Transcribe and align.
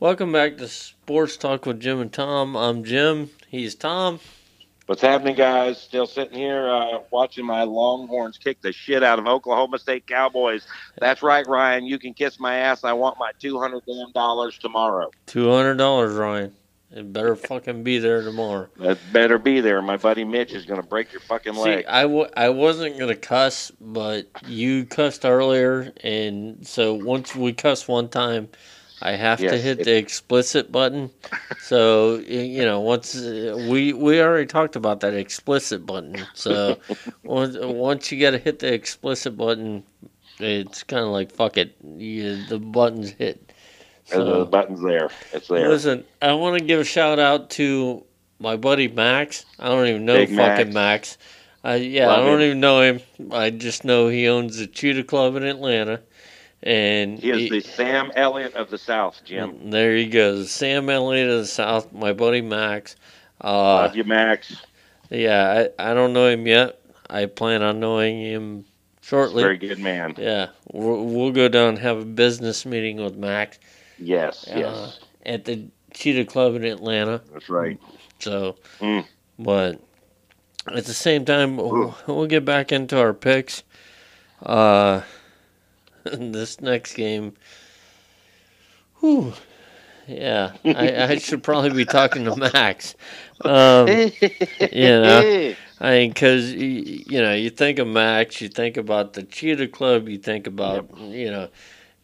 Welcome 0.00 0.30
back 0.30 0.58
to 0.58 0.68
Sports 0.68 1.36
Talk 1.36 1.66
with 1.66 1.80
Jim 1.80 1.98
and 2.00 2.12
Tom. 2.12 2.56
I'm 2.56 2.84
Jim. 2.84 3.30
He's 3.48 3.74
Tom. 3.74 4.20
What's 4.86 5.02
happening, 5.02 5.34
guys? 5.34 5.82
Still 5.82 6.06
sitting 6.06 6.38
here 6.38 6.70
uh, 6.70 7.00
watching 7.10 7.44
my 7.44 7.64
Longhorns 7.64 8.38
kick 8.38 8.62
the 8.62 8.70
shit 8.70 9.02
out 9.02 9.18
of 9.18 9.26
Oklahoma 9.26 9.76
State 9.80 10.06
Cowboys. 10.06 10.68
That's 11.00 11.20
right, 11.20 11.44
Ryan. 11.48 11.84
You 11.84 11.98
can 11.98 12.14
kiss 12.14 12.38
my 12.38 12.54
ass. 12.54 12.84
I 12.84 12.92
want 12.92 13.18
my 13.18 13.32
two 13.40 13.58
hundred 13.58 13.82
damn 13.88 14.12
dollars 14.12 14.56
tomorrow. 14.58 15.10
Two 15.26 15.50
hundred 15.50 15.78
dollars, 15.78 16.14
Ryan. 16.14 16.54
It 16.92 17.12
better 17.12 17.34
fucking 17.34 17.82
be 17.82 17.98
there 17.98 18.22
tomorrow. 18.22 18.68
It 18.78 18.98
better 19.12 19.36
be 19.36 19.60
there. 19.60 19.82
My 19.82 19.96
buddy 19.96 20.22
Mitch 20.22 20.52
is 20.52 20.64
going 20.64 20.80
to 20.80 20.86
break 20.86 21.10
your 21.10 21.22
fucking 21.22 21.54
See, 21.54 21.60
leg. 21.60 21.84
I, 21.88 22.02
w- 22.02 22.28
I 22.36 22.50
wasn't 22.50 23.00
gonna 23.00 23.16
cuss, 23.16 23.72
but 23.80 24.28
you 24.46 24.86
cussed 24.86 25.24
earlier, 25.24 25.92
and 26.04 26.64
so 26.64 26.94
once 26.94 27.34
we 27.34 27.52
cuss 27.52 27.88
one 27.88 28.08
time, 28.08 28.48
I 29.00 29.12
have 29.12 29.38
to 29.38 29.56
hit 29.56 29.80
it- 29.80 29.84
the 29.84 29.96
explicit 29.96 30.72
button. 30.72 31.10
So 31.60 32.16
you 32.18 32.64
know, 32.64 32.80
once 32.80 33.16
uh, 33.16 33.66
we 33.70 33.92
we 33.92 34.20
already 34.20 34.46
talked 34.46 34.76
about 34.76 35.00
that 35.00 35.14
explicit 35.14 35.86
button. 35.86 36.16
So 36.34 36.78
once 37.24 37.56
once 37.60 38.10
you 38.10 38.20
got 38.20 38.32
to 38.32 38.38
hit 38.38 38.58
the 38.58 38.72
explicit 38.72 39.36
button, 39.36 39.84
it's 40.38 40.82
kind 40.82 41.04
of 41.04 41.10
like 41.10 41.30
fuck 41.32 41.56
it, 41.56 41.76
you, 41.82 42.44
the 42.46 42.58
button's 42.58 43.10
hit. 43.10 43.52
Uh, 44.12 44.24
the 44.38 44.44
button's 44.46 44.82
there. 44.82 45.10
It's 45.32 45.48
there. 45.48 45.68
listen, 45.68 46.04
I 46.22 46.32
want 46.32 46.58
to 46.58 46.64
give 46.64 46.80
a 46.80 46.84
shout 46.84 47.18
out 47.18 47.50
to 47.50 48.04
my 48.38 48.56
buddy 48.56 48.88
Max. 48.88 49.44
I 49.58 49.68
don't 49.68 49.86
even 49.86 50.04
know 50.06 50.14
Big 50.14 50.34
fucking 50.34 50.72
Max. 50.72 51.18
I 51.64 51.76
yeah, 51.76 52.10
I 52.10 52.16
don't 52.16 52.40
him. 52.40 52.46
even 52.46 52.60
know 52.60 52.80
him. 52.80 53.00
I 53.32 53.50
just 53.50 53.84
know 53.84 54.08
he 54.08 54.28
owns 54.28 54.58
the 54.58 54.66
Cheetah 54.66 55.04
Club 55.04 55.34
in 55.36 55.42
Atlanta, 55.42 56.00
and 56.62 57.18
He 57.18 57.30
is 57.30 57.50
the 57.50 57.60
Sam 57.60 58.10
Elliott 58.16 58.54
of 58.54 58.70
the 58.70 58.78
South, 58.78 59.20
Jim. 59.24 59.70
there 59.70 59.94
he 59.96 60.06
goes, 60.06 60.50
Sam 60.50 60.90
Elliott 60.90 61.28
of 61.30 61.38
the 61.40 61.46
South. 61.46 61.92
My 61.92 62.12
buddy 62.12 62.40
Max. 62.40 62.96
Uh, 63.42 63.52
Love 63.74 63.96
you, 63.96 64.04
Max. 64.04 64.56
yeah, 65.10 65.68
I, 65.78 65.90
I 65.90 65.94
don't 65.94 66.12
know 66.12 66.26
him 66.28 66.46
yet. 66.46 66.80
I 67.08 67.26
plan 67.26 67.62
on 67.62 67.78
knowing 67.80 68.20
him 68.20 68.64
shortly. 69.00 69.42
Very 69.42 69.56
good 69.58 69.78
man. 69.78 70.14
Yeah, 70.18 70.48
we'll, 70.72 71.04
we'll 71.06 71.32
go 71.32 71.48
down 71.48 71.70
and 71.70 71.78
have 71.78 71.98
a 71.98 72.04
business 72.04 72.66
meeting 72.66 72.96
with 73.02 73.16
Max 73.16 73.58
Yes, 73.98 74.46
Uh, 74.48 74.58
yes. 74.58 75.00
at 75.24 75.44
the 75.44 75.66
Cheetah 75.94 76.24
Club 76.26 76.54
in 76.56 76.64
Atlanta. 76.64 77.22
That's 77.32 77.48
right. 77.48 77.78
So, 78.18 78.56
Mm. 78.80 79.06
but 79.38 79.80
at 80.66 80.84
the 80.84 80.92
same 80.94 81.24
time, 81.24 81.56
we'll, 81.56 81.96
we'll 82.06 82.26
get 82.26 82.44
back 82.44 82.72
into 82.72 82.98
our 82.98 83.14
picks. 83.14 83.62
Uh, 84.42 85.02
this 86.32 86.60
next 86.60 86.94
game, 86.94 87.34
whew, 89.00 89.32
yeah, 90.06 90.52
I, 90.64 91.04
I 91.04 91.18
should 91.18 91.42
probably 91.42 91.70
be 91.70 91.84
talking 91.84 92.24
to 92.24 92.34
Max. 92.36 92.94
Um, 93.44 93.88
you 94.72 94.88
know, 94.88 95.54
I 95.80 95.90
mean, 95.90 96.10
because 96.10 96.52
you 96.52 97.20
know, 97.20 97.34
you 97.34 97.50
think 97.50 97.78
of 97.78 97.86
Max, 97.86 98.40
you 98.40 98.48
think 98.48 98.76
about 98.76 99.12
the 99.12 99.22
Cheetah 99.22 99.68
Club, 99.68 100.08
you 100.08 100.18
think 100.18 100.46
about 100.46 100.88
you 100.98 101.30
know, 101.30 101.48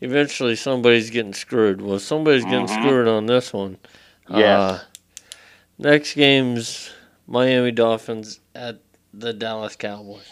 eventually 0.00 0.54
somebody's 0.56 1.10
getting 1.10 1.34
screwed. 1.34 1.80
Well, 1.80 1.98
somebody's 1.98 2.44
getting 2.44 2.66
Mhm. 2.66 2.80
screwed 2.82 3.08
on 3.08 3.26
this 3.26 3.52
one. 3.52 3.78
Yes. 4.28 4.38
Uh, 4.60 4.80
next 5.78 6.14
game's 6.14 6.90
Miami 7.26 7.70
Dolphins 7.72 8.40
at 8.54 8.80
the 9.12 9.32
Dallas 9.32 9.76
Cowboys. 9.76 10.30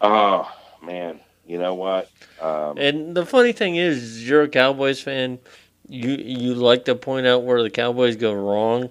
Oh 0.00 0.50
man, 0.82 1.20
you 1.46 1.58
know 1.58 1.74
what? 1.74 2.10
Um, 2.40 2.78
And 2.78 3.16
the 3.16 3.24
funny 3.26 3.52
thing 3.52 3.76
is, 3.76 4.28
you're 4.28 4.42
a 4.42 4.48
Cowboys 4.48 5.00
fan. 5.00 5.38
You 5.88 6.10
you 6.10 6.54
like 6.54 6.84
to 6.86 6.94
point 6.94 7.26
out 7.26 7.44
where 7.44 7.62
the 7.62 7.70
Cowboys 7.70 8.16
go 8.16 8.32
wrong, 8.34 8.90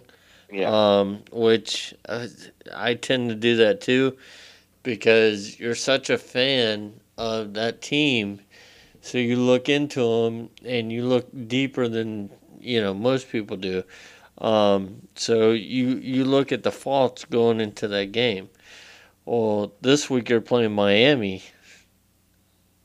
yeah. 0.52 0.70
um, 1.00 1.24
which 1.32 1.94
uh, 2.08 2.28
I 2.74 2.94
tend 2.94 3.30
to 3.30 3.36
do 3.36 3.58
that 3.58 3.82
too, 3.82 4.18
because 4.84 5.60
you're 5.60 5.76
such 5.76 6.10
a 6.10 6.18
fan 6.18 6.94
of 7.18 7.54
that 7.56 7.82
team. 7.82 8.40
So 9.02 9.18
you 9.18 9.36
look 9.36 9.70
into 9.70 10.00
them 10.02 10.50
and 10.66 10.92
you 10.92 11.06
look 11.06 11.28
deeper 11.48 11.88
than 11.88 12.30
you 12.60 12.82
know 12.82 12.94
most 12.94 13.30
people 13.30 13.58
do. 13.58 13.84
Um, 14.38 15.08
so 15.16 15.52
you 15.52 15.98
you 15.98 16.26
look 16.26 16.52
at 16.52 16.64
the 16.64 16.72
faults 16.72 17.26
going 17.26 17.60
into 17.60 17.88
that 17.90 18.12
game. 18.14 18.50
Well, 19.26 19.74
this 19.82 20.10
week 20.10 20.30
you're 20.30 20.42
playing 20.42 20.74
Miami. 20.74 21.44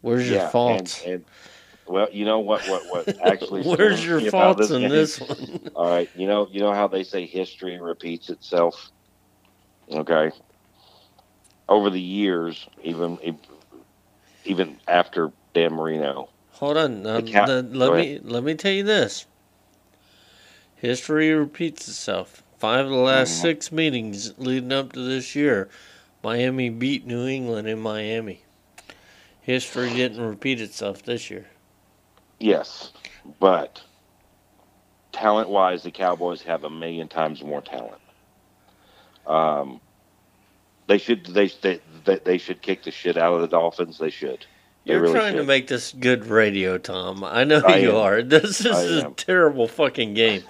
Where's 0.03 0.28
your 0.28 0.38
yeah, 0.38 0.49
faults? 0.49 1.03
And, 1.05 1.15
and 1.15 1.25
well, 1.87 2.09
you 2.12 2.25
know 2.25 2.41
what? 2.41 2.66
What? 2.66 2.87
What? 2.87 3.06
Actually, 3.25 3.62
Where's 3.65 4.05
your 4.05 4.21
faults 4.31 4.71
in 4.71 4.83
game? 4.83 4.91
this 4.91 5.21
one? 5.21 5.71
All 5.75 5.88
right, 5.88 6.09
you 6.15 6.27
know, 6.27 6.49
you 6.50 6.61
know 6.61 6.72
how 6.72 6.88
they 6.88 7.03
say 7.05 7.27
history 7.27 7.78
repeats 7.81 8.31
itself. 8.31 8.91
Okay. 9.91 10.31
Over 11.69 11.91
the 11.91 12.00
years, 12.00 12.69
even 12.83 13.19
even 14.44 14.78
after 14.89 15.31
Dan 15.55 15.75
Marino, 15.75 16.28
Hold 16.55 16.77
on. 16.77 17.03
Now, 17.03 17.21
The 17.21 17.66
let 17.72 17.93
me 17.94 18.19
let 18.22 18.43
me 18.44 18.55
tell 18.55 18.72
you 18.72 18.83
this. 18.83 19.27
History 20.77 21.31
repeats 21.33 21.89
itself. 21.89 22.43
Five 22.59 22.87
of 22.87 22.91
the 22.91 22.97
last 22.97 23.33
Mhm. 23.33 23.43
six 23.43 23.72
meetings 23.72 24.34
leading 24.39 24.72
up 24.72 24.93
to 24.93 25.00
this 25.00 25.34
year, 25.34 25.69
Miami 26.22 26.69
beat 26.71 27.06
New 27.06 27.27
England 27.27 27.69
in 27.69 27.81
Miami. 27.81 28.44
History 29.50 29.93
didn't 29.93 30.21
repeat 30.27 30.61
itself 30.61 31.03
this 31.03 31.31
year. 31.31 31.47
yes, 32.38 32.93
but 33.38 33.83
talent-wise, 35.12 35.83
the 35.83 35.91
Cowboys 35.91 36.43
have 36.43 36.65
a 36.65 36.71
million 36.71 37.09
times 37.09 37.43
more 37.43 37.60
talent. 37.60 38.00
Um, 39.27 39.81
they 40.87 40.99
should 40.99 41.27
they 41.27 41.49
they 41.62 41.81
they, 42.25 42.39
should 42.39 42.62
kick 42.62 42.83
the 42.83 42.91
shit 42.91 43.16
out 43.16 43.34
of 43.34 43.41
the 43.43 43.49
Dolphins. 43.49 43.99
They 43.99 44.10
should. 44.10 44.44
They 44.84 44.94
You're 44.94 45.03
really 45.03 45.15
trying 45.15 45.37
to 45.37 45.44
make 45.44 45.69
this 45.69 45.93
good 45.93 46.27
radio, 46.27 46.78
Tom. 46.78 47.22
I 47.22 47.44
know 47.44 47.62
I 47.65 47.77
you 47.77 47.91
am. 47.91 47.97
are. 47.97 48.22
This 48.31 48.65
I 48.65 48.83
is 48.83 49.03
a 49.05 49.10
terrible 49.10 49.69
fucking 49.69 50.15
game. 50.15 50.43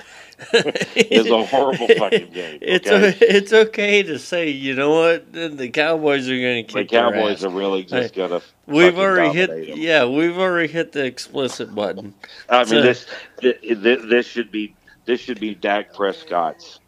It's 0.54 1.28
a 1.28 1.44
horrible 1.44 1.86
fucking 1.88 2.30
game. 2.30 2.58
It's 2.62 2.88
okay? 2.88 3.08
o- 3.08 3.26
it's 3.36 3.52
okay 3.52 4.02
to 4.04 4.18
say, 4.18 4.50
you 4.50 4.74
know 4.74 4.90
what, 4.90 5.32
the 5.32 5.48
the 5.48 5.68
Cowboys 5.70 6.28
are 6.28 6.38
going 6.38 6.66
to 6.66 6.72
the 6.72 6.80
kick 6.80 6.90
their 6.90 7.02
Cowboys 7.10 7.44
are 7.44 7.50
really 7.50 7.84
just 7.84 8.14
gonna. 8.14 8.40
We've 8.66 8.98
already 8.98 9.34
hit. 9.36 9.50
hit, 9.50 9.70
'em. 9.70 9.78
yeah, 9.78 10.04
we've 10.06 10.38
already 10.38 10.72
hit 10.72 10.92
the 10.92 11.04
explicit 11.04 11.74
button. 11.74 12.14
I 12.48 12.64
mean, 12.64 12.82
this, 12.82 13.06
this 13.42 13.56
this 13.62 14.26
should 14.26 14.50
be 14.50 14.74
this 15.04 15.20
should 15.20 15.40
be 15.40 15.54
Dak 15.54 15.92
Prescott's 15.94 16.80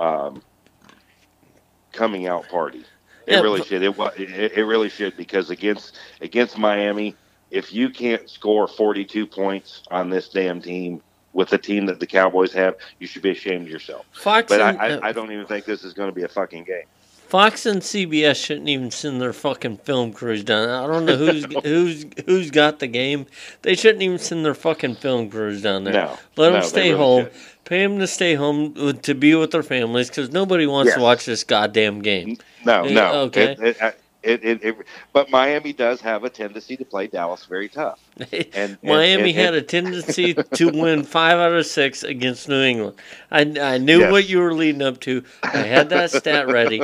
um, 0.00 0.42
coming 1.92 2.26
out 2.26 2.48
party. 2.48 2.80
It 3.26 3.34
Yeah, 3.34 3.40
really 3.40 3.58
but- 3.60 3.66
should. 3.68 3.82
It, 3.82 3.98
it 4.20 4.52
it 4.58 4.64
really 4.64 4.88
should 4.88 5.16
because 5.16 5.50
against 5.50 5.98
against 6.20 6.56
Miami, 6.58 7.14
if 7.50 7.72
you 7.72 7.90
can't 7.90 8.28
score 8.28 8.66
42 8.66 9.26
points 9.26 9.82
on 9.90 10.10
this 10.10 10.28
damn 10.30 10.60
team 10.62 11.02
with 11.38 11.50
the 11.50 11.56
team 11.56 11.86
that 11.86 12.00
the 12.00 12.06
Cowboys 12.06 12.52
have, 12.52 12.74
you 12.98 13.06
should 13.06 13.22
be 13.22 13.30
ashamed 13.30 13.62
of 13.62 13.68
yourself. 13.68 14.04
Fox 14.10 14.48
But 14.48 14.60
I, 14.60 14.70
and, 14.70 14.78
uh, 14.80 15.06
I, 15.06 15.10
I 15.10 15.12
don't 15.12 15.30
even 15.30 15.46
think 15.46 15.66
this 15.66 15.84
is 15.84 15.94
going 15.94 16.10
to 16.10 16.14
be 16.14 16.24
a 16.24 16.28
fucking 16.28 16.64
game. 16.64 16.82
Fox 17.28 17.64
and 17.64 17.80
CBS 17.80 18.44
shouldn't 18.44 18.68
even 18.68 18.90
send 18.90 19.20
their 19.20 19.32
fucking 19.32 19.76
film 19.78 20.12
crews 20.12 20.42
down. 20.42 20.68
I 20.68 20.86
don't 20.88 21.04
know 21.06 21.16
who's 21.16 21.44
who's 21.64 22.06
who's 22.26 22.50
got 22.50 22.80
the 22.80 22.88
game. 22.88 23.26
They 23.62 23.76
shouldn't 23.76 24.02
even 24.02 24.18
send 24.18 24.44
their 24.44 24.54
fucking 24.54 24.96
film 24.96 25.30
crews 25.30 25.62
down 25.62 25.84
there. 25.84 25.92
No, 25.92 26.18
Let 26.36 26.50
them 26.50 26.60
they 26.60 26.66
stay 26.66 26.88
really 26.88 26.98
home. 26.98 27.24
should. 27.26 27.32
Pay 27.66 27.82
them 27.86 27.98
to 28.00 28.06
stay 28.08 28.34
home 28.34 28.98
to 29.02 29.14
be 29.14 29.34
with 29.36 29.52
their 29.52 29.62
families 29.62 30.08
because 30.08 30.32
nobody 30.32 30.66
wants 30.66 30.94
to 30.94 31.00
watch 31.00 31.24
this 31.24 31.44
goddamn 31.44 32.00
game. 32.00 32.38
No, 32.64 32.82
no. 32.82 33.12
okay. 33.26 33.56
It, 34.24 34.42
it, 34.44 34.64
it, 34.64 34.76
but 35.12 35.30
Miami 35.30 35.72
does 35.72 36.00
have 36.00 36.24
a 36.24 36.30
tendency 36.30 36.76
to 36.76 36.84
play 36.84 37.06
Dallas 37.06 37.44
very 37.44 37.68
tough. 37.68 38.00
And, 38.32 38.48
and- 38.54 38.78
Miami 38.82 39.30
and- 39.30 39.38
had 39.38 39.54
a 39.54 39.62
tendency 39.62 40.34
to 40.54 40.70
win 40.70 41.04
five 41.04 41.38
out 41.38 41.52
of 41.52 41.66
six 41.66 42.02
against 42.02 42.48
New 42.48 42.62
England. 42.62 42.96
I, 43.30 43.40
I 43.60 43.78
knew 43.78 44.00
Yes. 44.00 44.12
what 44.12 44.28
you 44.28 44.38
were 44.40 44.54
leading 44.54 44.82
up 44.82 45.00
to. 45.00 45.22
I 45.42 45.58
had 45.58 45.88
that 45.90 46.10
stat 46.10 46.48
ready. 46.48 46.82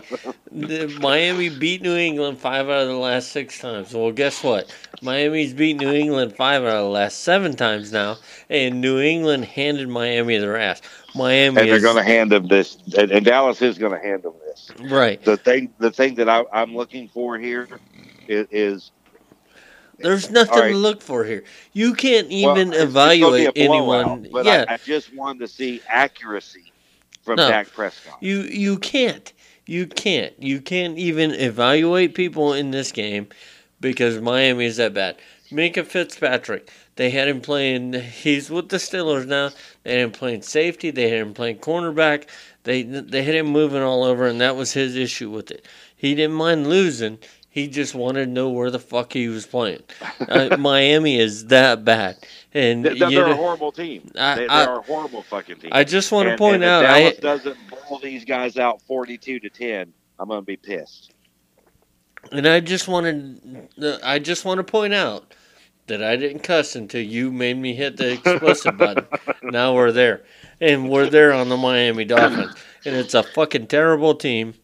Miami 0.52 1.48
beat 1.48 1.82
New 1.82 1.96
England 1.96 2.38
five 2.38 2.68
out 2.68 2.82
of 2.82 2.88
the 2.88 2.96
last 2.96 3.28
six 3.32 3.58
times. 3.58 3.92
Well, 3.94 4.12
guess 4.12 4.42
what? 4.44 4.74
Miami's 5.02 5.52
beat 5.54 5.74
New 5.78 5.92
England 5.92 6.34
five 6.36 6.62
out 6.62 6.76
of 6.76 6.84
the 6.84 6.88
last 6.90 7.20
seven 7.20 7.56
times 7.56 7.92
now, 7.92 8.16
and 8.48 8.80
New 8.80 9.00
England 9.00 9.44
handed 9.46 9.88
Miami 9.88 10.38
their 10.38 10.56
ass. 10.56 10.80
Miami 11.14 11.60
and 11.60 11.70
they're 11.70 11.80
going 11.80 11.96
to 11.96 12.02
hand 12.02 12.32
them 12.32 12.46
this, 12.48 12.78
and, 12.98 13.10
and 13.10 13.24
Dallas 13.24 13.62
is 13.62 13.78
going 13.78 13.92
to 13.92 13.98
hand 14.04 14.22
them 14.24 14.34
this. 14.46 14.70
right. 14.90 15.22
The 15.24 15.36
thing, 15.36 15.72
the 15.78 15.90
thing 15.90 16.14
that 16.16 16.28
I, 16.28 16.44
I'm 16.52 16.74
looking 16.74 17.08
for 17.08 17.38
here 17.38 17.68
is, 18.28 18.46
is 18.50 18.90
There's 19.98 20.30
nothing 20.30 20.58
right. 20.58 20.70
to 20.70 20.76
look 20.76 21.00
for 21.02 21.24
here. 21.24 21.44
You 21.72 21.94
can't 21.94 22.28
well, 22.28 22.36
even 22.58 22.72
it's- 22.72 22.84
it's 22.84 22.92
gonna 22.92 23.12
evaluate 23.12 23.54
blowout, 23.54 23.56
anyone. 23.56 24.28
But 24.32 24.44
yeah, 24.44 24.64
I, 24.68 24.74
I 24.74 24.76
just 24.78 25.14
wanted 25.14 25.40
to 25.40 25.48
see 25.48 25.80
accuracy 25.88 26.72
from 27.22 27.36
No. 27.36 27.48
Dak 27.48 27.72
Prescott. 27.72 28.18
You 28.20 28.40
you 28.40 28.78
can't. 28.78 29.32
You 29.66 29.86
can't. 29.86 30.34
You 30.42 30.60
can't 30.60 30.98
even 30.98 31.30
evaluate 31.32 32.14
people 32.14 32.52
in 32.52 32.70
this 32.70 32.92
game 32.92 33.28
because 33.80 34.20
Miami 34.20 34.66
is 34.66 34.76
that 34.76 34.92
bad. 34.94 35.16
Minkah 35.50 35.86
Fitzpatrick. 35.86 36.70
They 36.96 37.10
had 37.10 37.28
him 37.28 37.40
playing. 37.40 37.92
He's 37.94 38.50
with 38.50 38.68
the 38.68 38.76
Steelers 38.76 39.26
now. 39.26 39.50
They 39.82 39.92
had 39.92 40.00
him 40.00 40.12
playing 40.12 40.42
safety. 40.42 40.90
They 40.90 41.08
had 41.08 41.20
him 41.20 41.34
playing 41.34 41.58
cornerback. 41.58 42.28
They 42.64 42.82
they 42.82 43.22
had 43.22 43.34
him 43.34 43.46
moving 43.46 43.82
all 43.82 44.04
over, 44.04 44.26
and 44.26 44.40
that 44.40 44.56
was 44.56 44.72
his 44.72 44.96
issue 44.96 45.30
with 45.30 45.50
it. 45.50 45.66
He 45.96 46.14
didn't 46.14 46.36
mind 46.36 46.68
losing. 46.68 47.18
He 47.54 47.68
just 47.68 47.94
wanted 47.94 48.24
to 48.24 48.30
know 48.32 48.50
where 48.50 48.68
the 48.68 48.80
fuck 48.80 49.12
he 49.12 49.28
was 49.28 49.46
playing. 49.46 49.84
Uh, 50.28 50.56
Miami 50.58 51.20
is 51.20 51.46
that 51.46 51.84
bad, 51.84 52.16
and 52.52 52.84
They- 52.84 52.98
They're, 52.98 53.10
you 53.10 53.20
a 53.26 53.34
horrible 53.36 53.70
team. 53.70 54.10
I- 54.18 54.34
they, 54.34 54.46
are 54.48 54.80
a 54.80 54.82
horrible 54.82 55.22
fucking 55.22 55.60
team. 55.60 55.70
I 55.72 55.84
just 55.84 56.10
want 56.10 56.26
to 56.26 56.30
And- 56.32 56.38
point 56.38 56.54
and 56.56 56.64
if 56.64 56.68
out. 56.68 56.82
Dallas 56.82 57.14
I 57.16 57.20
doesn't 57.20 57.56
blow 57.68 58.00
these 58.02 58.24
guys 58.24 58.56
out 58.56 58.82
forty-two 58.82 59.38
to 59.38 59.48
ten. 59.48 59.92
I'm 60.18 60.30
gonna 60.30 60.42
be 60.42 60.56
pissed. 60.56 61.12
And 62.32 62.44
I 62.48 62.58
just 62.58 62.88
wanted, 62.88 63.68
I 64.02 64.18
just 64.18 64.44
want 64.44 64.58
to 64.58 64.64
point 64.64 64.92
out 64.92 65.32
that 65.86 66.02
I 66.02 66.16
didn't 66.16 66.40
cuss 66.42 66.74
until 66.74 67.02
you 67.02 67.30
made 67.30 67.56
me 67.56 67.72
hit 67.74 67.98
the 67.98 68.14
explicit 68.14 68.76
button. 68.76 69.06
Now 69.44 69.74
we're 69.74 69.92
there, 69.92 70.24
and 70.60 70.88
we're 70.90 71.08
there 71.08 71.32
on 71.32 71.50
the 71.50 71.56
Miami 71.56 72.04
Dolphins, 72.04 72.56
and 72.84 72.96
it's 72.96 73.14
a 73.14 73.22
fucking 73.22 73.68
terrible 73.68 74.16
team. 74.16 74.54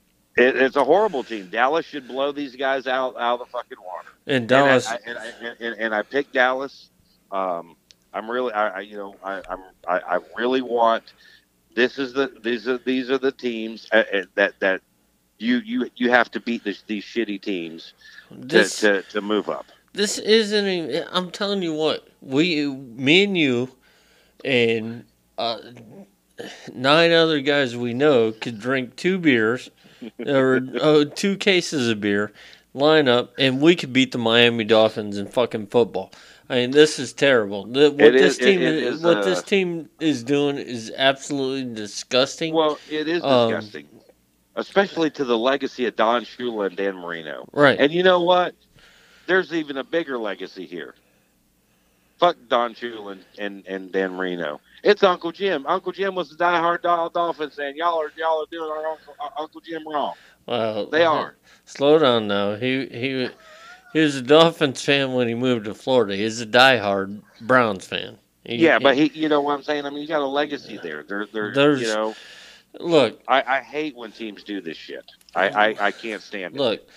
It, 0.41 0.57
it's 0.57 0.77
a 0.77 0.85
horrible 0.85 1.23
team. 1.23 1.49
Dallas 1.51 1.85
should 1.85 2.09
blow 2.09 2.33
these 2.33 2.57
guys 2.57 2.87
out 2.87 3.17
out 3.19 3.35
of 3.35 3.41
the 3.41 3.47
fucking 3.47 3.79
water. 3.85 4.09
And 4.27 4.49
Dallas, 4.49 4.91
And 4.91 5.19
I, 5.19 5.27
and, 5.27 5.47
I, 5.61 5.65
and, 5.65 5.81
and 5.81 5.95
I 5.95 6.03
picked 6.03 6.33
Dallas. 6.33 6.89
Um, 7.31 7.77
I'm 8.13 8.31
really, 8.31 8.53
I, 8.53 8.69
I 8.69 8.81
you 8.81 8.97
know, 8.97 9.17
I, 9.23 9.43
I'm, 9.49 9.61
I, 9.87 9.99
I 9.99 10.19
really 10.37 10.63
want. 10.63 11.13
This 11.77 11.99
is 11.99 12.15
the 12.15 12.33
these 12.43 12.67
are 12.67 12.79
these 12.79 13.11
are 13.11 13.19
the 13.19 13.33
teams 13.33 13.87
uh, 13.93 14.03
uh, 14.13 14.23
that 14.35 14.59
that 14.61 14.81
you 15.39 15.59
you 15.59 15.91
you 15.97 16.11
have 16.11 16.31
to 16.33 16.41
beat 16.41 16.65
this, 16.65 16.83
these 16.87 17.05
shitty 17.05 17.41
teams 17.41 17.93
to, 18.49 18.65
to 18.65 19.03
to 19.03 19.21
move 19.21 19.49
up. 19.49 19.67
this 19.93 20.19
isn't. 20.19 20.67
Even, 20.67 21.07
I'm 21.13 21.31
telling 21.31 21.63
you 21.63 21.75
what, 21.75 22.09
we, 22.21 22.67
me 22.67 23.25
and 23.25 23.39
you, 23.39 23.71
and 24.45 25.05
uh, 25.39 25.59
nine 26.75 27.13
other 27.13 27.41
guys 27.41 27.77
we 27.77 27.95
know 27.95 28.33
could 28.33 28.59
drink 28.59 28.97
two 28.97 29.19
beers 29.19 29.71
or 30.27 30.61
uh, 30.81 31.05
two 31.15 31.37
cases 31.37 31.89
of 31.89 32.01
beer, 32.01 32.33
line 32.75 33.09
up, 33.09 33.33
and 33.39 33.61
we 33.61 33.75
could 33.77 33.93
beat 33.93 34.13
the 34.13 34.19
Miami 34.19 34.65
Dolphins 34.65 35.19
in 35.19 35.27
fucking 35.27 35.67
football. 35.69 36.13
I 36.49 36.55
mean, 36.57 36.71
this 36.73 36.99
is 36.99 37.13
terrible. 37.13 37.65
The, 37.65 37.91
what 37.93 38.01
It 38.01 38.13
this 38.15 38.35
is- 38.35 38.39
it- 38.41 38.45
team, 38.45 38.63
it 38.63 38.75
is, 38.75 38.97
is, 38.97 39.03
what 39.03 39.19
uh, 39.19 39.23
this 39.25 39.43
team 39.43 39.89
is 40.01 40.25
doing 40.25 40.57
is 40.59 40.93
absolutely 40.97 41.73
disgusting. 41.75 42.53
Well, 42.55 42.79
it 42.91 43.07
is 43.07 43.23
Um, 43.23 43.51
disgusting, 43.51 43.87
especially 44.57 45.11
to 45.11 45.25
the 45.25 45.39
legacy 45.39 45.87
of 45.87 45.95
Don 45.97 46.25
Shula 46.25 46.67
and 46.67 46.77
Dan 46.77 46.97
Marino. 46.97 47.49
right? 47.53 47.79
And 47.79 47.93
you 47.93 48.03
know 48.03 48.21
what? 48.21 48.55
There's 49.27 49.53
even 49.55 49.77
a 49.77 49.85
bigger 49.85 50.19
legacy 50.19 50.67
here. 50.67 50.97
Fuck 52.21 52.37
Don 52.49 52.75
Shula 52.75 53.13
and, 53.13 53.25
and, 53.39 53.67
and 53.67 53.93
Dan 53.93 54.13
Marino. 54.15 54.61
It's 54.85 55.03
Uncle 55.03 55.33
Jim. 55.33 55.65
Uncle 55.67 55.91
Jim 55.91 56.15
was 56.15 56.31
a 56.33 56.37
diehard 56.37 56.83
Dol- 56.83 57.09
Dolphins 57.09 57.55
fan. 57.55 57.75
Y'all 57.77 57.99
are 57.99 58.13
y'all 58.17 58.43
are 58.43 58.47
doing 58.51 58.71
our 58.71 58.87
Uncle, 58.89 59.17
uh, 59.19 59.29
Uncle 59.39 59.61
Jim 59.63 59.89
wrong. 59.89 60.15
Well, 60.47 60.87
They 60.87 61.05
are. 61.05 61.35
Slow 61.65 61.99
down 61.99 62.29
now. 62.29 62.57
He 62.57 62.87
he 62.87 63.31
he 63.95 64.01
was 64.01 64.17
a 64.17 64.23
Dolphins 64.23 64.85
fan 64.85 65.15
when 65.15 65.29
he 65.29 65.35
moved 65.35 65.65
to 65.65 65.75
Florida. 65.75 66.15
He's 66.15 66.41
a 66.43 66.47
diehard 66.47 67.23
Browns 67.41 67.87
fan. 67.87 68.19
He- 68.45 68.57
Yeah, 68.57 68.79
but 68.79 68.97
he, 68.97 69.07
you 69.15 69.29
know 69.31 69.41
what 69.41 69.55
I'm 69.55 69.63
saying. 69.63 69.87
I 69.87 69.91
mean, 69.91 70.03
you 70.03 70.09
got 70.09 70.21
a 70.21 70.27
legacy 70.27 70.79
there. 70.83 71.03
They're, 71.03 71.27
they're, 71.33 71.53
There's- 71.55 71.81
you 71.81 71.87
know, 71.89 72.15
look, 72.81 73.21
I, 73.29 73.43
I 73.47 73.61
hate 73.61 73.97
when 73.97 74.13
teams 74.13 74.43
do 74.43 74.61
this 74.61 74.77
shit. 74.77 75.05
I, 75.35 75.49
I, 75.49 75.77
I 75.87 75.91
can't 75.93 76.21
stand 76.23 76.55
it. 76.55 76.59
Look, 76.59 76.89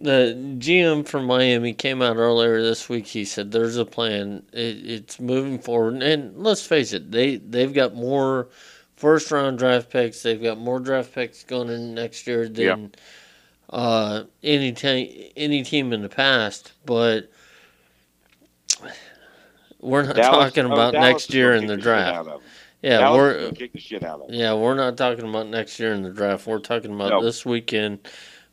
the 0.00 0.34
GM 0.58 1.06
from 1.06 1.26
Miami 1.26 1.74
came 1.74 2.00
out 2.00 2.16
earlier 2.16 2.62
this 2.62 2.88
week. 2.88 3.06
He 3.06 3.24
said 3.24 3.52
there's 3.52 3.76
a 3.76 3.84
plan. 3.84 4.42
It, 4.52 4.88
it's 4.88 5.20
moving 5.20 5.58
forward, 5.58 6.02
and 6.02 6.36
let's 6.42 6.64
face 6.66 6.92
it, 6.92 7.10
they 7.10 7.36
they've 7.36 7.72
got 7.74 7.94
more 7.94 8.48
first 8.96 9.30
round 9.30 9.58
draft 9.58 9.90
picks. 9.90 10.22
They've 10.22 10.42
got 10.42 10.58
more 10.58 10.80
draft 10.80 11.14
picks 11.14 11.44
going 11.44 11.68
in 11.68 11.94
next 11.94 12.26
year 12.26 12.48
than 12.48 12.92
uh, 13.70 14.24
any 14.42 14.72
te- 14.72 15.32
any 15.36 15.62
team 15.62 15.92
in 15.92 16.00
the 16.02 16.08
past. 16.08 16.72
But 16.86 17.30
we're 19.80 20.02
not 20.02 20.16
Dallas- 20.16 20.52
talking 20.52 20.66
oh, 20.66 20.72
about 20.72 20.92
Dallas 20.92 21.10
next 21.12 21.34
year 21.34 21.54
in 21.54 21.66
the 21.66 21.76
draft. 21.76 22.16
out 22.16 22.26
of 22.26 22.32
'em. 22.34 22.40
Yeah, 22.82 22.98
Dallas 22.98 23.18
we're 23.18 23.52
kick 23.52 23.72
the 23.72 23.80
shit 23.80 24.02
out 24.02 24.20
of 24.20 24.28
'em. 24.30 24.34
yeah, 24.34 24.54
we're 24.54 24.74
not 24.74 24.96
talking 24.96 25.28
about 25.28 25.48
next 25.48 25.78
year 25.78 25.92
in 25.92 26.02
the 26.02 26.10
draft. 26.10 26.46
We're 26.46 26.58
talking 26.58 26.94
about 26.94 27.10
No. 27.10 27.22
this 27.22 27.44
weekend 27.44 28.08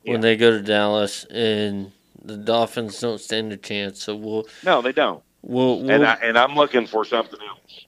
when 0.07 0.21
they 0.21 0.35
go 0.37 0.51
to 0.51 0.61
Dallas 0.61 1.25
and 1.25 1.91
the 2.23 2.37
Dolphins 2.37 2.99
don't 2.99 3.19
stand 3.19 3.51
a 3.53 3.57
chance. 3.57 4.03
So 4.03 4.15
we'll 4.15 4.47
No, 4.63 4.81
they 4.81 4.91
don't. 4.91 5.23
we'll, 5.41 5.81
we'll, 5.81 5.91
And 5.91 6.05
I, 6.05 6.13
and 6.15 6.37
I'm 6.37 6.55
looking 6.55 6.87
for 6.87 7.05
something 7.05 7.39
else. 7.47 7.85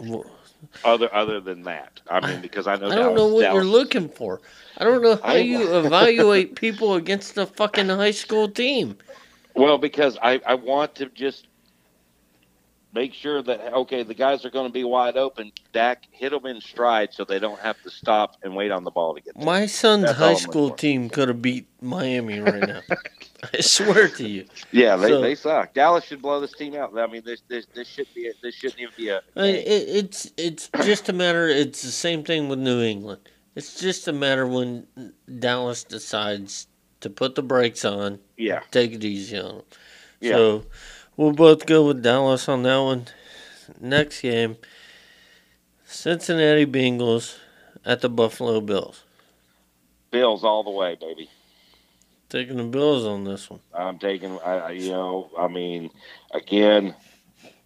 we'll- 0.00 0.26
other 0.84 1.12
other 1.12 1.40
than 1.40 1.64
that. 1.64 2.00
I 2.08 2.24
mean, 2.24 2.40
because 2.40 2.68
I 2.68 2.76
know 2.76 2.86
I 2.86 2.94
don't 2.94 3.14
know 3.16 3.28
Dallas- 3.28 3.32
what 3.34 3.52
you're 3.54 3.64
looking 3.64 4.08
for. 4.08 4.40
I 4.78 4.84
don't 4.84 5.02
know 5.02 5.16
how 5.16 5.34
you 5.34 5.76
evaluate 5.84 6.54
people 6.54 6.94
against 6.94 7.36
a 7.36 7.46
fucking 7.46 7.88
high 7.88 8.12
school 8.12 8.48
team. 8.48 8.96
Well, 9.54 9.76
because 9.76 10.16
I 10.22 10.40
I 10.46 10.54
want 10.54 10.94
to 10.96 11.06
just 11.06 11.48
make 12.92 13.14
sure 13.14 13.42
that 13.42 13.72
okay, 13.74 14.02
the 14.02 14.14
guys 14.14 14.44
are 14.44 14.50
going 14.50 14.66
to 14.66 14.72
be 14.72 14.84
wide 14.84 15.16
open. 15.16 15.52
Dak 15.72 16.04
hit 16.10 16.30
them 16.30 16.46
in 16.46 16.60
stride 16.60 17.12
so 17.12 17.24
they 17.24 17.38
don't 17.38 17.58
have 17.60 17.80
to 17.82 17.90
stop 17.90 18.36
and 18.42 18.54
wait 18.54 18.70
on 18.70 18.84
the 18.84 18.90
ball 18.90 19.14
to 19.14 19.20
get. 19.20 19.34
There. 19.34 19.44
My 19.44 19.66
son's 19.66 20.04
That's 20.04 20.18
high 20.18 20.34
school 20.34 20.70
team 20.70 21.08
could 21.08 21.28
have 21.28 21.40
beat 21.42 21.66
Miami 21.80 22.40
right 22.40 22.66
now. 22.66 22.80
I 23.54 23.60
swear 23.60 24.08
to 24.08 24.28
you. 24.28 24.46
Yeah, 24.70 24.96
they, 24.96 25.08
So- 25.08 25.20
they 25.20 25.34
suck. 25.34 25.74
Dallas 25.74 26.04
should 26.04 26.22
blow 26.22 26.40
this 26.40 26.52
team 26.52 26.74
out. 26.74 26.96
I 26.96 27.06
mean, 27.06 27.22
this 27.24 27.42
this 27.48 27.66
this 27.74 27.88
should 27.88 28.06
be 28.14 28.28
a, 28.28 28.32
this 28.42 28.54
shouldn't 28.54 28.80
even 28.80 28.94
be 28.96 29.08
a. 29.08 29.22
I 29.36 29.42
mean, 29.42 29.54
it, 29.56 29.66
it's 29.66 30.32
it's 30.36 30.68
just 30.84 31.08
a 31.08 31.12
matter. 31.12 31.48
It's 31.48 31.82
the 31.82 31.90
same 31.90 32.22
thing 32.24 32.48
with 32.48 32.58
New 32.58 32.80
England. 32.82 33.20
It's 33.54 33.78
just 33.80 34.08
a 34.08 34.12
matter 34.12 34.46
when 34.46 34.86
Dallas 35.38 35.84
decides 35.84 36.68
to 37.00 37.10
put 37.10 37.34
the 37.34 37.42
brakes 37.42 37.84
on, 37.84 38.20
Yeah, 38.36 38.60
take 38.70 38.92
it 38.92 39.04
easy 39.04 39.36
on 39.38 39.56
them. 39.56 39.64
yeah. 40.20 40.32
So 40.36 40.64
we'll 41.16 41.32
both 41.32 41.66
go 41.66 41.86
with 41.86 42.02
Dallas 42.02 42.48
on 42.48 42.62
that 42.62 42.78
one. 42.78 43.06
Next 43.80 44.20
game, 44.20 44.56
Cincinnati 45.84 46.66
Bengals 46.66 47.38
at 47.84 48.00
the 48.00 48.08
Buffalo 48.08 48.60
Bills. 48.60 49.04
Bills 50.10 50.44
all 50.44 50.62
the 50.62 50.70
way, 50.70 50.96
baby. 51.00 51.30
Taking 52.28 52.56
the 52.56 52.64
Bills 52.64 53.04
on 53.04 53.24
this 53.24 53.50
one. 53.50 53.60
I'm 53.74 53.98
taking. 53.98 54.38
I, 54.40 54.70
you 54.72 54.90
know, 54.90 55.30
I 55.38 55.48
mean, 55.48 55.90
again, 56.32 56.94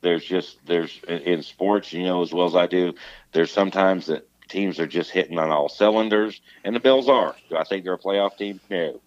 there's 0.00 0.25
just 0.25 0.64
there's 0.66 1.00
in, 1.08 1.19
in 1.19 1.42
sports, 1.42 1.92
you 1.92 2.04
know, 2.04 2.22
as 2.22 2.32
well 2.32 2.46
as 2.46 2.54
I 2.54 2.66
do. 2.66 2.94
There's 3.32 3.50
sometimes 3.50 4.06
that 4.06 4.28
teams 4.49 4.78
are 4.78 4.87
just 4.87 5.10
hitting 5.10 5.38
on 5.38 5.50
all 5.50 5.68
cylinders, 5.68 6.40
and 6.64 6.75
the 6.75 6.80
Bills 6.80 7.09
are. 7.09 7.35
Do 7.49 7.56
I 7.56 7.64
think 7.64 7.85
they're 7.85 7.94
a 7.94 7.99
playoff 7.99 8.37
team? 8.37 8.61
No. 8.71 9.00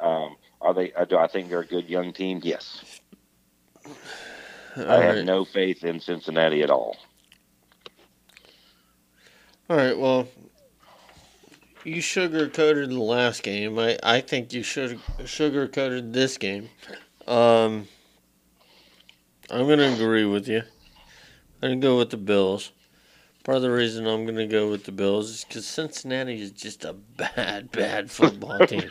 Um, 0.00 0.36
are 0.60 0.74
they? 0.74 0.92
Uh, 0.92 1.04
do 1.04 1.16
I 1.16 1.26
think 1.26 1.48
they're 1.48 1.60
a 1.60 1.66
good 1.66 1.88
young 1.88 2.12
team? 2.12 2.40
Yes. 2.42 3.00
All 4.76 4.84
I 4.88 5.04
have 5.04 5.24
no 5.24 5.44
faith 5.44 5.84
in 5.84 6.00
Cincinnati 6.00 6.62
at 6.62 6.70
all. 6.70 6.96
All 9.70 9.76
right. 9.76 9.96
Well, 9.96 10.28
you 11.84 12.00
sugar 12.00 12.48
coated 12.48 12.90
the 12.90 13.00
last 13.00 13.42
game. 13.42 13.78
I, 13.78 13.98
I 14.02 14.20
think 14.20 14.52
you 14.52 14.62
should 14.62 15.00
sugar 15.26 15.68
coated 15.68 16.12
this 16.12 16.38
game. 16.38 16.68
Um, 17.26 17.88
I'm 19.50 19.68
gonna 19.68 19.92
agree 19.92 20.24
with 20.24 20.48
you. 20.48 20.62
I'm 21.62 21.70
gonna 21.70 21.76
go 21.76 21.98
with 21.98 22.10
the 22.10 22.16
Bills. 22.16 22.72
Part 23.44 23.56
of 23.56 23.62
the 23.62 23.70
reason 23.70 24.06
I'm 24.06 24.24
gonna 24.24 24.46
go 24.46 24.70
with 24.70 24.84
the 24.84 24.92
Bills 24.92 25.30
is 25.30 25.44
because 25.44 25.66
Cincinnati 25.66 26.40
is 26.40 26.50
just 26.50 26.84
a 26.84 26.94
bad, 26.94 27.70
bad 27.70 28.10
football 28.10 28.58
team. 28.66 28.88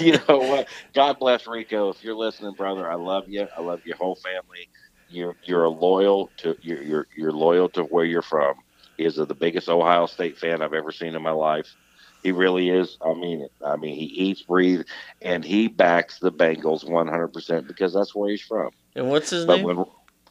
you 0.00 0.18
know 0.28 0.38
what? 0.38 0.68
God 0.92 1.18
bless 1.18 1.46
Rico. 1.46 1.88
If 1.90 2.02
you're 2.02 2.16
listening, 2.16 2.54
brother, 2.54 2.90
I 2.90 2.96
love 2.96 3.28
you. 3.28 3.46
I 3.56 3.60
love 3.60 3.80
your 3.84 3.96
whole 3.96 4.16
family. 4.16 4.68
You're 5.10 5.36
you're 5.44 5.68
loyal 5.68 6.30
to 6.38 6.56
you're 6.62 6.82
you're, 6.82 7.06
you're 7.16 7.32
loyal 7.32 7.68
to 7.70 7.82
where 7.82 8.04
you're 8.04 8.22
from. 8.22 8.54
He 8.96 9.04
is 9.04 9.16
the 9.16 9.34
biggest 9.34 9.68
Ohio 9.68 10.06
State 10.06 10.38
fan 10.38 10.62
I've 10.62 10.74
ever 10.74 10.92
seen 10.92 11.14
in 11.14 11.22
my 11.22 11.30
life. 11.30 11.74
He 12.22 12.32
really 12.32 12.68
is. 12.70 12.98
I 13.04 13.14
mean 13.14 13.42
it. 13.42 13.52
I 13.64 13.76
mean 13.76 13.96
he 13.96 14.04
eats, 14.04 14.42
breathes, 14.42 14.84
and 15.22 15.44
he 15.44 15.68
backs 15.68 16.18
the 16.18 16.30
Bengals 16.30 16.88
100 16.88 17.28
percent 17.28 17.66
because 17.66 17.92
that's 17.94 18.14
where 18.14 18.30
he's 18.30 18.42
from. 18.42 18.70
And 18.94 19.08
what's 19.08 19.30
his 19.30 19.46
But 19.46 19.56
name? 19.56 19.64
when 19.66 19.84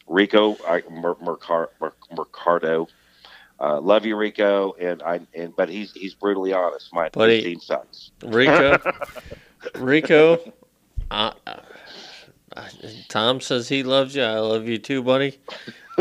Rico 0.08 0.56
I, 0.68 0.84
Mer, 0.90 1.16
Mercar, 1.22 1.70
Mer, 1.82 1.94
Mercado, 2.16 2.88
uh, 3.60 3.80
love 3.82 4.06
you, 4.06 4.16
Rico, 4.16 4.74
and 4.80 5.02
I 5.04 5.20
and 5.36 5.56
but 5.56 5.68
he's 5.70 5.92
he's 5.94 6.14
brutally 6.14 6.54
honest. 6.54 6.94
My 6.94 7.10
Buddy. 7.10 7.42
team 7.42 7.60
sucks. 7.60 8.12
Rico. 8.24 8.78
Rico. 9.76 10.54
Uh, 11.12 11.32
Tom 13.08 13.42
says 13.42 13.70
he 13.70 13.84
loves 13.84 14.16
you. 14.16 14.24
I 14.24 14.40
love 14.40 14.68
you 14.68 14.78
too, 14.78 15.04
buddy. 15.04 15.40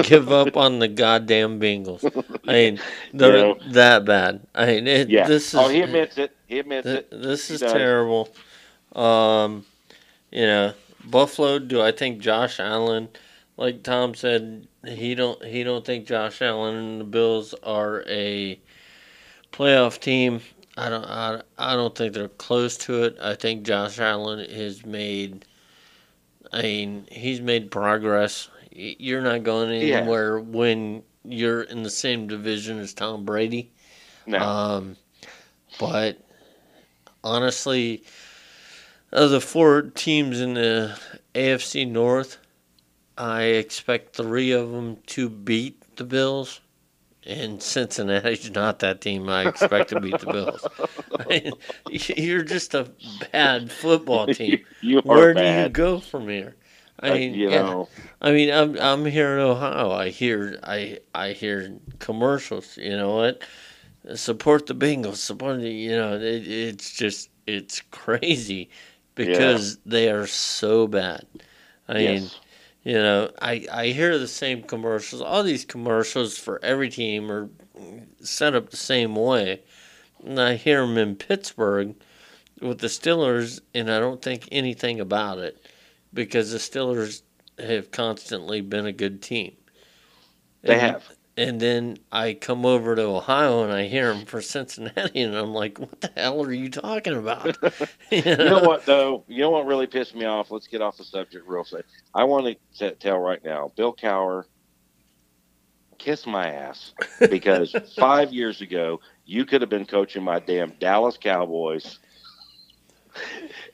Give 0.03 0.31
up 0.31 0.57
on 0.57 0.79
the 0.79 0.89
goddamn 0.89 1.59
Bengals. 1.61 2.05
I 2.47 2.53
mean, 2.53 2.81
they're 3.13 3.49
Yeah. 3.49 3.55
that 3.73 4.05
bad. 4.05 4.47
I 4.55 4.67
mean, 4.67 4.87
it, 4.87 5.09
Yeah. 5.11 5.27
this 5.27 5.49
is 5.49 5.55
oh, 5.57 5.69
he 5.69 5.81
admits 5.83 6.17
it. 6.19 6.35
He 6.47 6.61
admits 6.61 6.87
th- 6.87 6.99
it. 7.01 7.11
this 7.11 7.49
He 7.49 7.55
is 7.55 7.61
does. 7.61 7.73
terrible. 7.73 8.29
Um, 8.95 9.67
you 10.31 10.47
know, 10.47 10.73
Buffalo. 11.05 11.59
Do 11.59 11.83
I 11.83 11.91
think 11.93 12.21
Josh 12.21 12.61
Allen, 12.61 13.09
like 13.57 13.83
Tom 13.83 14.15
said, 14.15 14.69
he 14.87 15.15
don't 15.15 15.43
he 15.45 15.65
don't 15.65 15.85
think 15.85 16.07
Josh 16.07 16.41
Allen 16.43 16.75
and 16.77 17.01
the 17.01 17.05
Bills 17.05 17.55
are 17.65 18.05
a 18.09 18.59
playoff 19.53 19.99
team. 20.01 20.41
I 20.77 20.89
don't 20.91 21.05
I, 21.05 21.43
I 21.59 21.75
don't 21.75 21.95
think 21.97 22.15
they're 22.15 22.29
close 22.29 22.77
to 22.79 23.03
it. 23.03 23.19
I 23.21 23.35
think 23.35 23.65
Josh 23.65 23.99
Allen 23.99 24.49
has 24.51 24.87
made. 24.87 25.45
I 26.53 26.63
mean, 26.63 27.07
he's 27.11 27.41
made 27.41 27.71
progress. 27.71 28.49
You're 28.71 29.23
not 29.23 29.43
going 29.43 29.71
anywhere 29.71 30.39
when 30.41 31.03
you're 31.25 31.63
in 31.63 31.83
the 31.83 31.91
same 31.91 32.27
division 32.27 32.79
as 32.79 32.95
Tom 32.95 33.25
Brady. 33.25 33.71
No, 34.27 34.39
Um, 34.39 34.97
but 35.79 36.19
honestly, 37.25 38.05
of 39.13 39.31
the 39.31 39.41
four 39.41 39.83
teams 39.83 40.41
in 40.41 40.55
the 40.55 40.99
AFC 41.35 41.91
North, 41.91 42.39
I 43.17 43.43
expect 43.43 44.15
three 44.15 44.53
of 44.53 44.71
them 44.71 44.99
to 45.09 45.29
beat 45.29 45.97
the 45.97 46.05
Bills. 46.05 46.61
And 47.29 47.63
Cincinnati's 47.63 48.51
not 48.55 48.81
that 48.81 49.01
team 49.03 49.29
I 49.29 49.45
expect 49.45 49.91
to 49.91 49.97
beat 49.97 50.21
the 50.21 50.27
Bills. 50.27 50.69
I 51.19 51.27
mean, 51.29 51.59
you're 51.89 52.43
just 52.45 52.75
a 52.75 52.93
bad 53.33 53.71
football 53.73 54.29
team. 54.29 54.65
you 54.81 55.03
are 55.09 55.27
Where 55.27 55.35
do 55.35 55.45
you 55.45 55.69
go 55.69 56.01
from 56.01 56.29
here? 56.29 56.57
I 57.01 57.11
Uh, 57.11 57.13
mean, 57.13 57.35
you 57.35 57.51
yeah. 57.51 57.63
know, 57.63 57.91
I 58.21 58.33
mean, 58.33 58.51
I'm 58.53 58.77
I'm 58.79 59.05
here 59.07 59.35
in 59.35 59.41
Ohio. 59.41 59.93
I 59.93 60.11
hear 60.11 60.59
I 60.65 61.01
I 61.15 61.33
hear 61.33 61.79
commercials. 62.01 62.77
You 62.77 62.97
know 62.97 63.17
what? 63.17 63.43
Support 64.15 64.67
the 64.67 64.75
Bengals. 64.75 65.17
Support 65.17 65.61
the. 65.61 65.71
You 65.71 65.97
know, 65.97 66.15
it, 66.17 66.23
it's 66.49 66.93
just 66.93 67.31
it's 67.47 67.83
crazy 67.91 68.71
because 69.15 69.79
they 69.87 70.11
are 70.11 70.27
so 70.27 70.87
bad. 70.89 71.27
I 71.89 71.95
mean, 71.95 72.31
yes. 72.31 72.41
You 72.89 72.95
know, 72.95 73.31
I 73.43 73.67
I 73.71 73.87
hear 73.89 74.19
the 74.19 74.27
same 74.27 74.63
commercials. 74.63 75.21
All 75.21 75.43
these 75.43 75.67
commercials 75.67 76.39
for 76.39 76.59
every 76.65 76.89
team 76.89 77.31
are 77.31 77.51
set 78.21 78.55
up 78.55 78.71
the 78.71 78.79
same 78.79 79.15
way, 79.15 79.61
and 80.25 80.41
I 80.41 80.55
hear 80.55 80.81
them 80.81 80.97
in 80.97 81.15
Pittsburgh 81.17 81.95
with 82.63 82.79
the 82.79 82.87
Steelers, 82.87 83.61
and 83.75 83.91
I 83.93 84.01
don't 84.01 84.23
think 84.23 84.49
anything 84.51 85.01
about 85.01 85.37
it 85.39 85.67
because 86.15 86.51
the 86.51 86.57
Steelers 86.59 87.21
have 87.59 87.91
constantly 87.91 88.63
been 88.63 88.87
a 88.87 88.93
good 88.93 89.21
team. 89.21 89.55
They 90.63 90.73
And- 90.73 90.81
have. 90.81 91.18
And 91.39 91.61
then 91.61 91.99
I 92.11 92.35
come 92.35 92.67
over 92.67 92.97
to 92.97 93.03
Ohio 93.03 93.63
and 93.63 93.73
I 93.73 93.87
hear 93.87 94.13
them 94.13 94.27
for 94.27 94.43
Cincinnati, 94.43 95.23
and 95.23 95.37
I'm 95.37 95.55
like, 95.55 95.79
"What 95.79 96.01
the 96.01 96.11
hell 96.17 96.43
are 96.43 96.53
you 96.53 96.69
talking 96.69 97.15
about?" 97.15 97.57
you, 98.11 98.23
You 98.25 98.37
know 98.37 98.65
what 98.65 98.85
though? 98.85 99.23
You 99.29 99.43
know 99.43 99.51
what 99.51 99.65
really 99.65 99.87
pissed 99.87 100.17
me 100.17 100.25
off? 100.25 100.51
Let's 100.51 100.67
get 100.67 100.83
off 100.83 100.97
the 100.97 101.05
subject 101.05 101.47
real 101.47 101.63
fast. 101.63 101.85
I 102.13 102.25
want 102.25 102.59
to 102.79 102.91
tell 102.97 103.21
right 103.21 103.43
now, 103.45 103.71
Bill 103.77 103.95
Cowher, 103.95 104.47
kiss 105.99 106.27
my 106.27 106.53
ass 106.53 106.93
because 107.31 107.73
five 107.97 108.33
years 108.33 108.61
ago 108.61 108.99
you 109.25 109.45
could 109.45 109.61
have 109.61 109.71
been 109.71 109.87
coaching 109.87 110.25
my 110.25 110.41
damn 110.41 110.71
Dallas 110.81 111.17
Cowboys. 111.17 112.01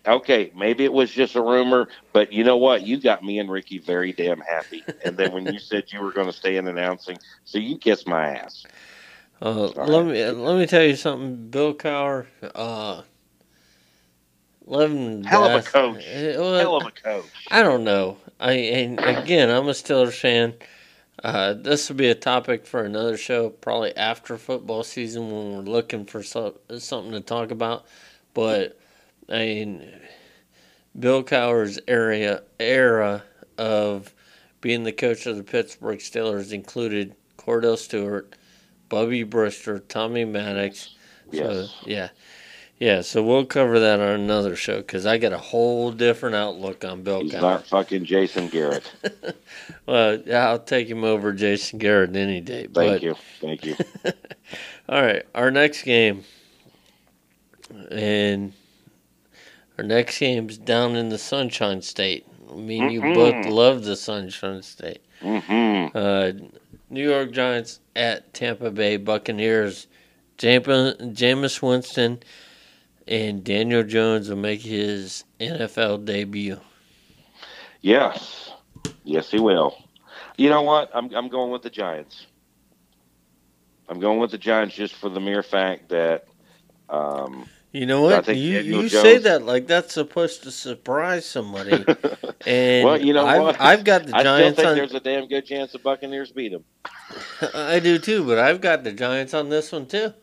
Okay, 0.06 0.52
maybe 0.54 0.84
it 0.84 0.92
was 0.92 1.10
just 1.10 1.34
a 1.34 1.40
rumor, 1.40 1.88
but 2.12 2.32
you 2.32 2.44
know 2.44 2.58
what? 2.58 2.82
You 2.82 3.00
got 3.00 3.24
me 3.24 3.38
and 3.38 3.50
Ricky 3.50 3.78
very 3.78 4.12
damn 4.12 4.40
happy. 4.40 4.84
And 5.04 5.16
then 5.16 5.32
when 5.32 5.46
you 5.46 5.58
said 5.58 5.84
you 5.92 6.00
were 6.00 6.12
going 6.12 6.26
to 6.26 6.32
stay 6.32 6.56
in 6.56 6.68
announcing, 6.68 7.18
so 7.44 7.58
you 7.58 7.78
kissed 7.78 8.06
my 8.06 8.36
ass. 8.36 8.66
Uh, 9.40 9.68
let 9.68 10.06
me 10.06 10.24
let 10.30 10.58
me 10.58 10.66
tell 10.66 10.82
you 10.82 10.96
something, 10.96 11.48
Bill 11.48 11.74
Cowher. 11.74 12.26
Uh, 12.54 13.02
love 14.66 14.90
him 14.90 15.24
Hell 15.24 15.44
of 15.44 15.66
a 15.66 15.68
coach. 15.68 15.96
Uh, 16.06 16.34
well, 16.38 16.58
Hell 16.58 16.76
of 16.76 16.86
a 16.86 16.90
coach. 16.90 17.24
I 17.50 17.62
don't 17.62 17.84
know. 17.84 18.18
I 18.38 18.52
and 18.52 19.00
again, 19.00 19.50
I'm 19.50 19.68
a 19.68 19.72
Steelers 19.72 20.18
fan. 20.18 20.54
Uh, 21.22 21.54
this 21.54 21.88
will 21.88 21.96
be 21.96 22.08
a 22.08 22.14
topic 22.14 22.66
for 22.66 22.84
another 22.84 23.16
show, 23.16 23.48
probably 23.48 23.96
after 23.96 24.36
football 24.36 24.82
season 24.82 25.30
when 25.30 25.52
we're 25.54 25.72
looking 25.72 26.04
for 26.04 26.22
so, 26.22 26.58
something 26.78 27.12
to 27.12 27.20
talk 27.20 27.50
about. 27.50 27.86
But 28.34 28.78
I 29.28 29.38
mean, 29.38 29.90
Bill 30.98 31.22
Cowher's 31.22 31.78
area 31.88 32.42
era 32.60 33.22
of 33.58 34.14
being 34.60 34.84
the 34.84 34.92
coach 34.92 35.26
of 35.26 35.36
the 35.36 35.42
Pittsburgh 35.42 35.98
Steelers 35.98 36.52
included 36.52 37.14
Kordell 37.36 37.78
Stewart, 37.78 38.34
Bubby 38.88 39.24
Brister, 39.24 39.86
Tommy 39.88 40.24
Maddox. 40.24 40.94
Yes. 41.30 41.42
So 41.42 41.68
yeah, 41.86 42.08
yeah. 42.78 43.00
So 43.00 43.22
we'll 43.22 43.44
cover 43.44 43.80
that 43.80 44.00
on 44.00 44.20
another 44.20 44.56
show 44.56 44.78
because 44.78 45.04
I 45.04 45.18
got 45.18 45.32
a 45.32 45.38
whole 45.38 45.90
different 45.90 46.36
outlook 46.36 46.84
on 46.84 47.02
Bill 47.02 47.22
He's 47.22 47.32
Cowher. 47.32 47.40
not 47.40 47.66
fucking 47.66 48.04
Jason 48.04 48.48
Garrett. 48.48 48.90
Well, 49.86 50.22
I'll 50.32 50.60
take 50.60 50.88
him 50.88 51.04
over 51.04 51.32
Jason 51.34 51.78
Garrett 51.78 52.16
any 52.16 52.40
day. 52.40 52.62
Thank 52.62 52.72
but, 52.72 53.02
you. 53.02 53.14
Thank 53.40 53.66
you. 53.66 53.76
All 54.88 55.02
right, 55.02 55.24
our 55.34 55.50
next 55.50 55.82
game, 55.82 56.24
and 57.90 58.54
our 59.78 59.84
next 59.84 60.18
game's 60.18 60.58
down 60.58 60.96
in 60.96 61.08
the 61.08 61.18
Sunshine 61.18 61.82
State. 61.82 62.26
Me 62.54 62.78
and 62.78 62.92
you 62.92 63.00
both 63.00 63.46
love 63.46 63.84
the 63.84 63.96
Sunshine 63.96 64.62
State. 64.62 65.02
hmm 65.20 65.86
Uh, 65.94 66.32
New 66.90 67.08
York 67.10 67.32
Giants 67.32 67.80
at 67.96 68.32
Tampa 68.34 68.70
Bay 68.70 68.96
Buccaneers. 68.96 69.86
Jameis 70.38 71.62
Winston 71.62 72.20
and 73.06 73.44
Daniel 73.44 73.82
Jones 73.82 74.28
will 74.28 74.36
make 74.36 74.60
his 74.62 75.24
NFL 75.40 76.04
debut. 76.04 76.60
Yes. 77.80 78.52
Yes, 79.04 79.30
he 79.30 79.38
will. 79.40 79.76
You 80.36 80.50
know 80.50 80.62
what? 80.62 80.90
I'm 80.94 81.12
I'm 81.14 81.28
going 81.28 81.50
with 81.52 81.62
the 81.62 81.70
Giants. 81.70 82.26
I'm 83.88 84.00
going 84.00 84.18
with 84.18 84.30
the 84.30 84.38
Giants 84.38 84.74
just 84.74 84.94
for 84.94 85.08
the 85.08 85.20
mere 85.20 85.42
fact 85.42 85.90
that 85.90 86.26
um, 86.88 87.46
You 87.74 87.86
know 87.86 88.02
what? 88.02 88.28
You 88.28 88.60
you 88.60 88.88
say 88.88 89.18
that 89.18 89.44
like 89.44 89.66
that's 89.66 89.94
supposed 89.94 90.44
to 90.44 90.52
surprise 90.52 91.26
somebody. 91.26 91.84
And 92.46 92.84
Well, 92.84 93.00
you 93.00 93.14
know 93.14 93.24
I've, 93.24 93.40
what? 93.40 93.60
I've 93.60 93.84
got 93.84 94.04
the 94.04 94.12
Giants. 94.12 94.28
I 94.28 94.32
still 94.34 94.54
think 94.54 94.68
on. 94.68 94.76
there's 94.76 94.94
a 94.94 95.00
damn 95.00 95.26
good 95.28 95.46
chance 95.46 95.72
the 95.72 95.78
Buccaneers 95.78 96.30
beat 96.30 96.52
them. 96.52 96.62
I 97.54 97.80
do 97.80 97.98
too, 97.98 98.22
but 98.26 98.38
I've 98.38 98.60
got 98.60 98.84
the 98.84 98.92
Giants 98.92 99.32
on 99.32 99.48
this 99.48 99.72
one 99.72 99.86
too. 99.86 100.12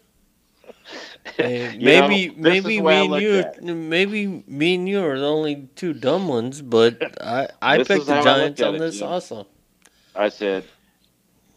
You 1.38 1.46
know, 1.46 1.78
maybe 1.80 2.34
maybe 2.36 2.58
is 2.58 2.64
the 2.66 2.82
way 2.82 3.00
I 3.02 3.08
me 3.08 3.14
and 3.14 3.22
you 3.22 3.40
at 3.40 3.64
maybe 3.64 4.44
me 4.48 4.76
and 4.76 4.90
you 4.90 5.04
are 5.04 5.20
the 5.20 5.28
only 5.28 5.70
two 5.76 5.94
dumb 5.94 6.28
ones, 6.28 6.62
but 6.62 7.22
I 7.22 7.48
I 7.62 7.78
picked 7.84 8.06
the 8.08 8.16
how 8.16 8.22
I 8.22 8.24
look 8.24 8.24
Giants 8.24 8.62
on 8.62 8.76
it, 8.76 8.80
this 8.80 9.00
Jim. 9.00 9.08
also. 9.08 9.48
I 10.16 10.30
said, 10.30 10.66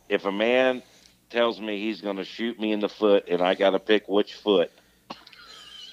if 0.08 0.24
a 0.24 0.32
man 0.32 0.82
tells 1.30 1.60
me 1.60 1.78
he's 1.78 2.00
going 2.00 2.16
to 2.16 2.24
shoot 2.24 2.58
me 2.60 2.72
in 2.72 2.80
the 2.80 2.88
foot 2.88 3.26
and 3.28 3.40
I 3.42 3.54
got 3.54 3.70
to 3.70 3.78
pick 3.78 4.08
which 4.08 4.34
foot, 4.34 4.70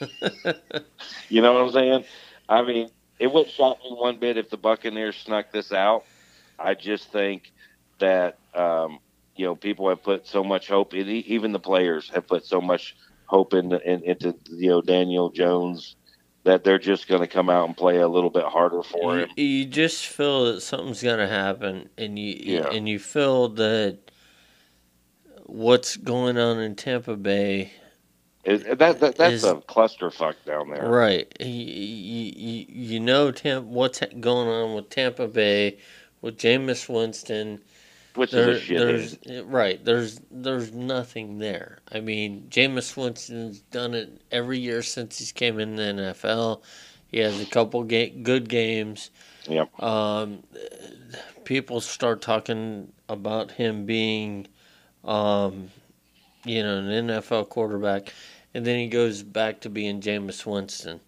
you 1.29 1.41
know 1.41 1.53
what 1.53 1.61
I'm 1.63 1.71
saying? 1.71 2.03
I 2.49 2.61
mean, 2.63 2.89
it 3.19 3.31
wouldn't 3.31 3.53
shock 3.53 3.77
me 3.83 3.91
one 3.91 4.17
bit 4.19 4.37
if 4.37 4.49
the 4.49 4.57
Buccaneers 4.57 5.15
snuck 5.17 5.51
this 5.51 5.71
out. 5.71 6.03
I 6.59 6.73
just 6.73 7.11
think 7.11 7.51
that 7.99 8.37
um, 8.53 8.99
you 9.35 9.45
know 9.45 9.55
people 9.55 9.89
have 9.89 10.03
put 10.03 10.27
so 10.27 10.43
much 10.43 10.67
hope 10.67 10.93
in. 10.93 11.07
Even 11.07 11.51
the 11.51 11.59
players 11.59 12.09
have 12.13 12.27
put 12.27 12.45
so 12.45 12.61
much 12.61 12.95
hope 13.25 13.53
in, 13.53 13.71
in 13.73 14.03
into 14.03 14.35
you 14.49 14.69
know 14.69 14.81
Daniel 14.81 15.29
Jones 15.29 15.95
that 16.43 16.63
they're 16.63 16.79
just 16.79 17.07
going 17.07 17.21
to 17.21 17.27
come 17.27 17.49
out 17.49 17.67
and 17.67 17.77
play 17.77 17.97
a 17.97 18.07
little 18.07 18.31
bit 18.31 18.43
harder 18.45 18.81
for 18.81 19.15
You, 19.15 19.19
him. 19.21 19.29
you 19.37 19.65
just 19.65 20.07
feel 20.07 20.45
that 20.45 20.61
something's 20.61 21.03
gonna 21.03 21.27
happen, 21.27 21.89
and 21.97 22.17
you 22.17 22.35
Yeah. 22.55 22.69
and 22.69 22.89
you 22.89 22.97
feel 22.99 23.49
that 23.49 23.99
what's 25.45 25.97
going 25.97 26.37
on 26.37 26.59
in 26.59 26.75
Tampa 26.75 27.15
Bay 27.15 27.73
It, 28.43 28.79
that, 28.79 28.99
that 28.99 29.15
that's 29.17 29.33
Is- 29.35 29.43
a 29.43 29.55
clusterfuck 29.55 30.35
down 30.45 30.69
there. 30.69 30.89
Right. 30.89 31.31
You, 31.39 31.47
you, 31.47 32.65
you 32.67 32.99
know 32.99 33.31
Tampa, 33.31 33.67
what's 33.67 33.99
going 34.19 34.47
on 34.47 34.75
with 34.75 34.89
Tampa 34.89 35.27
Bay, 35.27 35.77
with 36.21 36.37
Jameis 36.37 36.89
Winston. 36.89 37.61
Which 38.15 38.31
There, 38.31 38.49
is 38.49 38.67
there's 38.67 39.43
right. 39.45 39.83
There's 39.85 40.19
there's 40.29 40.73
nothing 40.73 41.37
there. 41.39 41.79
I 41.89 42.01
mean, 42.01 42.47
Jameis 42.49 42.97
Winston's 42.97 43.61
done 43.61 43.93
it 43.93 44.21
every 44.31 44.59
year 44.59 44.81
since 44.81 45.19
he's 45.19 45.31
came 45.31 45.59
in 45.59 45.77
the 45.77 45.83
NFL. 45.83 46.61
He 47.07 47.19
has 47.19 47.39
a 47.39 47.45
couple 47.45 47.83
ga- 47.83 48.09
good 48.09 48.49
games. 48.49 49.11
Yep. 49.47 49.81
Um, 49.81 50.43
people 51.45 51.79
start 51.79 52.21
talking 52.21 52.91
about 53.07 53.51
him 53.51 53.85
being, 53.85 54.47
um, 55.05 55.69
you 56.45 56.63
know, 56.63 56.77
an 56.77 57.07
NFL 57.07 57.49
quarterback, 57.49 58.13
and 58.53 58.65
then 58.65 58.79
he 58.79 58.87
goes 58.87 59.23
back 59.23 59.61
to 59.61 59.69
being 59.69 60.01
Jameis 60.01 60.45
Winston. 60.45 60.99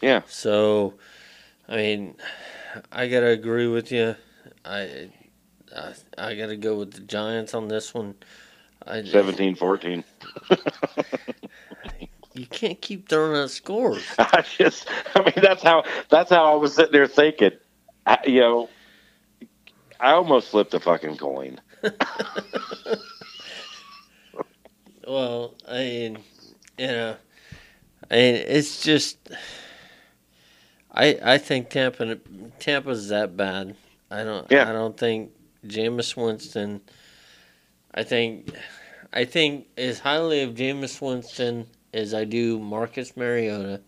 Yeah. 0.00 0.22
So, 0.26 0.94
I 1.68 1.76
mean, 1.76 2.14
I 2.92 3.08
gotta 3.08 3.28
agree 3.28 3.66
with 3.66 3.92
you. 3.92 4.14
I, 4.64 5.10
I, 5.74 5.92
I 6.16 6.34
gotta 6.34 6.56
go 6.56 6.78
with 6.78 6.92
the 6.92 7.00
Giants 7.00 7.54
on 7.54 7.68
this 7.68 7.94
one. 7.94 8.14
I, 8.86 8.98
17-14. 8.98 10.04
You 12.38 12.46
can't 12.46 12.80
keep 12.80 13.08
throwing 13.08 13.36
out 13.36 13.50
scores. 13.50 14.04
I 14.18 14.42
just, 14.42 14.88
I 15.16 15.22
mean, 15.22 15.34
that's 15.42 15.62
how 15.62 15.82
that's 16.08 16.30
how 16.30 16.52
I 16.52 16.54
was 16.54 16.74
sitting 16.76 16.92
there 16.92 17.08
thinking. 17.08 17.50
I, 18.06 18.18
you 18.26 18.40
know, 18.40 18.68
I 19.98 20.12
almost 20.12 20.50
flipped 20.50 20.72
a 20.74 20.78
fucking 20.80 21.16
coin. 21.16 21.60
well, 25.08 25.54
I 25.66 25.78
mean, 25.78 26.18
you 26.78 26.86
know, 26.86 27.16
I 28.10 28.14
mean, 28.14 28.34
it's 28.36 28.82
just. 28.82 29.18
I 30.92 31.18
I 31.22 31.38
think 31.38 31.70
Tampa 31.70 32.16
Tampa's 32.60 33.08
that 33.08 33.36
bad. 33.36 33.76
I 34.10 34.24
don't. 34.24 34.50
Yeah. 34.50 34.68
I 34.68 34.72
don't 34.72 34.96
think 34.96 35.30
Jameis 35.66 36.16
Winston. 36.16 36.80
I 37.94 38.02
think, 38.04 38.50
I 39.12 39.24
think 39.24 39.66
as 39.76 39.98
highly 39.98 40.42
of 40.42 40.54
Jameis 40.54 41.00
Winston 41.00 41.66
as 41.92 42.14
I 42.14 42.24
do 42.24 42.58
Marcus 42.58 43.16
Mariota. 43.16 43.80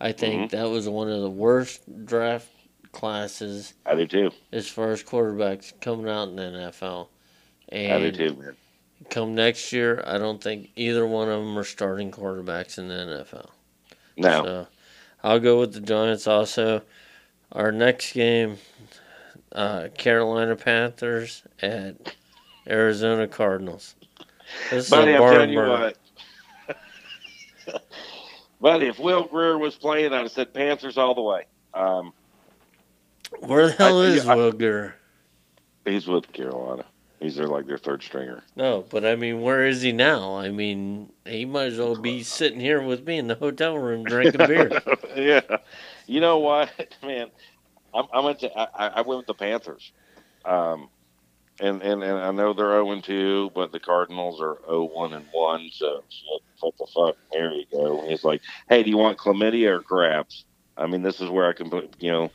I 0.00 0.12
think 0.12 0.50
Mm-hmm. 0.50 0.56
that 0.56 0.68
was 0.68 0.88
one 0.88 1.08
of 1.08 1.20
the 1.20 1.30
worst 1.30 1.82
draft 2.06 2.48
classes 2.90 3.74
I 3.86 3.94
do 3.94 4.06
too. 4.06 4.30
as 4.52 4.66
far 4.68 4.90
as 4.90 5.02
quarterbacks 5.02 5.72
coming 5.80 6.08
out 6.08 6.28
in 6.28 6.36
the 6.36 6.42
NFL. 6.42 7.06
I 7.72 7.98
do 7.98 8.10
too, 8.12 8.34
man. 8.34 8.56
Come 9.10 9.34
next 9.34 9.72
year, 9.72 10.02
I 10.06 10.18
don't 10.18 10.42
think 10.42 10.70
either 10.76 11.06
one 11.06 11.28
of 11.28 11.40
them 11.40 11.58
are 11.58 11.64
starting 11.64 12.10
quarterbacks 12.10 12.78
in 12.78 12.88
the 12.88 12.94
NFL. 12.94 13.50
No, 14.16 14.44
So 14.44 14.66
I'll 15.22 15.40
go 15.40 15.58
with 15.60 15.72
the 15.74 15.80
Giants 15.80 16.26
also. 16.26 16.82
Our 17.52 17.72
next 17.72 18.12
game, 18.12 18.56
uh, 19.52 19.88
Carolina 19.96 20.56
Panthers 20.56 21.42
at 21.60 22.14
Arizona 22.68 23.26
Cardinals. 23.28 23.94
This 24.70 24.84
is 24.84 24.90
buddy, 24.90 25.14
I'm 25.14 25.20
telling 25.20 25.50
you 25.50 25.58
what. 25.58 25.96
buddy, 28.60 28.86
if 28.86 28.98
Will 28.98 29.24
Grier 29.24 29.58
was 29.58 29.74
playing, 29.74 30.12
I'd 30.12 30.22
have 30.22 30.32
said 30.32 30.54
Panthers 30.54 30.96
all 30.96 31.14
the 31.14 31.22
way. 31.22 31.44
Um, 31.74 32.12
Where 33.40 33.66
the 33.68 33.72
hell 33.72 34.00
I- 34.02 34.06
is 34.06 34.26
I- 34.26 34.34
Will 34.36 34.52
Grier? 34.52 34.94
he's 35.84 36.06
with 36.06 36.32
Carolina. 36.32 36.84
He's 37.22 37.36
their 37.36 37.46
like 37.46 37.66
their 37.66 37.78
third 37.78 38.02
stringer. 38.02 38.42
No, 38.56 38.84
but 38.90 39.04
I 39.04 39.14
mean, 39.14 39.42
where 39.42 39.64
is 39.64 39.80
he 39.80 39.92
now? 39.92 40.34
I 40.34 40.50
mean, 40.50 41.12
he 41.24 41.44
might 41.44 41.66
as 41.66 41.78
well 41.78 41.94
be 41.94 42.24
sitting 42.24 42.58
here 42.58 42.82
with 42.82 43.06
me 43.06 43.16
in 43.16 43.28
the 43.28 43.36
hotel 43.36 43.78
room 43.78 44.02
drinking 44.02 44.44
beer. 44.48 44.82
yeah, 45.16 45.58
you 46.06 46.20
know 46.20 46.38
what, 46.38 46.68
man? 47.02 47.30
I'm, 47.94 48.06
I 48.12 48.18
went 48.20 48.40
to 48.40 48.50
I, 48.58 48.88
I 48.88 49.00
went 49.02 49.18
with 49.18 49.28
the 49.28 49.34
Panthers, 49.34 49.92
um, 50.44 50.88
and, 51.60 51.80
and 51.80 52.02
and 52.02 52.18
I 52.18 52.32
know 52.32 52.54
they're 52.54 52.66
zero 52.66 52.90
and 52.90 53.04
two, 53.04 53.52
but 53.54 53.70
the 53.70 53.78
Cardinals 53.78 54.40
are 54.40 54.56
0-1 54.68 55.14
and 55.14 55.26
one. 55.30 55.68
So 55.70 56.02
shit, 56.08 56.42
what 56.58 56.76
the 56.76 56.86
fuck? 56.92 57.16
There 57.32 57.52
you 57.52 57.66
go. 57.70 58.00
And 58.00 58.10
he's 58.10 58.24
like, 58.24 58.40
hey, 58.68 58.82
do 58.82 58.90
you 58.90 58.98
want 58.98 59.18
chlamydia 59.18 59.78
or 59.78 59.80
crabs? 59.80 60.44
I 60.76 60.86
mean, 60.88 61.02
this 61.02 61.20
is 61.20 61.30
where 61.30 61.48
I 61.48 61.52
can 61.52 61.70
put. 61.70 61.94
You 62.00 62.10
know, 62.10 62.30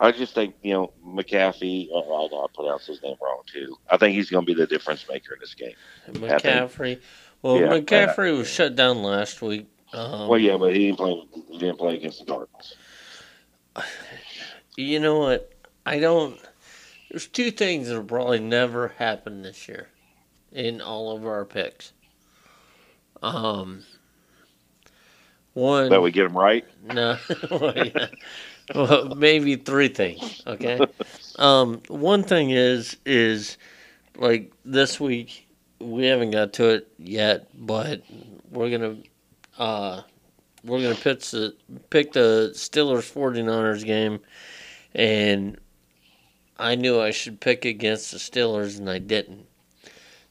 I 0.00 0.12
just 0.12 0.34
think 0.34 0.54
you 0.62 0.72
know 0.72 0.92
McAfee. 1.06 1.90
Uh, 1.92 1.98
I 1.98 2.24
I 2.24 2.46
pronounced 2.54 2.86
his 2.86 3.02
name 3.02 3.16
wrong 3.22 3.42
too. 3.46 3.76
I 3.90 3.98
think 3.98 4.16
he's 4.16 4.30
going 4.30 4.46
to 4.46 4.52
be 4.52 4.58
the 4.58 4.66
difference 4.66 5.06
maker 5.08 5.34
in 5.34 5.40
this 5.40 5.54
game. 5.54 5.74
McCaffrey. 6.12 7.00
Well, 7.42 7.60
Yeah, 7.60 7.68
McCaffrey 7.68 8.36
was 8.36 8.48
shut 8.48 8.74
down 8.74 9.02
last 9.02 9.42
week. 9.42 9.66
Um, 9.92 10.28
well, 10.28 10.38
yeah, 10.38 10.56
but 10.56 10.74
he 10.74 10.86
didn't 10.86 10.96
play. 10.96 11.22
He 11.50 11.58
didn't 11.58 11.78
play 11.78 11.96
against 11.96 12.20
the 12.20 12.24
Cardinals. 12.26 12.76
You 14.76 15.00
know 15.00 15.18
what? 15.18 15.52
I 15.84 15.98
don't. 15.98 16.38
There's 17.10 17.26
two 17.26 17.50
things 17.50 17.88
that'll 17.88 18.04
probably 18.04 18.38
never 18.40 18.88
happen 18.98 19.42
this 19.42 19.68
year 19.68 19.88
in 20.52 20.80
all 20.80 21.14
of 21.14 21.26
our 21.26 21.44
picks. 21.44 21.92
Um, 23.22 23.84
one, 25.54 25.88
That 25.90 26.02
we 26.02 26.10
get 26.10 26.24
them 26.24 26.36
right. 26.36 26.64
no, 26.84 27.16
well, 27.50 27.76
yeah. 27.76 28.06
well, 28.74 29.14
maybe 29.16 29.56
three 29.56 29.88
things. 29.88 30.42
Okay. 30.46 30.78
Um, 31.38 31.80
one 31.88 32.22
thing 32.22 32.50
is 32.50 32.98
is 33.06 33.56
like 34.18 34.52
this 34.66 35.00
week 35.00 35.46
we 35.78 36.04
haven't 36.04 36.32
got 36.32 36.52
to 36.54 36.68
it 36.68 36.88
yet, 36.98 37.48
but 37.54 38.02
we're 38.50 38.68
gonna 38.68 38.96
uh, 39.56 40.02
we're 40.62 40.82
gonna 40.82 40.94
pitch 40.94 41.30
the 41.30 41.56
pick 41.88 42.12
the 42.12 42.50
Steelers 42.54 43.10
49ers 43.10 43.86
game, 43.86 44.20
and 44.94 45.58
I 46.58 46.74
knew 46.74 47.00
I 47.00 47.10
should 47.10 47.40
pick 47.40 47.64
against 47.64 48.10
the 48.12 48.18
Steelers, 48.18 48.78
and 48.78 48.90
I 48.90 48.98
didn't. 48.98 49.46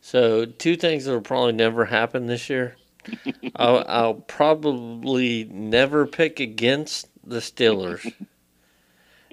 So 0.01 0.45
two 0.45 0.75
things 0.75 1.05
that'll 1.05 1.21
probably 1.21 1.53
never 1.53 1.85
happen 1.85 2.27
this 2.27 2.51
year. 2.51 2.75
I'll, 3.55 3.83
I'll 3.87 4.13
probably 4.15 5.45
never 5.45 6.05
pick 6.05 6.39
against 6.39 7.07
the 7.23 7.37
Steelers. 7.39 8.13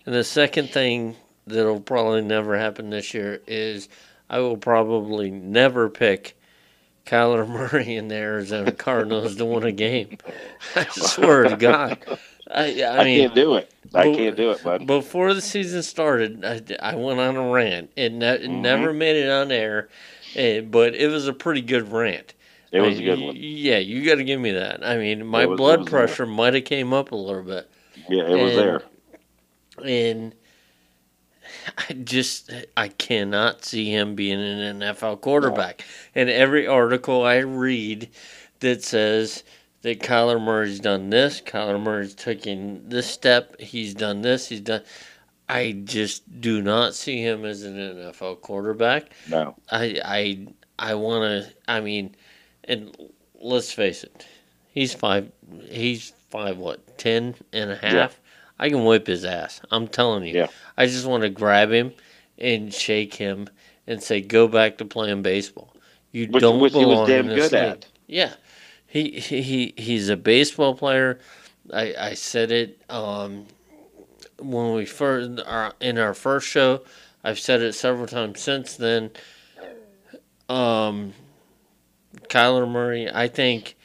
And 0.04 0.14
the 0.14 0.24
second 0.24 0.70
thing 0.70 1.16
that'll 1.46 1.80
probably 1.80 2.22
never 2.22 2.58
happen 2.58 2.90
this 2.90 3.14
year 3.14 3.40
is 3.46 3.88
I 4.30 4.38
will 4.40 4.56
probably 4.56 5.30
never 5.30 5.88
pick 5.88 6.36
Kyler 7.06 7.48
Murray 7.72 7.96
and 7.96 8.10
the 8.10 8.16
Arizona 8.16 8.72
Cardinals 8.72 9.36
to 9.36 9.44
win 9.44 9.64
a 9.64 9.72
game. 9.72 10.18
I 10.74 10.84
swear 10.90 11.44
to 11.44 11.56
God. 11.56 11.98
I, 12.50 12.82
I 12.82 12.98
I, 12.98 13.04
mean, 13.04 13.20
can't 13.22 13.34
do 13.34 13.54
it. 13.56 13.72
I 13.94 14.04
can't 14.14 14.36
do 14.36 14.50
it, 14.50 14.62
bud. 14.62 14.86
before 14.86 15.34
the 15.34 15.40
season 15.40 15.82
started, 15.82 16.44
I, 16.44 16.62
I 16.80 16.94
went 16.94 17.18
on 17.18 17.36
a 17.36 17.50
rant. 17.50 17.90
It, 17.96 18.12
ne- 18.12 18.38
Mhm. 18.38 18.60
never 18.60 18.92
made 18.92 19.16
it 19.16 19.28
on 19.30 19.50
air, 19.50 19.88
eh, 20.36 20.60
but 20.60 20.94
it 20.94 21.08
was 21.08 21.26
a 21.26 21.32
pretty 21.32 21.62
good 21.62 21.90
rant. 21.90 22.34
It 22.76 22.80
was 22.80 22.98
I- 22.98 23.02
a 23.02 23.04
good 23.04 23.20
one. 23.20 23.36
Yeah, 23.38 23.78
you 23.78 24.04
got 24.04 24.16
to 24.16 24.24
give 24.24 24.40
me 24.40 24.52
that. 24.52 24.84
I 24.86 24.96
mean, 24.96 25.26
my 25.26 25.46
was- 25.46 25.56
blood 25.56 25.86
pressure 25.86 26.26
might 26.26 26.54
have 26.54 26.64
came 26.64 26.92
up 26.92 27.12
a 27.12 27.16
little 27.16 27.42
bit, 27.42 27.70
Yeah, 28.08 28.24
it 28.28 28.42
was 28.42 28.54
there. 28.54 28.82
and 29.84 30.34
I 31.78 31.92
just 31.94 32.50
I 32.76 32.88
cannot 32.88 33.64
see 33.64 33.90
him 33.90 34.14
being 34.14 34.40
an 34.40 34.80
NFL 34.80 35.20
quarterback. 35.20 35.84
And 36.14 36.28
every 36.30 36.66
article 36.66 37.22
I 37.24 37.38
read 37.38 38.08
that 38.60 38.82
says 38.82 39.44
that 39.82 40.00
Kyler 40.00 40.40
Murray's 40.40 40.80
done 40.80 41.10
this, 41.10 41.40
Kyler 41.40 41.80
Murray's 41.80 42.14
taking 42.14 42.88
this 42.88 43.06
step, 43.06 43.60
he's 43.60 43.94
done 43.94 44.22
this, 44.22 44.48
he's 44.48 44.60
done. 44.60 44.82
I 45.48 45.72
just 45.84 46.40
do 46.40 46.60
not 46.60 46.94
see 46.94 47.22
him 47.22 47.44
as 47.44 47.62
an 47.62 47.76
NFL 47.76 48.40
quarterback. 48.40 49.10
No. 49.30 49.54
I 49.70 50.00
I 50.04 50.46
I 50.78 50.94
want 50.94 51.44
to. 51.44 51.52
I 51.68 51.80
mean, 51.80 52.16
and 52.66 52.96
let's 53.40 53.72
face 53.72 54.04
it, 54.04 54.26
he's 54.72 54.94
five. 54.94 55.30
He's 55.68 56.12
five. 56.30 56.58
What 56.58 56.98
ten 56.98 57.34
and 57.52 57.70
a 57.70 57.76
half? 57.76 57.92
Yeah. 57.92 58.08
I 58.58 58.68
can 58.70 58.84
whip 58.84 59.06
his 59.06 59.24
ass. 59.24 59.60
I'm 59.70 59.86
telling 59.88 60.24
you. 60.24 60.34
Yeah. 60.34 60.46
I 60.76 60.86
just 60.86 61.06
want 61.06 61.22
to 61.22 61.28
grab 61.28 61.70
him 61.70 61.92
and 62.38 62.72
shake 62.72 63.14
him 63.14 63.48
and 63.86 64.02
say, 64.02 64.20
"Go 64.20 64.48
back 64.48 64.78
to 64.78 64.84
playing 64.84 65.22
baseball. 65.22 65.74
You 66.12 66.26
Which, 66.28 66.40
don't 66.40 66.60
which 66.60 66.72
he 66.72 66.80
belong 66.80 67.00
was 67.00 67.08
damn 67.08 67.28
in 67.28 67.36
this 67.36 67.50
good 67.50 67.60
league." 67.60 67.70
at. 67.72 67.86
Yeah, 68.06 68.32
he 68.86 69.10
he 69.20 69.42
he- 69.42 69.74
he's 69.76 70.08
a 70.08 70.16
baseball 70.16 70.74
player. 70.74 71.18
I 71.72 71.94
I 71.98 72.14
said 72.14 72.50
it 72.52 72.80
um 72.88 73.46
when 74.38 74.74
we 74.74 74.86
first 74.86 75.40
our, 75.46 75.72
in 75.80 75.98
our 75.98 76.14
first 76.14 76.46
show. 76.48 76.82
I've 77.24 77.38
said 77.40 77.60
it 77.60 77.72
several 77.74 78.06
times 78.06 78.40
since 78.40 78.76
then. 78.76 79.10
Um, 80.48 81.12
Kyler 82.28 82.68
Murray. 82.68 83.10
I 83.12 83.28
think. 83.28 83.76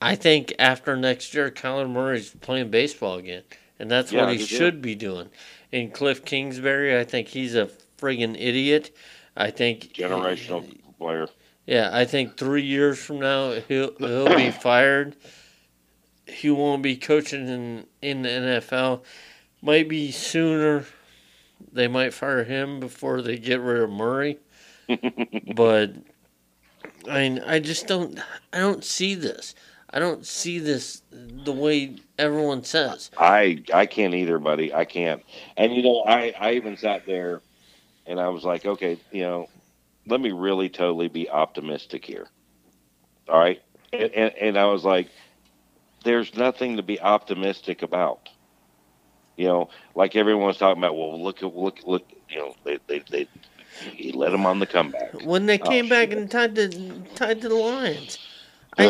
I 0.00 0.14
think 0.14 0.52
after 0.58 0.94
next 0.94 1.32
year, 1.32 1.50
Kyler 1.50 1.88
Murray's 1.88 2.30
playing 2.30 2.70
baseball 2.70 3.16
again, 3.16 3.42
and 3.78 3.90
that's 3.90 4.12
Yeah, 4.12 4.22
what 4.24 4.32
he 4.32 4.38
he 4.38 4.46
did. 4.46 4.48
should 4.48 4.82
be 4.82 4.94
doing. 4.94 5.30
And 5.72 5.92
Kliff 5.92 6.24
Kingsbury, 6.24 6.98
I 6.98 7.02
think 7.04 7.28
he's 7.28 7.54
a 7.54 7.70
friggin' 7.98 8.36
idiot. 8.38 8.94
I 9.36 9.50
think 9.50 9.94
Generational 9.94 10.64
player. 10.98 11.28
yeah, 11.66 11.88
I 11.92 12.04
think 12.04 12.36
three 12.36 12.62
years 12.62 12.98
from 12.98 13.20
now 13.20 13.52
he'll 13.68 13.94
he'll 13.98 14.36
be 14.36 14.50
fired. 14.66 15.16
He 16.26 16.50
won't 16.50 16.82
be 16.82 16.96
coaching 16.96 17.48
in 17.48 17.86
in 18.02 18.22
the 18.22 18.28
NFL. 18.28 19.02
Might 19.62 19.88
be 19.88 20.10
sooner. 20.12 20.84
They 21.72 21.88
might 21.88 22.12
fire 22.12 22.44
him 22.44 22.80
before 22.80 23.22
they 23.22 23.38
get 23.38 23.60
rid 23.60 23.82
of 23.82 23.90
Murray. 23.90 24.38
but 25.54 25.92
I 27.08 27.28
mean, 27.28 27.40
I 27.40 27.58
just 27.58 27.86
don't. 27.86 28.18
I 28.52 28.58
don't 28.58 28.84
see 28.84 29.14
this. 29.14 29.54
I 29.90 29.98
don't 29.98 30.26
see 30.26 30.58
this 30.58 31.02
the 31.10 31.52
way 31.52 31.96
everyone 32.18 32.64
says. 32.64 33.10
I 33.16 33.62
I 33.72 33.86
can't 33.86 34.14
either, 34.14 34.38
buddy. 34.38 34.74
I 34.74 34.84
can't. 34.84 35.22
And 35.56 35.74
you 35.74 35.82
know, 35.82 36.02
I 36.06 36.34
I 36.38 36.52
even 36.52 36.76
sat 36.76 37.06
there, 37.06 37.40
and 38.06 38.20
I 38.20 38.28
was 38.28 38.44
like, 38.44 38.66
okay, 38.66 38.98
you 39.12 39.22
know, 39.22 39.48
let 40.06 40.20
me 40.20 40.32
really 40.32 40.68
totally 40.68 41.08
be 41.08 41.30
optimistic 41.30 42.04
here. 42.04 42.26
All 43.28 43.38
right, 43.38 43.62
and 43.92 44.10
and, 44.12 44.34
and 44.34 44.58
I 44.58 44.66
was 44.66 44.84
like, 44.84 45.08
there's 46.04 46.34
nothing 46.36 46.76
to 46.76 46.82
be 46.82 47.00
optimistic 47.00 47.82
about. 47.82 48.28
You 49.36 49.46
know, 49.46 49.68
like 49.94 50.16
everyone's 50.16 50.56
talking 50.56 50.82
about. 50.82 50.96
Well, 50.96 51.22
look 51.22 51.42
at 51.42 51.54
look 51.54 51.78
look. 51.84 52.04
You 52.28 52.38
know, 52.38 52.54
they 52.64 52.78
they 52.86 52.98
they. 53.10 53.28
He 53.94 54.12
let 54.12 54.32
him 54.32 54.46
on 54.46 54.58
the 54.58 54.66
comeback. 54.66 55.12
When 55.24 55.46
they 55.46 55.58
Oh, 55.58 55.64
came 55.68 55.88
back 55.88 56.08
shit. 56.10 56.18
and 56.18 56.30
tied 56.30 56.54
to 56.56 56.68
tied 57.14 57.40
to 57.42 57.48
the 57.48 57.54
Lions, 57.54 58.18
I, 58.78 58.86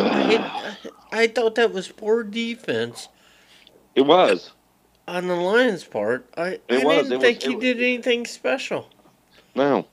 I 1.13 1.23
I 1.23 1.27
thought 1.29 1.55
that 1.57 1.73
was 1.73 1.89
poor 1.89 2.23
defense. 2.23 3.09
It 3.95 4.03
was. 4.03 4.53
on 5.09 5.29
the 5.29 5.35
Lions' 5.37 5.85
part, 5.85 6.29
I, 6.37 6.59
I 6.69 6.85
was, 6.85 7.09
didn't 7.09 7.19
was- 7.19 7.21
think 7.21 7.37
it 7.39 7.49
he 7.49 7.55
was- 7.57 7.63
did 7.63 7.79
anything 7.79 8.27
special. 8.27 8.91
No, 9.55 9.87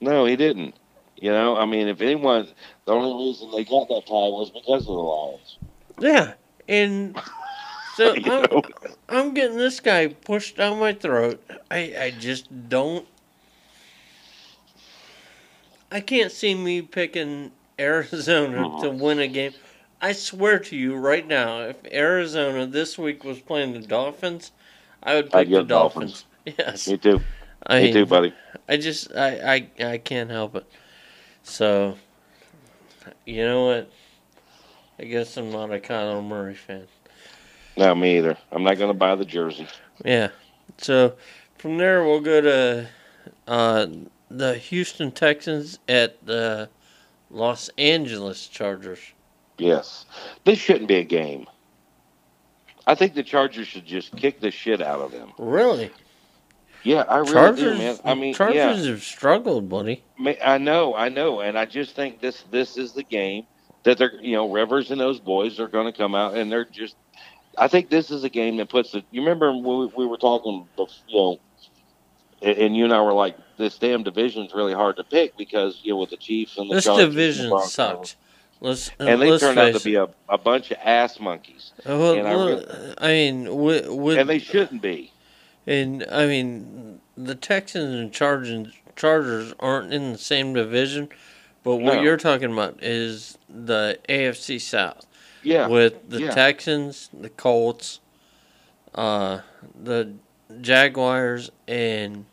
no, 0.00 0.24
he 0.24 0.34
didn't. 0.36 0.74
You 1.16 1.30
know, 1.30 1.56
I 1.56 1.64
mean, 1.64 1.88
if 1.88 2.00
anyone, 2.00 2.48
the 2.86 2.92
only 2.92 3.26
reason 3.30 3.50
they 3.52 3.64
got 3.64 3.88
that 3.88 4.06
tie 4.06 4.12
was 4.12 4.50
because 4.50 4.82
of 4.82 4.86
the 4.86 4.92
Lions. 4.92 5.58
Yeah, 6.00 6.32
and 6.68 7.16
so 7.96 8.14
I'm. 8.24 8.62
I'm 9.08 9.34
getting 9.34 9.56
this 9.58 9.78
guy 9.80 10.08
pushed 10.08 10.56
down 10.56 10.80
my 10.80 10.92
throat. 10.94 11.44
I, 11.70 11.94
I 11.98 12.10
just 12.18 12.68
don't. 12.68 13.06
I 15.94 16.00
can't 16.00 16.32
see 16.32 16.56
me 16.56 16.82
picking 16.82 17.52
Arizona 17.78 18.80
to 18.82 18.90
win 18.90 19.20
a 19.20 19.28
game. 19.28 19.52
I 20.02 20.10
swear 20.10 20.58
to 20.58 20.76
you 20.76 20.96
right 20.96 21.24
now, 21.24 21.60
if 21.60 21.76
Arizona 21.86 22.66
this 22.66 22.98
week 22.98 23.22
was 23.22 23.38
playing 23.38 23.74
the 23.74 23.78
Dolphins, 23.78 24.50
I 25.04 25.14
would 25.14 25.30
pick 25.30 25.48
the 25.48 25.62
Dolphins. 25.62 26.24
Dolphins. 26.24 26.24
Yes, 26.58 26.88
Me 26.88 26.98
too. 26.98 27.20
I 27.66 27.80
Me 27.80 27.92
too, 27.92 28.04
buddy. 28.04 28.34
I 28.68 28.76
just 28.76 29.14
I, 29.16 29.54
I 29.80 29.86
I 29.86 29.98
can't 29.98 30.28
help 30.28 30.56
it. 30.56 30.66
So, 31.42 31.96
you 33.24 33.46
know 33.46 33.64
what? 33.66 33.90
I 34.98 35.04
guess 35.04 35.36
I'm 35.38 35.50
not 35.50 35.72
a 35.72 35.78
Kyler 35.78 36.22
Murray 36.22 36.54
fan. 36.54 36.86
No, 37.78 37.94
me 37.94 38.18
either. 38.18 38.36
I'm 38.52 38.62
not 38.64 38.78
going 38.78 38.90
to 38.90 38.98
buy 38.98 39.14
the 39.14 39.24
jersey. 39.24 39.68
Yeah. 40.04 40.28
So 40.76 41.14
from 41.56 41.78
there 41.78 42.04
we'll 42.04 42.20
go 42.20 42.40
to 42.42 42.88
uh, 43.48 43.86
the 44.30 44.54
Houston 44.54 45.12
Texans 45.12 45.78
at 45.88 46.24
the 46.24 46.68
Los 47.30 47.70
Angeles 47.78 48.46
Chargers. 48.48 49.00
Yes, 49.58 50.06
this 50.44 50.58
shouldn't 50.58 50.88
be 50.88 50.96
a 50.96 51.04
game. 51.04 51.46
I 52.86 52.94
think 52.94 53.14
the 53.14 53.22
Chargers 53.22 53.66
should 53.66 53.86
just 53.86 54.14
kick 54.16 54.40
the 54.40 54.50
shit 54.50 54.82
out 54.82 55.00
of 55.00 55.12
them. 55.12 55.32
Really? 55.38 55.90
Yeah, 56.82 57.04
I 57.08 57.18
really 57.18 57.32
Chargers. 57.32 57.72
do, 57.72 57.78
man. 57.78 57.98
I 58.04 58.14
mean, 58.14 58.34
Chargers 58.34 58.56
yeah, 58.56 58.90
have 58.90 59.02
struggled, 59.02 59.68
buddy. 59.70 60.04
I 60.44 60.58
know, 60.58 60.94
I 60.94 61.08
know, 61.08 61.40
and 61.40 61.58
I 61.58 61.64
just 61.64 61.96
think 61.96 62.20
this 62.20 62.44
this 62.50 62.76
is 62.76 62.92
the 62.92 63.02
game 63.02 63.46
that 63.84 63.96
they're 63.96 64.20
you 64.20 64.36
know 64.36 64.50
Rivers 64.50 64.90
and 64.90 65.00
those 65.00 65.18
boys 65.18 65.58
are 65.58 65.68
going 65.68 65.90
to 65.90 65.96
come 65.96 66.14
out 66.14 66.36
and 66.36 66.52
they're 66.52 66.66
just. 66.66 66.96
I 67.56 67.68
think 67.68 67.88
this 67.88 68.10
is 68.10 68.24
a 68.24 68.28
game 68.28 68.56
that 68.56 68.68
puts 68.68 68.94
it. 68.94 69.04
You 69.12 69.20
remember 69.20 69.52
when 69.52 69.78
we, 69.78 69.86
we 69.96 70.06
were 70.06 70.16
talking, 70.16 70.66
you 70.76 71.16
know, 71.16 71.40
and 72.42 72.76
you 72.76 72.84
and 72.84 72.92
I 72.92 73.00
were 73.00 73.12
like, 73.12 73.36
this 73.56 73.78
damn 73.78 74.02
division's 74.02 74.52
really 74.54 74.74
hard 74.74 74.96
to 74.96 75.04
pick 75.04 75.36
because 75.36 75.80
you 75.82 75.92
know 75.92 75.98
with 75.98 76.10
the 76.10 76.16
Chiefs 76.16 76.56
and 76.58 76.70
the 76.70 76.74
This 76.76 76.84
Chargers 76.84 77.04
and 77.04 77.12
division 77.12 77.48
Broncos. 77.50 77.72
sucks. 77.72 78.16
Let's 78.60 78.90
and 78.98 79.20
they 79.20 79.30
let's 79.30 79.42
turned 79.42 79.58
out 79.58 79.74
to 79.74 79.84
be 79.84 79.96
a, 79.96 80.08
a 80.28 80.38
bunch 80.38 80.70
of 80.70 80.78
ass 80.82 81.20
monkeys, 81.20 81.72
Uh, 81.80 81.98
well, 81.98 82.14
and 82.14 82.26
I 82.28 82.34
look, 82.34 82.68
I 82.98 83.08
mean, 83.08 83.54
with, 83.56 83.88
with 83.88 84.18
and 84.18 84.28
they 84.28 84.38
shouldn't 84.38 84.80
be. 84.80 85.12
And 85.66 86.04
I 86.10 86.26
mean, 86.26 87.00
the 87.16 87.34
Texans 87.34 87.94
and 87.94 88.12
Chargers 88.12 88.72
Chargers 88.96 89.52
aren't 89.58 89.92
in 89.92 90.12
the 90.12 90.18
same 90.18 90.54
division, 90.54 91.08
but 91.62 91.76
what 91.76 91.96
No. 91.96 92.02
you're 92.02 92.16
talking 92.16 92.52
about 92.52 92.78
is 92.82 93.36
the 93.50 93.98
AFC 94.08 94.60
South 94.60 95.04
Yeah, 95.42 95.66
with 95.66 96.08
the 96.08 96.20
yeah. 96.22 96.30
Texans, 96.30 97.10
the 97.12 97.28
Colts, 97.30 98.00
uh, 98.94 99.40
the 99.82 100.12
Jaguars, 100.60 101.50
and 101.66 102.24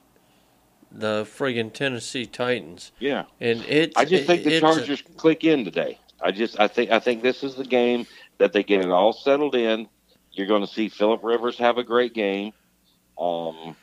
the 0.91 1.23
friggin' 1.23 1.73
Tennessee 1.73 2.25
Titans. 2.25 2.91
yeah. 2.99 3.25
And 3.39 3.63
it's 3.67 3.95
I 3.97 4.05
just 4.05 4.25
think 4.25 4.43
the 4.43 4.55
it's 4.55 4.57
a- 4.57 4.61
Chargers 4.61 5.03
click 5.17 5.43
in 5.43 5.65
today. 5.65 5.99
I 6.21 6.31
just 6.31 6.59
I 6.59 6.67
think 6.67 6.91
I 6.91 6.99
think 6.99 7.23
this 7.23 7.43
is 7.43 7.55
the 7.55 7.63
game 7.63 8.05
that 8.37 8.53
they 8.53 8.63
get 8.63 8.81
it 8.81 8.89
all 8.89 9.13
settled 9.13 9.55
in. 9.55 9.87
You're 10.31 10.47
going 10.47 10.61
to 10.61 10.71
see 10.71 10.89
Philip 10.89 11.23
Rivers 11.23 11.57
have 11.57 11.77
a 11.77 11.83
great 11.83 12.13
game. 12.13 12.53
Um, 13.19 13.75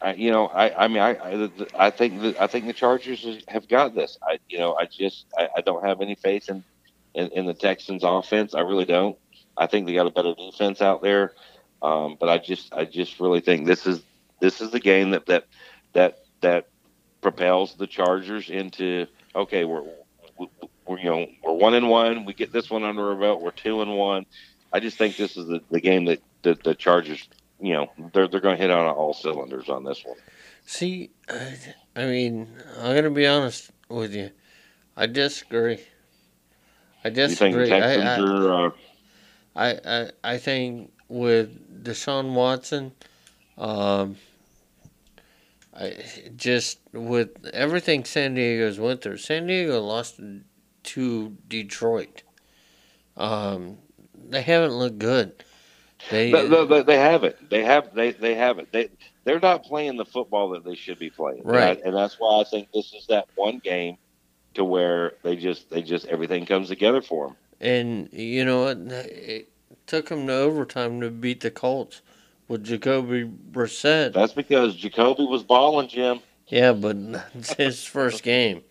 I, 0.00 0.14
you 0.14 0.30
know, 0.30 0.46
I, 0.46 0.84
I 0.84 0.88
mean, 0.88 0.98
I, 0.98 1.14
I, 1.14 1.50
I 1.74 1.90
think 1.90 2.20
that 2.22 2.40
I 2.40 2.46
think 2.46 2.66
the 2.66 2.72
Chargers 2.72 3.26
have 3.48 3.68
got 3.68 3.94
this. 3.94 4.18
I, 4.22 4.38
you 4.48 4.58
know, 4.58 4.76
I 4.76 4.86
just 4.86 5.26
I, 5.36 5.48
I 5.56 5.60
don't 5.60 5.84
have 5.84 6.00
any 6.00 6.14
faith 6.14 6.48
in, 6.48 6.64
in 7.14 7.28
in 7.28 7.46
the 7.46 7.54
Texans' 7.54 8.04
offense. 8.04 8.54
I 8.54 8.60
really 8.60 8.84
don't. 8.84 9.16
I 9.56 9.66
think 9.66 9.86
they 9.86 9.94
got 9.94 10.06
a 10.06 10.10
better 10.10 10.34
defense 10.34 10.80
out 10.80 11.02
there. 11.02 11.34
Um, 11.82 12.16
but 12.18 12.28
I 12.28 12.38
just 12.38 12.72
I 12.72 12.84
just 12.84 13.20
really 13.20 13.40
think 13.40 13.66
this 13.66 13.86
is 13.86 14.02
this 14.40 14.60
is 14.60 14.70
the 14.70 14.80
game 14.80 15.10
that 15.10 15.26
that 15.26 15.46
that 15.92 16.24
that 16.40 16.68
propels 17.20 17.74
the 17.74 17.86
Chargers 17.86 18.50
into 18.50 19.06
okay, 19.34 19.64
we're 19.64 19.82
we're 20.86 20.98
you 20.98 21.10
know 21.10 21.26
we're 21.42 21.52
one 21.52 21.74
and 21.74 21.88
one. 21.88 22.24
We 22.24 22.34
get 22.34 22.52
this 22.52 22.70
one 22.70 22.84
under 22.84 23.10
our 23.10 23.16
belt. 23.16 23.40
We're 23.42 23.50
two 23.50 23.82
and 23.82 23.96
one. 23.96 24.26
I 24.72 24.80
just 24.80 24.98
think 24.98 25.16
this 25.16 25.36
is 25.36 25.46
the, 25.46 25.60
the 25.70 25.80
game 25.80 26.04
that 26.06 26.20
the, 26.42 26.54
the 26.62 26.74
Chargers, 26.74 27.28
you 27.60 27.72
know, 27.72 27.90
they're 28.12 28.28
they're 28.28 28.40
going 28.40 28.56
to 28.56 28.62
hit 28.62 28.70
on 28.70 28.86
all 28.86 29.14
cylinders 29.14 29.68
on 29.68 29.84
this 29.84 30.04
one. 30.04 30.16
See, 30.66 31.10
I, 31.28 31.56
I 31.96 32.04
mean, 32.06 32.48
I'm 32.78 32.94
gonna 32.94 33.10
be 33.10 33.26
honest 33.26 33.70
with 33.88 34.14
you. 34.14 34.30
I 34.96 35.06
disagree. 35.06 35.80
I 37.04 37.08
You 37.08 37.28
think 37.28 37.56
disagree. 37.56 37.72
I, 37.72 37.94
I, 37.94 38.18
are? 38.20 38.66
Uh, 38.66 38.70
I, 39.56 39.80
I 39.86 40.10
I 40.24 40.38
think 40.38 40.92
with 41.08 41.84
Deshaun 41.84 42.34
Watson, 42.34 42.92
um, 43.56 44.16
I 45.78 45.96
just 46.36 46.80
with 46.92 47.30
everything 47.52 48.04
San 48.04 48.34
Diego's 48.34 48.80
went 48.80 49.00
through. 49.02 49.18
San 49.18 49.46
Diego 49.46 49.80
lost 49.80 50.20
to 50.84 51.36
Detroit. 51.48 52.22
Um, 53.16 53.78
they 54.28 54.42
haven't 54.42 54.72
looked 54.72 54.98
good. 54.98 55.44
They, 56.10 56.30
they, 56.30 56.64
they, 56.66 56.82
they 56.82 56.98
have 56.98 57.24
it. 57.24 57.50
They 57.50 57.64
have 57.64 57.94
they 57.94 58.12
they 58.12 58.34
have 58.34 58.58
it. 58.58 58.70
They 58.72 58.88
they're 59.24 59.40
not 59.40 59.64
playing 59.64 59.96
the 59.96 60.04
football 60.04 60.50
that 60.50 60.64
they 60.64 60.74
should 60.74 60.98
be 60.98 61.10
playing. 61.10 61.40
And 61.40 61.50
I- 61.50 61.58
Right. 61.58 61.80
and 61.84 61.94
that's 61.94 62.16
why 62.18 62.40
I 62.40 62.44
think 62.44 62.70
this 62.72 62.92
is 62.92 63.06
that 63.08 63.28
one 63.34 63.58
game 63.58 63.96
to 64.54 64.64
where 64.64 65.12
they 65.22 65.36
just 65.36 65.70
they 65.70 65.82
just 65.82 66.06
everything 66.06 66.46
comes 66.46 66.68
together 66.68 67.02
for 67.02 67.28
them. 67.28 67.36
and 67.60 68.08
you 68.12 68.44
know 68.44 68.62
what? 68.64 68.78
It 68.78 69.50
took 69.86 70.08
them 70.08 70.26
to 70.28 70.34
overtime 70.34 71.00
to 71.00 71.10
beat 71.10 71.40
the 71.40 71.50
Colts 71.50 72.00
with 72.48 72.64
Jacoby 72.64 73.24
Brissett. 73.24 74.12
That's 74.12 74.32
because 74.32 74.74
Jacoby 74.74 75.24
was 75.24 75.42
balling, 75.42 75.88
Jim. 75.88 76.20
Yeah, 76.48 76.72
but 76.72 76.96
it's 77.34 77.52
his 77.54 77.84
first 77.84 78.22
game. 78.22 78.62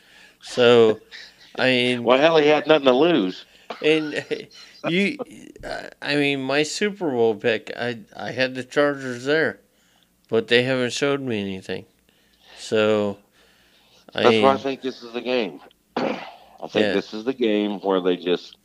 So, 0.41 0.99
I 1.57 1.65
mean, 1.65 2.03
Well, 2.03 2.17
hell, 2.17 2.37
he 2.37 2.47
had 2.47 2.67
nothing 2.67 2.85
to 2.85 2.93
lose. 2.93 3.45
and 3.83 4.25
you, 4.87 5.17
I 6.01 6.15
mean, 6.15 6.41
my 6.41 6.63
Super 6.63 7.09
Bowl 7.11 7.35
pick, 7.35 7.71
I 7.77 7.99
I 8.15 8.31
had 8.31 8.55
the 8.55 8.63
Chargers 8.63 9.25
there, 9.25 9.59
but 10.29 10.47
they 10.47 10.63
haven't 10.63 10.93
showed 10.93 11.21
me 11.21 11.39
anything. 11.41 11.85
So, 12.57 13.17
I 14.15 14.23
That's 14.23 14.31
mean, 14.31 14.43
why 14.43 14.53
I 14.53 14.57
think 14.57 14.81
this 14.81 15.03
is 15.03 15.13
the 15.13 15.21
game. 15.21 15.59
I 15.97 16.67
think 16.69 16.87
Yeah. 16.87 16.93
this 16.93 17.13
is 17.13 17.23
the 17.23 17.33
game 17.33 17.79
where 17.81 18.01
they 18.01 18.17
just 18.17 18.57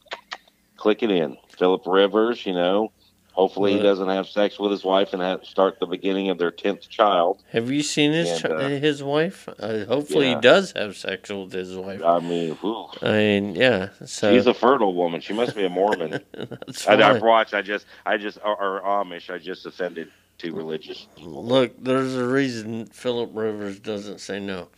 click 0.77 1.03
it 1.03 1.11
in. 1.11 1.37
Philip 1.59 1.83
Rivers, 1.87 2.47
you 2.47 2.55
know, 2.55 2.93
hopefully 3.33 3.75
he 3.75 3.79
doesn't 3.81 4.09
have 4.09 4.29
sex 4.29 4.59
with 4.59 4.71
his 4.71 4.85
wife 4.85 5.13
and 5.13 5.23
have, 5.23 5.45
start 5.45 5.79
the 5.81 5.87
beginning 5.87 6.31
of 6.31 6.39
their 6.39 6.51
tenth 6.51 6.89
child. 6.89 7.43
have 7.51 7.71
you 7.71 7.83
seen 7.83 8.13
his 8.13 8.43
And, 8.43 8.53
uh, 8.53 8.69
his 8.69 9.03
wife? 9.03 9.49
Uh, 9.59 9.85
hopefully, 9.85 10.29
yeah. 10.29 10.35
he 10.37 10.41
does 10.41 10.73
have 10.73 10.97
sex 10.97 11.31
with 11.31 11.53
his 11.53 11.77
wife. 11.77 12.03
I 12.03 12.21
mean, 12.21 12.55
whew. 12.57 12.87
I 13.03 13.13
mean, 13.13 13.55
yeah. 13.55 13.91
So 14.05 14.33
she's 14.33 14.47
a 14.47 14.55
fertile 14.55 14.95
woman. 14.95 15.21
She 15.21 15.33
must 15.33 15.55
be 15.57 15.65
a 15.65 15.69
Mormon. 15.69 16.21
I, 16.89 17.03
I've 17.03 17.23
watched. 17.23 17.55
I 17.55 17.63
just, 17.63 17.87
I 18.07 18.17
just, 18.17 18.39
or, 18.45 18.57
or 18.57 18.81
Amish. 18.83 19.33
I 19.33 19.39
just 19.39 19.67
offended 19.67 20.11
too 20.39 20.55
religious. 20.55 21.07
Look, 21.19 21.83
there's 21.83 22.15
a 22.15 22.25
reason 22.27 22.87
Philip 22.87 23.31
Rivers 23.33 23.79
doesn't 23.79 24.21
say 24.21 24.41
no. 24.41 24.69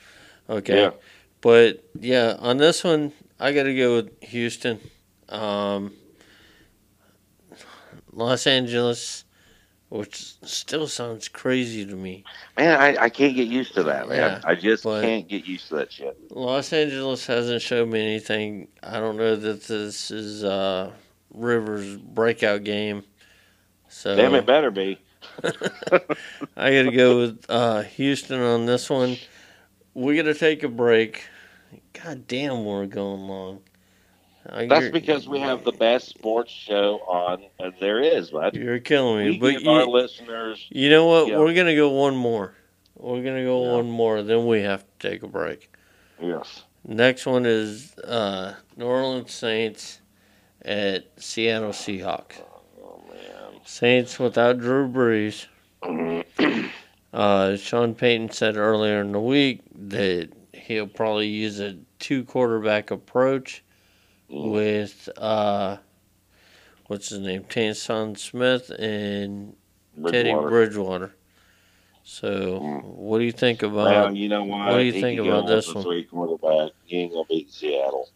Okay. 0.48 0.82
Yeah. 0.82 0.90
But 1.40 1.84
yeah, 1.98 2.36
on 2.38 2.56
this 2.56 2.84
one, 2.84 3.12
I 3.38 3.52
got 3.52 3.64
to 3.64 3.76
go 3.76 3.96
with 3.96 4.22
Houston. 4.22 4.80
Um, 5.28 5.92
Los 8.14 8.46
Angeles, 8.46 9.24
which 9.88 10.34
still 10.42 10.86
sounds 10.86 11.28
crazy 11.28 11.84
to 11.84 11.94
me. 11.94 12.24
Man, 12.56 12.80
I, 12.80 13.04
I 13.04 13.08
can't 13.08 13.34
get 13.34 13.48
used 13.48 13.74
to 13.74 13.82
that, 13.84 14.08
man. 14.08 14.18
Yeah, 14.18 14.40
I 14.44 14.54
just 14.54 14.84
can't 14.84 15.28
get 15.28 15.46
used 15.46 15.68
to 15.68 15.76
that 15.76 15.92
shit. 15.92 16.16
Los 16.30 16.72
Angeles 16.72 17.26
hasn't 17.26 17.62
showed 17.62 17.88
me 17.88 18.00
anything. 18.00 18.68
I 18.82 19.00
don't 19.00 19.16
know 19.16 19.36
that 19.36 19.64
this 19.64 20.10
is 20.10 20.44
uh, 20.44 20.92
Rivers' 21.32 21.96
breakout 21.96 22.64
game. 22.64 23.04
So 23.88 24.16
Damn, 24.16 24.34
it 24.34 24.46
better 24.46 24.70
be. 24.70 24.98
I 26.56 26.70
got 26.72 26.82
to 26.82 26.92
go 26.94 27.18
with 27.18 27.46
uh, 27.48 27.82
Houston 27.82 28.40
on 28.40 28.66
this 28.66 28.90
one. 28.90 29.16
We 29.94 30.16
got 30.16 30.24
to 30.24 30.34
take 30.34 30.62
a 30.62 30.68
break. 30.68 31.28
God 31.92 32.26
damn, 32.26 32.64
we're 32.64 32.86
going 32.86 33.28
long. 33.28 33.60
I- 34.50 34.66
That's 34.66 34.90
because 34.90 35.26
we 35.28 35.40
have 35.40 35.64
the 35.64 35.72
best 35.72 36.08
sports 36.08 36.50
show 36.52 36.96
on 37.08 37.44
uh, 37.58 37.70
there 37.80 38.00
is, 38.00 38.30
bud. 38.30 38.54
You're 38.56 38.78
killing 38.78 39.18
me, 39.24 39.30
We 39.32 39.38
but 39.38 39.58
give 39.60 39.68
our 39.68 39.80
you, 39.82 39.90
listeners. 39.90 40.66
you 40.70 40.90
know 40.90 41.06
what? 41.06 41.28
Yeah. 41.28 41.38
We're 41.38 41.54
gonna 41.54 41.74
go 41.76 41.90
one 41.90 42.16
more. 42.16 42.54
We're 42.96 43.22
gonna 43.22 43.44
go 43.44 43.64
Yeah. 43.64 43.72
one 43.72 43.90
more. 43.90 44.22
Then 44.22 44.46
we 44.46 44.62
have 44.62 44.84
to 44.98 45.08
take 45.10 45.22
a 45.22 45.28
break. 45.28 45.70
Yes. 46.20 46.62
Next 46.86 47.24
one 47.26 47.46
is 47.46 47.96
uh, 47.98 48.54
New 48.76 48.84
Orleans 48.86 49.32
Saints 49.32 50.00
at 50.62 51.06
Seattle 51.16 51.70
Seahawks. 51.70 52.40
Oh 52.82 53.02
man. 53.08 53.60
Saints 53.64 54.18
without 54.18 54.58
Drew 54.58 54.88
Brees. 54.88 55.46
Uh, 57.12 57.56
Sean 57.56 57.94
Payton 57.94 58.28
said 58.32 58.56
earlier 58.56 59.00
in 59.00 59.12
the 59.12 59.20
week 59.20 59.60
that 59.72 60.30
he'll 60.52 60.88
probably 60.88 61.28
use 61.28 61.60
a 61.60 61.76
two 62.00 62.24
quarterback 62.24 62.90
approach 62.90 63.62
with 64.42 65.08
uh, 65.16 65.76
what's 66.86 67.08
his 67.10 67.20
name, 67.20 67.44
Taysom 67.44 68.18
Smith 68.18 68.70
and 68.70 69.54
Teddy 69.96 70.32
Bridgewater. 70.32 70.48
Bridgewater. 70.48 71.14
So, 72.06 72.60
Mm. 72.60 72.84
what 72.84 73.18
do 73.18 73.24
you 73.24 73.32
think 73.32 73.62
about? 73.62 73.84
Well, 73.86 74.14
you 74.14 74.28
know 74.28 74.44
what? 74.44 74.68
what 74.72 74.78
do 74.78 74.84
you 74.84 74.92
He 74.92 75.00
think 75.00 75.20
about 75.20 75.46
this 75.46 75.74
one? 75.74 75.82
Three 75.84 76.04
quarterback. 76.04 76.72
He 76.84 76.98
ain't 76.98 77.12
gonna 77.12 77.24
beat 77.28 77.50
Seattle. 77.52 78.08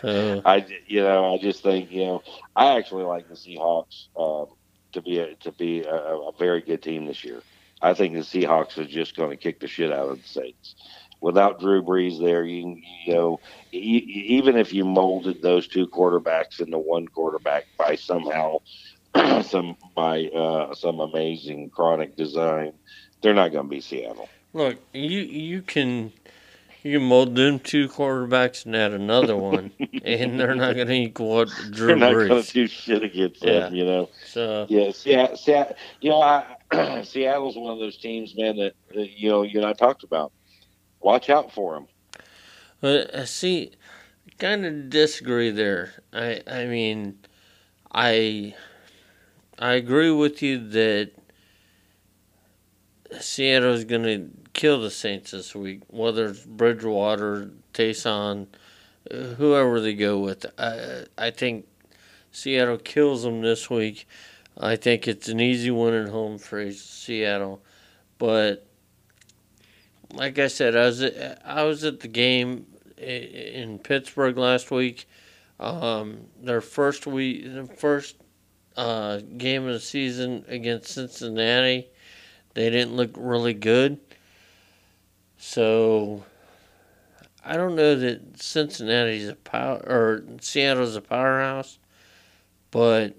So, 0.00 0.42
I, 0.46 0.66
you 0.86 1.00
know, 1.02 1.34
I 1.34 1.38
just 1.38 1.62
think, 1.62 1.90
you 1.90 2.04
know, 2.04 2.22
I 2.56 2.76
actually 2.76 3.04
like 3.04 3.28
the 3.28 3.34
Seahawks 3.34 4.08
um, 4.16 4.46
to 4.92 5.00
be 5.02 5.18
a, 5.18 5.34
to 5.36 5.52
be 5.52 5.82
a, 5.82 5.94
a 5.94 6.32
very 6.38 6.60
good 6.60 6.82
team 6.82 7.06
this 7.06 7.24
year. 7.24 7.40
I 7.82 7.92
think 7.94 8.14
the 8.14 8.20
Seahawks 8.20 8.78
are 8.78 8.86
just 8.86 9.16
going 9.16 9.30
to 9.30 9.36
kick 9.36 9.60
the 9.60 9.66
shit 9.66 9.92
out 9.92 10.08
of 10.08 10.22
the 10.22 10.28
Saints. 10.28 10.74
Without 11.24 11.58
Drew 11.58 11.82
Brees 11.82 12.20
there, 12.20 12.44
you, 12.44 12.76
you 13.06 13.14
know, 13.14 13.40
even 13.72 14.58
if 14.58 14.74
you 14.74 14.84
molded 14.84 15.40
those 15.40 15.66
two 15.66 15.86
quarterbacks 15.88 16.60
into 16.60 16.78
one 16.78 17.08
quarterback 17.08 17.64
by 17.78 17.94
somehow 17.94 18.58
some 19.42 19.74
by 19.96 20.26
uh, 20.26 20.74
some 20.74 21.00
amazing 21.00 21.70
chronic 21.70 22.14
design, 22.14 22.74
they're 23.22 23.32
not 23.32 23.52
going 23.52 23.64
to 23.64 23.70
be 23.70 23.80
Seattle. 23.80 24.28
look, 24.52 24.76
you 24.92 25.20
you 25.20 25.62
can 25.62 26.12
you 26.82 26.98
can 26.98 27.08
mold 27.08 27.34
them 27.36 27.58
two 27.58 27.88
quarterbacks 27.88 28.66
and 28.66 28.76
add 28.76 28.92
another 28.92 29.34
one, 29.34 29.72
and 30.04 30.38
they're 30.38 30.54
not 30.54 30.74
going 30.74 30.88
to 30.88 30.92
equal 30.92 31.36
what 31.36 31.48
Drew 31.70 31.86
They're 31.86 31.96
not 31.96 32.12
going 32.12 32.42
to 32.44 32.52
do 32.52 32.66
shit 32.66 33.02
against 33.02 33.42
Yeah. 33.42 33.60
them, 33.60 33.74
you 33.74 33.86
know. 33.86 34.10
So, 34.26 34.66
yes, 34.68 35.06
Yeah, 35.06 35.34
Seattle, 35.36 35.76
you 36.02 36.10
know, 36.10 36.20
I, 36.20 37.02
Seattle's 37.02 37.56
one 37.56 37.72
of 37.72 37.78
those 37.78 37.96
teams, 37.96 38.34
man, 38.36 38.58
that, 38.58 38.74
that 38.94 39.08
you 39.16 39.30
know 39.30 39.40
you 39.40 39.58
and 39.58 39.66
I 39.66 39.72
talked 39.72 40.04
about. 40.04 40.30
Watch 41.04 41.28
out 41.28 41.52
for 41.52 41.74
them. 41.74 41.86
But 42.80 43.14
uh, 43.14 43.26
see, 43.26 43.72
kind 44.38 44.64
of 44.64 44.88
disagree 44.88 45.50
there. 45.50 45.92
I 46.14 46.40
I 46.50 46.64
mean, 46.64 47.18
I 47.92 48.54
I 49.58 49.72
agree 49.74 50.10
with 50.10 50.40
you 50.40 50.66
that 50.70 51.10
Seattle's 53.20 53.84
going 53.84 54.04
to 54.04 54.30
kill 54.54 54.80
the 54.80 54.90
Saints 54.90 55.32
this 55.32 55.54
week, 55.54 55.82
whether 55.88 56.28
it's 56.28 56.46
Bridgewater, 56.46 57.50
Taysom, 57.74 58.46
whoever 59.36 59.80
they 59.82 59.92
go 59.92 60.18
with. 60.18 60.46
I 60.58 61.04
I 61.18 61.30
think 61.32 61.66
Seattle 62.32 62.78
kills 62.78 63.24
them 63.24 63.42
this 63.42 63.68
week. 63.68 64.08
I 64.56 64.76
think 64.76 65.06
it's 65.06 65.28
an 65.28 65.40
easy 65.40 65.70
win 65.70 65.92
at 65.92 66.08
home 66.08 66.38
for 66.38 66.72
Seattle, 66.72 67.60
but 68.16 68.66
like 70.12 70.38
I 70.38 70.48
said, 70.48 70.76
I 70.76 70.86
was 70.86 71.02
at, 71.02 71.42
I 71.44 71.62
was 71.64 71.84
at 71.84 72.00
the 72.00 72.08
game 72.08 72.66
in 72.96 73.78
Pittsburgh 73.78 74.36
last 74.36 74.70
week. 74.70 75.06
Um, 75.60 76.26
their 76.42 76.60
first 76.60 77.06
week, 77.06 77.44
the 77.44 77.66
first 77.66 78.16
uh, 78.76 79.20
game 79.36 79.66
of 79.66 79.72
the 79.72 79.80
season 79.80 80.44
against 80.48 80.88
Cincinnati, 80.92 81.88
they 82.54 82.70
didn't 82.70 82.96
look 82.96 83.12
really 83.16 83.54
good. 83.54 83.98
So 85.36 86.24
I 87.44 87.56
don't 87.56 87.76
know 87.76 87.94
that 87.94 88.40
Cincinnati's 88.40 89.28
a 89.28 89.34
power 89.34 89.76
or 89.76 90.24
Seattle's 90.40 90.96
a 90.96 91.00
powerhouse, 91.00 91.78
but 92.70 93.14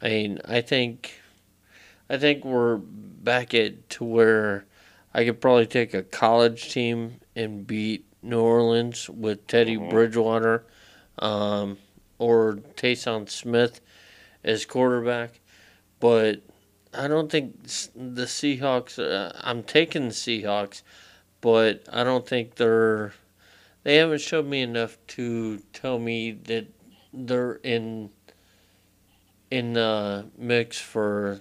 I 0.00 0.08
mean 0.08 0.40
I 0.44 0.60
think 0.60 1.20
I 2.08 2.16
think 2.16 2.44
we're 2.44 2.76
back 2.76 3.54
at 3.54 3.90
to 3.90 4.04
where 4.04 4.66
I 5.16 5.24
could 5.24 5.40
probably 5.40 5.64
take 5.64 5.94
a 5.94 6.02
college 6.02 6.70
team 6.70 7.20
and 7.34 7.66
beat 7.66 8.04
New 8.22 8.38
Orleans 8.38 9.08
with 9.08 9.46
Teddy 9.46 9.78
Mhm. 9.78 9.88
Bridgewater 9.88 10.66
um, 11.18 11.78
or 12.18 12.56
Taysom 12.76 13.26
Smith 13.30 13.80
as 14.44 14.66
quarterback. 14.66 15.40
But 16.00 16.42
I 16.92 17.08
don't 17.08 17.32
think 17.32 17.62
the 17.62 18.26
Seahawks. 18.26 18.98
Uh, 18.98 19.32
I'm 19.40 19.62
taking 19.62 20.08
the 20.08 20.14
Seahawks, 20.14 20.82
but 21.40 21.82
I 21.90 22.04
don't 22.04 22.28
think 22.28 22.56
they're. 22.56 23.14
They 23.84 23.96
haven't 23.96 24.20
showed 24.20 24.44
me 24.44 24.60
enough 24.60 24.98
to 25.16 25.60
tell 25.72 25.98
me 25.98 26.32
that 26.32 26.66
they're 27.14 27.54
in 27.62 28.10
in 29.50 29.72
the 29.72 30.26
mix 30.36 30.78
for 30.78 31.40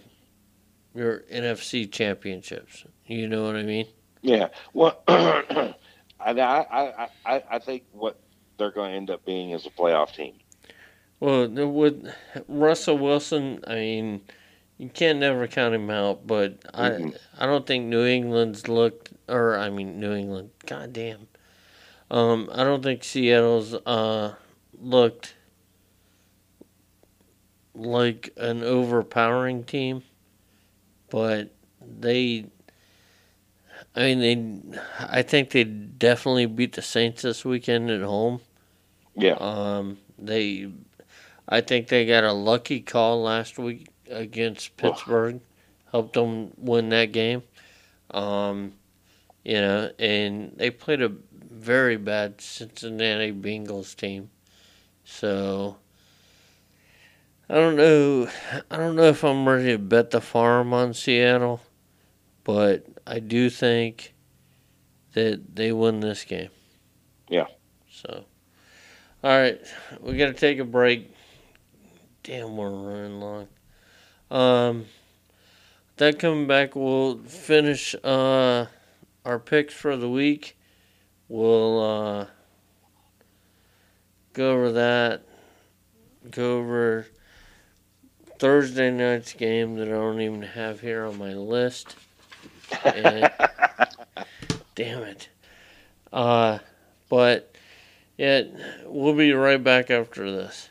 your 0.93 1.25
NFC 1.29 1.91
championships. 1.91 2.85
You 3.07 3.27
know 3.27 3.43
what 3.43 3.55
I 3.55 3.63
mean? 3.63 3.87
Yeah. 4.21 4.49
Well, 4.73 5.01
I, 5.07 5.75
I, 6.19 6.31
I, 6.33 7.09
I, 7.25 7.43
I 7.51 7.59
think 7.59 7.83
what 7.91 8.19
they're 8.57 8.71
going 8.71 8.91
to 8.91 8.97
end 8.97 9.09
up 9.11 9.25
being 9.25 9.51
is 9.51 9.65
a 9.65 9.69
playoff 9.69 10.13
team. 10.13 10.33
Well, 11.19 11.47
with 11.47 12.11
Russell 12.47 12.97
Wilson, 12.97 13.63
I 13.67 13.75
mean, 13.75 14.21
you 14.77 14.89
can't 14.89 15.19
never 15.19 15.47
count 15.47 15.75
him 15.75 15.89
out. 15.89 16.25
But 16.25 16.57
I, 16.73 16.89
Mhm. 16.89 17.17
I 17.37 17.45
don't 17.45 17.65
think 17.65 17.85
New 17.85 18.05
England's 18.05 18.67
looked, 18.67 19.11
or 19.29 19.57
I 19.57 19.69
mean, 19.69 19.99
New 19.99 20.13
England. 20.13 20.49
Goddamn. 20.65 21.27
Um, 22.11 22.49
I 22.53 22.63
don't 22.63 22.83
think 22.83 23.03
Seattle's 23.03 23.73
uh 23.73 24.35
looked 24.79 25.35
like 27.73 28.31
an 28.37 28.63
overpowering 28.63 29.63
team, 29.63 30.03
but 31.09 31.51
they. 31.81 32.45
I 33.95 34.13
mean, 34.13 34.19
they. 34.71 34.79
I 34.99 35.21
think 35.21 35.51
they 35.51 35.63
definitely 35.63 36.45
beat 36.47 36.73
the 36.73 36.81
Saints 36.81 37.21
this 37.21 37.45
weekend 37.45 37.89
at 37.89 38.01
home. 38.01 38.41
Yeah. 39.15 39.35
Um, 39.39 39.97
they, 40.19 40.69
I 41.47 41.61
think 41.61 41.87
they 41.87 42.05
got 42.05 42.23
a 42.23 42.33
lucky 42.33 42.81
call 42.81 43.23
last 43.23 43.57
week 43.57 43.87
against 44.09 44.75
Pittsburgh, 44.77 45.39
helped 45.91 46.13
them 46.13 46.51
win 46.57 46.89
that 46.89 47.11
game. 47.11 47.43
Um, 48.11 48.73
you 49.43 49.61
know, 49.61 49.91
and 49.97 50.53
they 50.57 50.69
played 50.71 51.01
a 51.01 51.11
very 51.49 51.97
bad 51.97 52.41
Cincinnati 52.41 53.31
Bengals 53.31 53.95
team, 53.95 54.29
so 55.03 55.77
I 57.49 57.55
don't 57.55 57.75
know. 57.75 58.27
I 58.69 58.77
don't 58.77 58.95
know 58.95 59.03
if 59.03 59.23
I'm 59.23 59.47
ready 59.47 59.71
to 59.71 59.77
bet 59.77 60.11
the 60.11 60.21
farm 60.21 60.73
on 60.73 60.93
Seattle, 60.93 61.61
but 62.45 62.85
I 63.05 63.19
do 63.19 63.49
think 63.49 64.13
that 65.13 65.55
they 65.55 65.73
win 65.73 65.99
this 65.99 66.23
game. 66.23 66.49
Yeah. 67.27 67.47
So. 67.91 68.23
All 69.23 69.31
right, 69.31 69.59
we 70.01 70.17
got 70.17 70.27
to 70.27 70.33
take 70.33 70.59
a 70.59 70.63
break. 70.63 71.11
Damn, 72.23 72.55
we're 72.55 72.69
running 72.69 73.19
long. 73.19 73.47
Um, 74.29 74.85
that 75.97 76.19
coming 76.19 76.45
back, 76.45 76.75
we'll 76.75 77.17
finish 77.19 77.95
uh 78.03 78.67
our 79.25 79.39
picks 79.39 79.73
for 79.73 79.97
the 79.97 80.09
week. 80.09 80.55
We'll 81.27 81.81
uh 81.81 82.27
go 84.33 84.51
over 84.51 84.71
that. 84.73 85.23
Go 86.29 86.59
over 86.59 87.07
Thursday 88.37 88.91
night's 88.91 89.33
game 89.33 89.75
that 89.77 89.87
I 89.87 89.91
don't 89.91 90.21
even 90.21 90.41
have 90.43 90.81
here 90.81 91.05
on 91.05 91.17
my 91.17 91.33
list. 91.33 91.95
Damn 94.75 95.03
it. 95.03 95.29
Uh, 96.11 96.59
but 97.09 97.53
yeah, 98.17 98.43
we'll 98.85 99.13
be 99.13 99.33
right 99.33 99.63
back 99.63 99.89
after 99.91 100.31
this. 100.31 100.69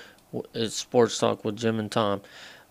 It's 0.53 0.75
Sports 0.75 1.19
Talk 1.19 1.45
with 1.45 1.57
Jim 1.57 1.79
and 1.79 1.91
Tom. 1.91 2.23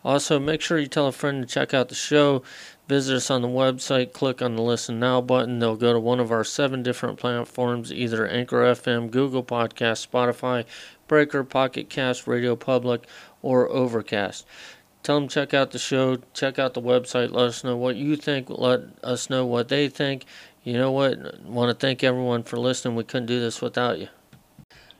Also, 0.03 0.37
make 0.37 0.59
sure 0.59 0.77
you 0.77 0.87
tell 0.87 1.07
a 1.07 1.13
friend 1.13 1.41
to 1.41 1.47
check 1.47 1.73
out 1.73 1.87
the 1.87 1.95
show. 1.95 2.43
Visit 2.89 3.15
us 3.15 3.31
on 3.31 3.41
the 3.41 3.47
website, 3.47 4.11
click 4.11 4.41
on 4.41 4.55
the 4.55 4.61
Listen 4.61 4.99
Now 4.99 5.21
button. 5.21 5.59
They'll 5.59 5.77
go 5.77 5.93
to 5.93 5.99
one 5.99 6.19
of 6.19 6.31
our 6.31 6.43
seven 6.43 6.83
different 6.83 7.17
platforms 7.17 7.93
either 7.93 8.27
Anchor 8.27 8.63
FM, 8.63 9.09
Google 9.09 9.43
Podcast, 9.43 10.05
Spotify, 10.05 10.65
Breaker, 11.07 11.45
Pocket 11.45 11.89
Cast, 11.89 12.27
Radio 12.27 12.57
Public, 12.57 13.05
or 13.41 13.69
Overcast. 13.69 14.45
Tell 15.03 15.19
them 15.19 15.29
check 15.29 15.53
out 15.53 15.71
the 15.71 15.79
show, 15.79 16.17
check 16.33 16.59
out 16.59 16.73
the 16.73 16.81
website, 16.81 17.31
let 17.31 17.47
us 17.47 17.63
know 17.63 17.77
what 17.77 17.95
you 17.95 18.15
think, 18.15 18.49
let 18.49 18.81
us 19.03 19.29
know 19.29 19.45
what 19.45 19.69
they 19.69 19.87
think. 19.87 20.25
You 20.63 20.73
know 20.73 20.91
what? 20.91 21.43
want 21.43 21.69
to 21.69 21.75
thank 21.75 22.03
everyone 22.03 22.43
for 22.43 22.57
listening. 22.57 22.95
We 22.95 23.03
couldn't 23.03 23.25
do 23.25 23.39
this 23.39 23.61
without 23.61 23.99
you. 23.99 24.07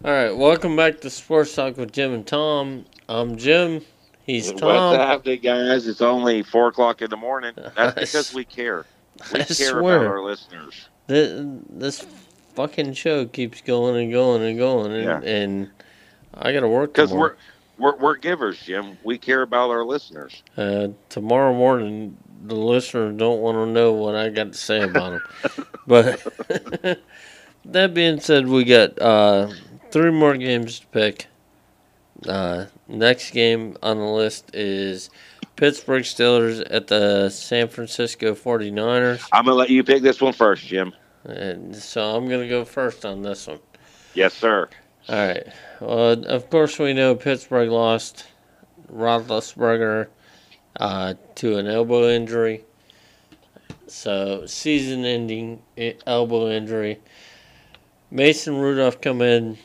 All 0.04 0.12
right, 0.12 0.36
welcome 0.36 0.76
back 0.76 1.00
to 1.02 1.10
Sports 1.10 1.56
Talk 1.56 1.78
with 1.78 1.94
Jim 1.94 2.13
and 2.13 2.28
Tom. 2.28 2.86
I'm 3.08 3.38
Jim. 3.38 3.82
He's 4.26 4.50
What's 4.50 4.62
Tom. 4.62 4.96
happening, 4.96 5.39
guys? 5.39 5.88
It's 5.88 6.02
only 6.02 6.44
four 6.44 6.68
o'clock 6.68 7.02
in 7.02 7.10
the 7.10 7.16
morning. 7.18 7.54
That's 7.76 7.96
because 8.12 8.34
we 8.34 8.44
care. 8.44 8.86
We 9.34 9.39
I 9.42 9.44
care 9.44 9.56
swear. 9.56 9.98
about 10.02 10.08
our 10.08 10.22
listeners. 10.22 10.89
This, 11.08 11.46
this 11.70 12.06
fucking 12.56 12.94
show 12.94 13.26
keeps 13.26 13.62
going 13.62 14.02
and 14.02 14.12
going 14.12 14.42
and 14.42 14.58
going, 14.58 14.92
and, 14.92 15.04
Yeah. 15.04 15.22
and 15.22 15.70
I 16.34 16.52
got 16.52 16.62
to 16.62 16.68
work 16.68 16.94
Because 16.94 17.13
we're, 17.13 17.36
we're 17.78 17.96
we're 17.96 18.16
givers, 18.18 18.62
Jim. 18.62 18.98
We 19.04 19.18
care 19.18 19.42
about 19.42 19.70
our 19.70 19.86
listeners. 19.86 20.44
Uh, 20.58 20.89
tomorrow 21.08 21.54
morning, 21.54 22.18
the 22.44 22.56
listeners 22.56 23.18
don't 23.18 23.39
want 23.39 23.56
to 23.58 23.68
know 23.68 23.94
what 23.94 24.16
I 24.16 24.28
got 24.30 24.52
to 24.52 24.58
say 24.58 24.82
about 24.82 25.22
them. 25.44 25.66
but 25.88 26.22
that 27.66 27.94
being 27.94 28.20
said, 28.20 28.48
we 28.48 28.63
got 28.66 29.02
uh, 29.02 29.50
three 29.93 30.12
more 30.12 30.36
games 30.36 30.82
to 30.82 30.88
pick. 30.88 31.27
Uh, 32.27 32.65
next 32.88 33.32
game 33.32 33.77
on 33.82 33.97
the 33.97 34.03
list 34.03 34.53
is 34.53 35.10
Pittsburgh 35.56 36.03
Steelers 36.03 36.65
at 36.69 36.88
the 36.88 37.29
San 37.29 37.67
Francisco 37.67 38.34
49ers. 38.34 39.27
I'm 39.32 39.45
gonna 39.45 39.56
let 39.56 39.69
you 39.69 39.84
pick 39.84 40.03
this 40.03 40.19
one 40.19 40.34
first, 40.34 40.65
Jim. 40.65 40.93
And 41.25 41.75
so 41.75 42.15
I'm 42.15 42.27
going 42.27 42.41
to 42.41 42.49
go 42.49 42.65
first 42.65 43.06
on 43.06 43.21
this 43.21 43.47
one. 43.47 43.60
Yes, 44.13 44.34
sir. 44.34 44.69
All 45.10 45.15
right. 45.15 45.47
Well, 45.79 46.25
of 46.25 46.49
course, 46.49 46.77
we 46.77 46.93
know 46.93 47.15
Pittsburgh 47.15 47.69
lost 47.69 48.25
Roethlisberger 48.91 50.08
uh, 50.79 51.13
to 51.36 51.58
an 51.58 51.67
elbow 51.67 52.10
injury. 52.10 52.65
So, 53.88 54.45
season-ending 54.45 55.62
elbow 56.06 56.49
injury. 56.49 56.99
Mason 58.12 58.58
Rudolph 58.58 59.01
come 59.01 59.21
in. 59.21 59.58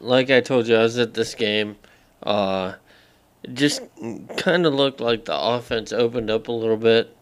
Like 0.00 0.30
I 0.30 0.40
told 0.40 0.66
you, 0.68 0.76
I 0.76 0.82
was 0.82 0.98
at 0.98 1.14
this 1.14 1.34
game. 1.34 1.76
Uh, 2.22 2.74
it 3.42 3.54
just 3.54 3.82
kind 4.36 4.66
of 4.66 4.74
looked 4.74 5.00
like 5.00 5.24
the 5.24 5.38
offense 5.38 5.92
opened 5.92 6.30
up 6.30 6.48
a 6.48 6.52
little 6.52 6.76
bit 6.76 7.16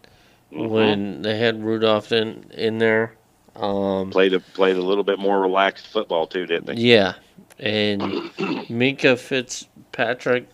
Mhm. 0.53 0.69
when 0.69 1.23
they 1.23 1.39
had 1.39 1.63
Rudolph 1.63 2.11
in 2.13 2.51
in 2.55 2.79
there. 2.79 3.15
Um, 3.57 4.11
played 4.11 4.35
a 4.35 4.41
played 4.41 4.77
a 4.77 4.83
little 4.83 5.05
bit 5.05 5.19
more 5.19 5.41
relaxed 5.41 5.87
football 5.89 6.27
too, 6.27 6.47
didn't 6.47 6.67
they? 6.67 6.75
yeah, 6.75 7.15
and 7.59 8.01
Minkah 8.03 9.19
Fitzpatrick, 9.19 10.49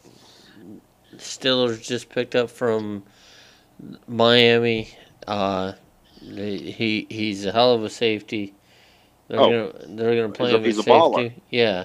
Steelers 1.16 1.82
just 1.86 2.08
picked 2.08 2.34
up 2.34 2.50
from 2.50 3.02
Miami. 4.08 4.88
Uh, 5.26 5.72
he 6.20 7.06
he's 7.10 7.44
a 7.46 7.52
hell 7.52 7.74
of 7.74 7.84
a 7.84 7.90
safety. 7.90 8.54
They're 9.28 9.40
Oh. 9.40 9.48
gonna 9.72 9.96
they're 9.96 10.16
gonna 10.16 10.32
play 10.32 10.50
He's 10.50 10.54
a- 10.60 10.62
he's 10.62 10.78
a 10.78 10.82
safety. 10.82 10.90
baller. 10.90 11.32
Yeah, 11.50 11.84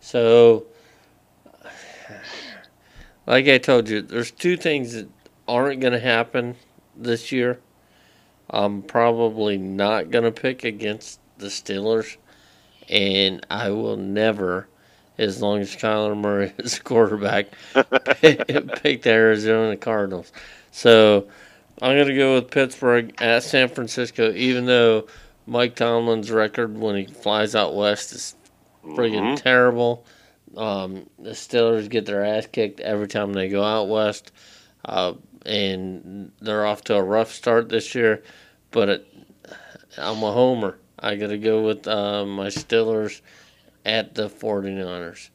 so 0.00 0.66
like 3.26 3.46
I 3.48 3.58
told 3.58 3.88
you, 3.88 4.02
there's 4.02 4.30
two 4.30 4.56
things 4.56 4.94
that 4.94 5.08
aren't 5.46 5.80
gonna 5.80 5.98
happen 6.00 6.56
this 6.96 7.30
year. 7.32 7.60
I'm 8.48 8.82
probably 8.82 9.56
not 9.58 10.10
gonna 10.10 10.32
pick 10.32 10.64
against 10.64 11.20
the 11.38 11.46
Steelers, 11.46 12.16
and 12.88 13.44
I 13.50 13.70
will 13.70 13.96
never, 13.96 14.66
as 15.18 15.40
long 15.40 15.60
as 15.60 15.76
Kyler 15.76 16.16
Murray 16.16 16.52
is 16.58 16.78
quarterback, 16.80 17.46
pick 18.20 19.02
the 19.02 19.10
Arizona 19.10 19.76
Cardinals. 19.76 20.32
So 20.72 21.28
I'm 21.80 21.96
gonna 21.96 22.16
go 22.16 22.34
with 22.34 22.50
Pittsburgh 22.50 23.12
at 23.22 23.42
San 23.44 23.68
Francisco, 23.68 24.32
even 24.32 24.66
though 24.66 25.06
Mike 25.46 25.74
Tomlin's 25.76 26.30
record 26.30 26.76
when 26.78 26.96
he 26.96 27.06
flies 27.06 27.54
out 27.54 27.74
west 27.74 28.12
is 28.12 28.34
friggin' 28.84 29.34
Mhm. 29.34 29.42
terrible. 29.42 30.04
Um, 30.56 31.08
the 31.18 31.30
Steelers 31.30 31.88
get 31.88 32.06
their 32.06 32.24
ass 32.24 32.46
kicked 32.46 32.80
every 32.80 33.08
time 33.08 33.32
they 33.32 33.48
go 33.48 33.62
out 33.62 33.88
west, 33.88 34.32
uh, 34.84 35.14
and 35.46 36.32
they're 36.40 36.66
off 36.66 36.82
to 36.84 36.96
a 36.96 37.02
rough 37.02 37.32
start 37.32 37.68
this 37.68 37.94
year. 37.94 38.22
But 38.70 38.88
it, 38.88 39.06
I'm 39.96 40.22
a 40.22 40.32
homer. 40.32 40.78
I 40.98 41.16
got 41.16 41.28
to 41.28 41.38
go 41.38 41.62
with 41.62 41.86
uh, 41.88 42.24
my 42.26 42.48
Steelers 42.48 43.20
at 43.84 44.14
the 44.14 44.28
49ers. 44.28 45.30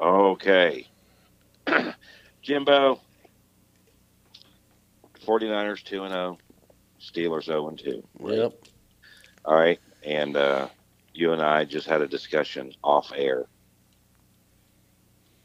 Okay. 0.00 0.86
Jimbo. 2.42 3.00
49ers 5.24 5.82
2 5.82 6.04
and 6.04 6.12
0. 6.12 6.38
Steelers 7.12 7.44
0 7.44 7.68
and 7.68 7.78
2. 7.78 8.02
Yep. 8.24 8.52
All 9.44 9.56
right. 9.56 9.80
And 10.04 10.36
uh, 10.36 10.68
you 11.12 11.32
and 11.32 11.42
I 11.42 11.64
just 11.64 11.86
had 11.86 12.00
a 12.02 12.08
discussion 12.08 12.72
off 12.82 13.12
air. 13.14 13.46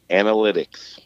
Analytics. 0.09 0.99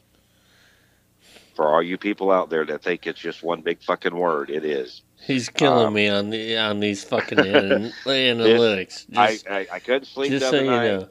For 1.56 1.70
all 1.72 1.84
you 1.84 1.98
people 1.98 2.32
out 2.32 2.50
there 2.50 2.66
that 2.66 2.82
think 2.82 3.06
it's 3.06 3.20
just 3.20 3.44
one 3.44 3.62
big 3.62 3.82
fucking 3.84 4.16
word, 4.16 4.50
it 4.50 4.66
is. 4.66 5.04
He's 5.22 5.50
killing 5.50 5.88
Um, 5.88 5.94
me 5.94 6.10
on 6.10 6.32
the 6.32 6.58
on 6.58 6.80
these 6.80 7.04
fucking 7.04 7.40
an- 7.40 7.94
analytics. 8.06 9.08
Just, 9.10 9.48
I, 9.48 9.60
I, 9.60 9.68
I 9.74 9.80
couldn't 9.80 10.06
sleep 10.06 10.32
just 10.32 10.46
the 10.46 10.50
so 10.52 10.58
other 10.58 10.66
you 10.66 10.72
night, 10.72 10.88
know. 10.88 11.10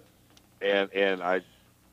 and, 0.61 0.93
and 0.93 1.23
I 1.23 1.43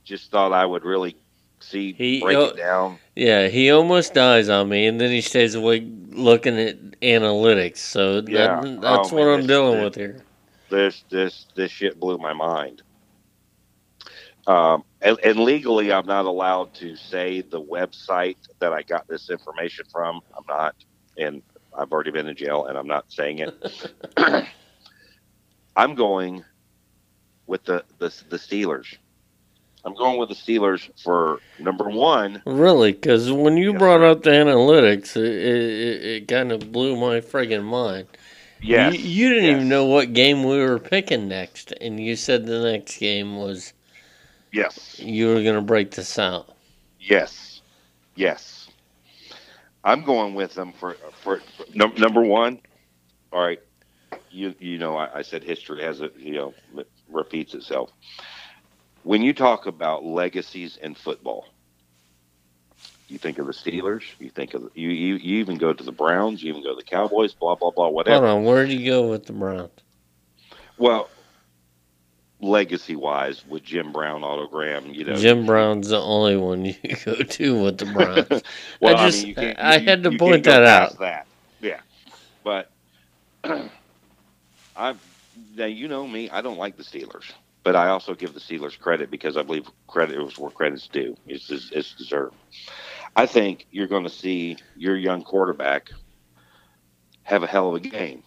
just 0.03 0.32
thought 0.32 0.51
I 0.51 0.65
would 0.65 0.84
really 0.84 1.15
see, 1.60 1.93
He- 1.93 2.22
break 2.22 2.38
it 2.38 2.57
down. 2.57 2.97
Yeah, 3.16 3.47
he 3.47 3.70
almost 3.72 4.14
dies 4.14 4.49
on 4.49 4.70
me, 4.70 4.88
and 4.88 4.99
then 4.99 5.12
he 5.12 5.22
stays 5.22 5.55
awake 5.55 5.84
looking 6.12 6.57
at 6.57 6.80
analytics. 7.01 7.78
So 7.78 8.22
that, 8.22 8.32
Yeah. 8.32 8.62
that's 8.80 9.12
Oh, 9.12 9.16
what 9.16 9.26
man, 9.26 9.28
I'm 9.30 9.38
this- 9.41 9.47
dealing 9.47 9.74
this- 9.76 9.84
with 9.84 9.95
here. 9.95 10.24
this 10.70 11.03
this 11.10 11.45
this 11.55 11.72
shit 11.72 11.99
blew 11.99 12.18
my 12.18 12.34
mind. 12.34 12.82
Um, 14.47 14.84
and, 15.01 15.18
and 15.24 15.39
legally, 15.39 15.91
I'm 15.93 16.07
not 16.07 16.26
allowed 16.26 16.74
to 16.76 16.95
say 16.95 17.41
the 17.41 17.62
website 17.62 18.38
that 18.60 18.74
I 18.74 18.82
got 18.82 19.07
this 19.07 19.30
information 19.30 19.86
from. 19.91 20.22
I'm 20.36 20.43
not, 20.47 20.76
and 21.18 21.43
I've 21.78 21.91
already 21.91 22.10
been 22.12 22.28
in 22.28 22.36
jail, 22.36 22.66
and 22.66 22.78
I'm 22.78 22.88
not 22.88 23.12
saying 23.12 23.39
it. 23.39 23.93
I'm 25.76 25.93
going 25.95 26.43
with 27.47 27.64
the, 27.66 27.84
the 27.99 28.14
the 28.30 28.38
Steelers. 28.38 28.97
I'm 29.86 29.95
going 29.95 30.19
with 30.19 30.30
the 30.30 30.36
Steelers 30.36 30.89
for 31.03 31.41
number 31.57 31.89
one. 31.89 32.43
Really, 32.45 32.91
because 32.93 33.32
when 33.32 33.57
you 33.57 33.73
Yes, 33.73 33.73
brought 33.73 34.01
up 34.01 34.23
the 34.23 34.32
analytics, 34.32 35.15
it, 35.15 35.25
it, 35.25 36.03
it 36.05 36.27
kind 36.27 36.51
of 36.51 36.71
blew 36.71 36.95
my 36.95 37.21
friggin' 37.21 37.63
mind. 37.63 38.07
Yes, 38.59 38.69
You, 38.71 38.91
you 38.91 39.30
didn't 39.30 39.45
yes. 39.45 39.57
even 39.57 39.69
know 39.69 39.86
what 39.86 40.13
game 40.13 40.43
we 40.43 40.57
were 40.59 40.80
picking 40.80 41.27
next, 41.27 41.71
and 41.82 41.99
you 41.99 42.15
said 42.15 42.45
the 42.45 42.61
next 42.61 42.97
game 42.99 43.38
was 43.38 43.73
Yes. 44.51 44.97
you 44.97 45.27
were 45.27 45.43
going 45.43 45.55
to 45.55 45.61
break 45.61 45.91
this 45.91 46.19
out. 46.19 46.49
Yes, 46.99 47.61
yes. 48.15 48.69
I'm 49.84 50.03
going 50.03 50.34
with 50.36 50.53
them 50.53 50.73
for 50.73 50.97
for, 51.23 51.41
for 51.57 51.65
num- 51.73 51.95
number 51.97 52.21
one. 52.21 52.59
All 53.32 53.41
right, 53.41 53.59
you 54.30 54.55
you 54.59 54.77
know 54.77 54.95
I, 54.97 55.19
I 55.19 55.21
said 55.23 55.43
history 55.43 55.84
has 55.84 56.01
a 56.01 56.09
you 56.17 56.34
know 56.34 56.55
repeats 57.09 57.53
itself. 57.53 57.91
When 59.03 59.21
you 59.21 59.33
talk 59.33 59.65
about 59.65 60.03
legacies 60.03 60.77
in 60.77 60.93
football, 60.95 61.45
you 63.07 63.17
think 63.17 63.39
of 63.39 63.47
the 63.47 63.53
Steelers. 63.53 64.03
You 64.19 64.29
think 64.29 64.53
of 64.53 64.69
you 64.75 64.89
you, 64.89 65.15
you 65.15 65.39
even 65.39 65.57
go 65.57 65.73
to 65.73 65.83
the 65.83 65.91
Browns. 65.91 66.43
You 66.43 66.49
even 66.51 66.63
go 66.63 66.71
to 66.71 66.75
the 66.75 66.83
Cowboys. 66.83 67.33
Blah 67.33 67.55
blah 67.55 67.71
blah. 67.71 67.85
Hold 67.85 67.95
Whatever. 67.95 68.27
on, 68.27 68.43
where 68.43 68.65
do 68.65 68.73
you 68.75 68.89
go 68.89 69.09
with 69.09 69.25
the 69.25 69.33
Browns? 69.33 69.71
Well, 70.77 71.09
legacy 72.41 72.95
wise 72.95 73.45
with 73.47 73.63
Jim 73.63 73.91
Brown 73.91 74.21
autogram. 74.21 74.93
You 74.93 75.05
know, 75.05 75.15
Jim 75.15 75.45
Brown's 75.45 75.89
the 75.89 75.99
only 75.99 76.37
one 76.37 76.65
you 76.65 76.75
go 77.05 77.15
to 77.15 77.63
with 77.63 77.77
the 77.79 77.85
Browns. 77.85 78.43
well, 78.81 78.95
I 78.97 79.05
just- 79.07 79.19
mean, 79.19 79.27
you 79.29 79.35
can't- 79.35 79.59
I 79.59 79.79
had 79.79 80.03
to 80.03 80.17
point 80.17 80.43
that 80.43 80.63
out. 80.63 80.99
That, 80.99 81.25
yeah, 81.61 81.79
but 82.43 82.69
I 83.43 84.95
now 85.55 85.65
you 85.65 85.87
know 85.87 86.07
me. 86.07 86.29
I 86.29 86.41
don't 86.41 86.57
like 86.57 86.77
the 86.77 86.83
Steelers, 86.83 87.31
but 87.64 87.76
I 87.76 87.89
also 87.89 88.14
give 88.16 88.34
the 88.34 88.39
Steelers 88.39 88.80
credit 88.80 89.12
because 89.12 89.38
I 89.38 89.43
believe 89.43 89.70
credit 89.88 90.22
is 90.22 90.38
where 90.38 90.51
credit's 90.51 90.88
due. 90.88 91.16
It's 91.28 91.49
it's 91.49 91.72
it's 91.72 91.93
deserved. 91.93 92.36
I 93.16 93.26
think 93.26 93.68
you're 93.72 93.88
going 93.88 94.03
to 94.03 94.10
see 94.10 94.57
your 94.78 94.95
young 94.95 95.24
quarterback 95.24 95.89
have 97.24 97.43
a 97.43 97.47
hell 97.47 97.70
of 97.70 97.76
a 97.76 97.80
game. 97.80 98.24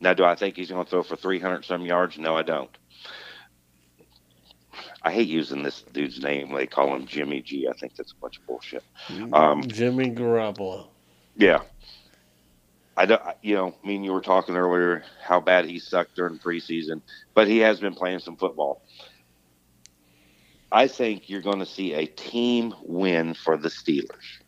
Now, 0.00 0.14
do 0.14 0.24
I 0.24 0.34
think 0.34 0.56
he's 0.56 0.70
going 0.70 0.84
to 0.84 0.90
throw 0.90 1.02
for 1.02 1.16
300 1.16 1.64
some 1.64 1.82
yards? 1.82 2.18
No, 2.18 2.36
I 2.36 2.42
don't. 2.42 2.70
I 5.02 5.12
hate 5.12 5.28
using 5.28 5.62
this 5.62 5.82
dude's 5.92 6.22
name. 6.22 6.52
They 6.52 6.66
call 6.66 6.94
him 6.94 7.06
Jimmy 7.06 7.40
G. 7.40 7.68
I 7.68 7.72
think 7.74 7.96
that's 7.96 8.12
a 8.12 8.16
bunch 8.16 8.38
of 8.38 8.46
bullshit. 8.46 8.82
Um, 9.32 9.62
Jimmy 9.62 10.10
Garoppolo. 10.10 10.88
Yeah. 11.36 11.60
I 12.96 13.06
don't, 13.06 13.22
you 13.42 13.54
know, 13.54 13.74
I 13.82 13.86
mean, 13.86 14.04
you 14.04 14.12
were 14.12 14.22
talking 14.22 14.56
earlier 14.56 15.04
how 15.22 15.40
bad 15.40 15.66
he 15.66 15.78
sucked 15.78 16.16
during 16.16 16.38
preseason, 16.38 17.02
but 17.34 17.46
he 17.46 17.58
has 17.58 17.78
been 17.78 17.94
playing 17.94 18.20
some 18.20 18.36
football. 18.36 18.82
I 20.72 20.88
think 20.88 21.28
you're 21.28 21.42
going 21.42 21.58
to 21.58 21.66
see 21.66 21.92
a 21.92 22.06
team 22.06 22.74
win 22.82 23.34
for 23.34 23.56
the 23.56 23.68
Steelers. 23.68 24.40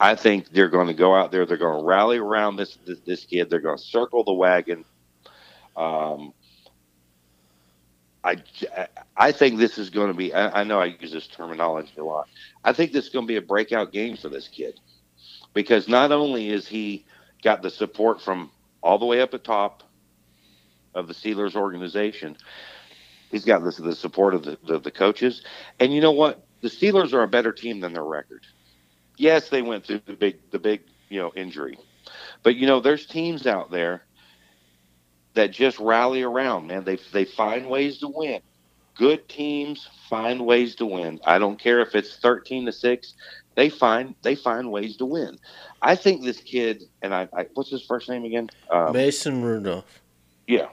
I 0.00 0.16
think 0.16 0.50
they're 0.50 0.68
going 0.68 0.88
to 0.88 0.94
go 0.94 1.14
out 1.14 1.30
there. 1.30 1.46
They're 1.46 1.56
going 1.56 1.80
to 1.80 1.86
rally 1.86 2.18
around 2.18 2.56
this 2.56 2.76
this, 2.84 2.98
this 3.00 3.24
kid. 3.24 3.48
They're 3.48 3.60
going 3.60 3.78
to 3.78 3.82
circle 3.82 4.24
the 4.24 4.32
wagon. 4.32 4.84
Um, 5.76 6.32
I, 8.24 8.36
I 9.16 9.32
think 9.32 9.58
this 9.58 9.78
is 9.78 9.90
going 9.90 10.08
to 10.08 10.14
be. 10.14 10.34
I, 10.34 10.62
I 10.62 10.64
know 10.64 10.80
I 10.80 10.86
use 10.86 11.12
this 11.12 11.28
terminology 11.28 11.92
a 11.98 12.04
lot. 12.04 12.28
I 12.64 12.72
think 12.72 12.92
this 12.92 13.04
is 13.04 13.10
going 13.10 13.26
to 13.26 13.28
be 13.28 13.36
a 13.36 13.42
breakout 13.42 13.92
game 13.92 14.16
for 14.16 14.28
this 14.28 14.48
kid 14.48 14.80
because 15.52 15.88
not 15.88 16.10
only 16.10 16.48
is 16.48 16.66
he 16.66 17.06
got 17.44 17.62
the 17.62 17.70
support 17.70 18.22
from 18.22 18.50
all 18.82 18.98
the 18.98 19.06
way 19.06 19.20
up 19.22 19.34
at 19.34 19.44
top 19.44 19.84
of 20.94 21.08
the 21.08 21.14
Steelers 21.14 21.56
organization, 21.56 22.36
he's 23.30 23.44
got 23.44 23.64
the, 23.64 23.70
the 23.82 23.94
support 23.96 24.34
of 24.34 24.44
the, 24.44 24.58
the, 24.66 24.80
the 24.80 24.90
coaches. 24.90 25.44
And 25.80 25.94
you 25.94 26.00
know 26.00 26.12
what? 26.12 26.46
The 26.62 26.68
Steelers 26.70 27.12
are 27.14 27.22
a 27.22 27.28
better 27.28 27.52
team 27.52 27.80
than 27.80 27.92
their 27.92 28.04
record. 28.04 28.46
Yes, 29.18 29.50
they 29.50 29.62
went 29.62 29.86
through 29.86 30.02
the 30.06 30.14
big 30.14 30.38
the 30.50 30.58
big 30.58 30.82
you 31.08 31.20
know 31.20 31.32
injury, 31.36 31.78
but 32.42 32.56
you 32.56 32.66
know 32.66 32.80
there's 32.80 33.06
teams 33.06 33.46
out 33.46 33.70
there 33.70 34.02
that 35.34 35.52
just 35.52 35.78
rally 35.78 36.22
around. 36.22 36.66
Man, 36.66 36.84
they 36.84 36.98
they 37.12 37.24
find 37.24 37.68
ways 37.68 37.98
to 38.00 38.08
win. 38.08 38.40
Good 38.96 39.28
teams 39.28 39.88
find 40.10 40.46
ways 40.46 40.76
to 40.76 40.86
win. 40.86 41.20
I 41.24 41.38
don't 41.38 41.58
care 41.60 41.80
if 41.80 41.94
it's 41.94 42.16
thirteen 42.16 42.66
to 42.66 42.72
six. 42.72 43.14
They 43.56 43.68
find 43.68 44.14
they 44.22 44.34
find 44.34 44.70
ways 44.70 44.96
to 44.98 45.06
win. 45.06 45.38
I 45.80 45.94
think 45.96 46.24
this 46.24 46.40
kid 46.40 46.84
and 47.02 47.14
I, 47.14 47.28
I 47.36 47.46
what's 47.54 47.70
his 47.70 47.84
first 47.86 48.08
name 48.08 48.24
again? 48.24 48.48
Um, 48.70 48.92
Mason 48.92 49.42
Rudolph. 49.42 50.02
yeah. 50.46 50.68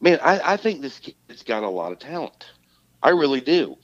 Man, 0.00 0.18
I, 0.22 0.54
I 0.54 0.56
think 0.56 0.82
this 0.82 0.98
kid's 0.98 1.42
got 1.44 1.62
a 1.62 1.68
lot 1.68 1.92
of 1.92 1.98
talent. 2.00 2.46
I 3.02 3.10
really 3.10 3.40
do. 3.40 3.76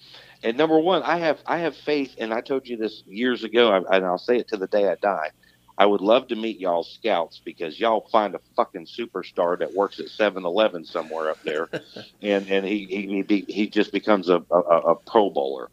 And 0.42 0.56
number 0.56 0.78
one, 0.78 1.02
I 1.02 1.18
have 1.18 1.40
I 1.46 1.58
have 1.58 1.76
faith, 1.76 2.14
and 2.18 2.32
I 2.32 2.40
told 2.40 2.66
you 2.66 2.76
this 2.76 3.02
years 3.06 3.44
ago, 3.44 3.72
and 3.72 4.04
I'll 4.04 4.18
say 4.18 4.36
it 4.38 4.48
to 4.48 4.56
the 4.56 4.68
day 4.68 4.88
I 4.88 4.94
die. 4.96 5.30
I 5.76 5.86
would 5.86 6.00
love 6.00 6.26
to 6.28 6.36
meet 6.36 6.58
y'all 6.58 6.82
scouts 6.82 7.40
because 7.44 7.78
y'all 7.78 8.08
find 8.10 8.34
a 8.34 8.40
fucking 8.56 8.86
superstar 8.86 9.56
that 9.60 9.72
works 9.72 10.00
at 10.00 10.06
7-Eleven 10.06 10.84
somewhere 10.84 11.30
up 11.30 11.38
there, 11.44 11.68
and 12.22 12.48
and 12.48 12.66
he 12.66 12.86
he 12.86 13.06
he, 13.06 13.22
be, 13.22 13.44
he 13.48 13.68
just 13.68 13.92
becomes 13.92 14.28
a, 14.28 14.42
a 14.50 14.58
a 14.58 14.94
Pro 14.96 15.30
Bowler. 15.30 15.70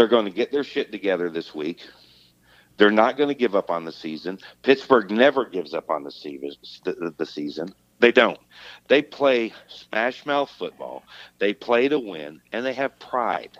They're 0.00 0.08
going 0.08 0.24
to 0.24 0.30
get 0.30 0.50
their 0.50 0.64
shit 0.64 0.90
together 0.90 1.28
this 1.28 1.54
week. 1.54 1.82
They're 2.78 2.90
not 2.90 3.18
going 3.18 3.28
to 3.28 3.34
give 3.34 3.54
up 3.54 3.70
on 3.70 3.84
the 3.84 3.92
season. 3.92 4.38
Pittsburgh 4.62 5.10
never 5.10 5.44
gives 5.44 5.74
up 5.74 5.90
on 5.90 6.04
the 6.04 6.10
season. 6.10 6.52
The, 6.84 7.12
the 7.18 7.26
season. 7.26 7.74
They 7.98 8.10
don't. 8.10 8.38
They 8.88 9.02
play 9.02 9.52
smash 9.68 10.24
mouth 10.24 10.48
football. 10.58 11.02
They 11.38 11.52
play 11.52 11.88
to 11.88 11.98
win, 11.98 12.40
and 12.50 12.64
they 12.64 12.72
have 12.72 12.98
pride. 12.98 13.58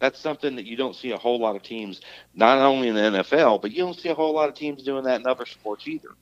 That's 0.00 0.18
something 0.18 0.56
that 0.56 0.66
you 0.66 0.76
don't 0.76 0.96
see 0.96 1.12
a 1.12 1.16
whole 1.16 1.38
lot 1.38 1.54
of 1.54 1.62
teams, 1.62 2.00
not 2.34 2.58
only 2.58 2.88
in 2.88 2.96
the 2.96 3.02
NFL, 3.22 3.62
but 3.62 3.70
you 3.70 3.84
don't 3.84 3.96
see 3.96 4.08
a 4.08 4.14
whole 4.14 4.34
lot 4.34 4.48
of 4.48 4.56
teams 4.56 4.82
doing 4.82 5.04
that 5.04 5.20
in 5.20 5.26
other 5.28 5.46
sports 5.46 5.86
either. 5.86 6.16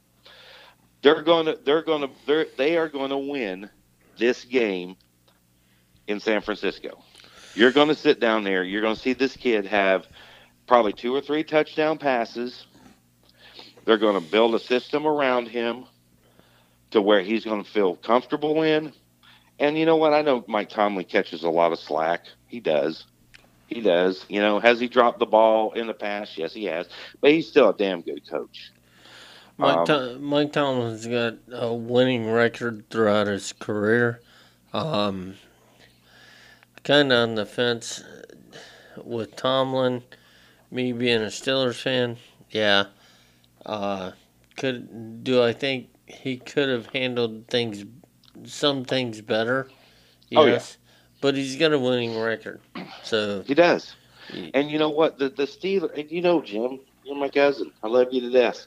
They're 1.00 1.22
going 1.22 1.46
to, 1.46 1.58
they're 1.64 1.80
going 1.84 2.02
to, 2.02 2.10
they're, 2.26 2.48
they 2.58 2.76
are 2.76 2.90
going 2.90 3.08
to 3.08 3.16
win 3.16 3.70
this 4.18 4.44
game 4.44 4.96
in 6.06 6.20
San 6.20 6.42
Francisco. 6.42 7.02
You're 7.58 7.72
going 7.72 7.88
to 7.88 7.94
sit 7.96 8.20
down 8.20 8.44
there. 8.44 8.62
You're 8.62 8.82
going 8.82 8.94
to 8.94 9.00
see 9.00 9.14
this 9.14 9.36
kid 9.36 9.66
have 9.66 10.06
probably 10.68 10.92
two 10.92 11.12
or 11.12 11.20
three 11.20 11.42
touchdown 11.42 11.98
passes. 11.98 12.66
They're 13.84 13.98
going 13.98 14.14
to 14.14 14.30
build 14.30 14.54
a 14.54 14.60
system 14.60 15.06
around 15.06 15.48
him 15.48 15.84
to 16.92 17.02
where 17.02 17.20
he's 17.20 17.44
going 17.44 17.64
to 17.64 17.68
feel 17.68 17.96
comfortable 17.96 18.62
in. 18.62 18.92
And 19.58 19.76
you 19.76 19.86
know 19.86 19.96
what? 19.96 20.14
I 20.14 20.22
know 20.22 20.44
Mike 20.46 20.68
Tomlin 20.68 21.06
catches 21.06 21.42
a 21.42 21.50
lot 21.50 21.72
of 21.72 21.80
slack. 21.80 22.26
He 22.46 22.60
does. 22.60 23.06
He 23.66 23.80
does. 23.80 24.24
You 24.28 24.40
know, 24.40 24.60
has 24.60 24.78
he 24.78 24.86
dropped 24.86 25.18
the 25.18 25.26
ball 25.26 25.72
in 25.72 25.88
the 25.88 25.94
past? 25.94 26.38
Yes, 26.38 26.52
he 26.54 26.66
has. 26.66 26.86
But 27.20 27.32
he's 27.32 27.48
still 27.48 27.70
a 27.70 27.76
damn 27.76 28.02
good 28.02 28.22
coach. 28.30 28.70
Mike, 29.56 29.78
Um, 29.78 29.84
Tom, 29.84 30.22
Mike 30.22 30.52
Tomlin's 30.52 31.08
got 31.08 31.34
a 31.50 31.74
winning 31.74 32.30
record 32.30 32.88
throughout 32.88 33.26
his 33.26 33.52
career. 33.52 34.20
Um, 34.72 35.34
kind 36.88 37.12
of 37.12 37.28
on 37.28 37.34
the 37.34 37.44
fence 37.44 38.02
with 39.04 39.36
Tomlin. 39.36 40.02
Me 40.70 40.92
being 40.92 41.22
a 41.22 41.26
Steelers 41.26 41.80
fan, 41.80 42.16
yeah. 42.50 42.86
Uh, 43.64 44.12
could 44.56 45.22
do 45.22 45.42
I 45.42 45.52
think 45.52 45.88
he 46.06 46.38
could 46.38 46.68
have 46.68 46.86
handled 46.86 47.46
things, 47.48 47.84
some 48.44 48.84
things 48.84 49.20
better? 49.20 49.68
Oh, 50.34 50.46
yeah. 50.46 50.52
Yes, 50.52 50.78
but 51.20 51.34
he's 51.34 51.56
got 51.56 51.72
a 51.72 51.78
winning 51.78 52.18
record, 52.18 52.60
so 53.02 53.42
He 53.46 53.54
does. 53.54 53.94
And 54.54 54.70
you 54.70 54.78
know 54.78 54.90
what? 54.90 55.18
The 55.18 55.28
the 55.28 55.44
Steelers. 55.44 55.98
And 55.98 56.10
you 56.10 56.22
know, 56.22 56.42
Jim, 56.42 56.80
you're 57.04 57.16
my 57.16 57.28
cousin. 57.28 57.72
I 57.82 57.88
love 57.88 58.08
you 58.12 58.20
to 58.22 58.30
death. 58.30 58.66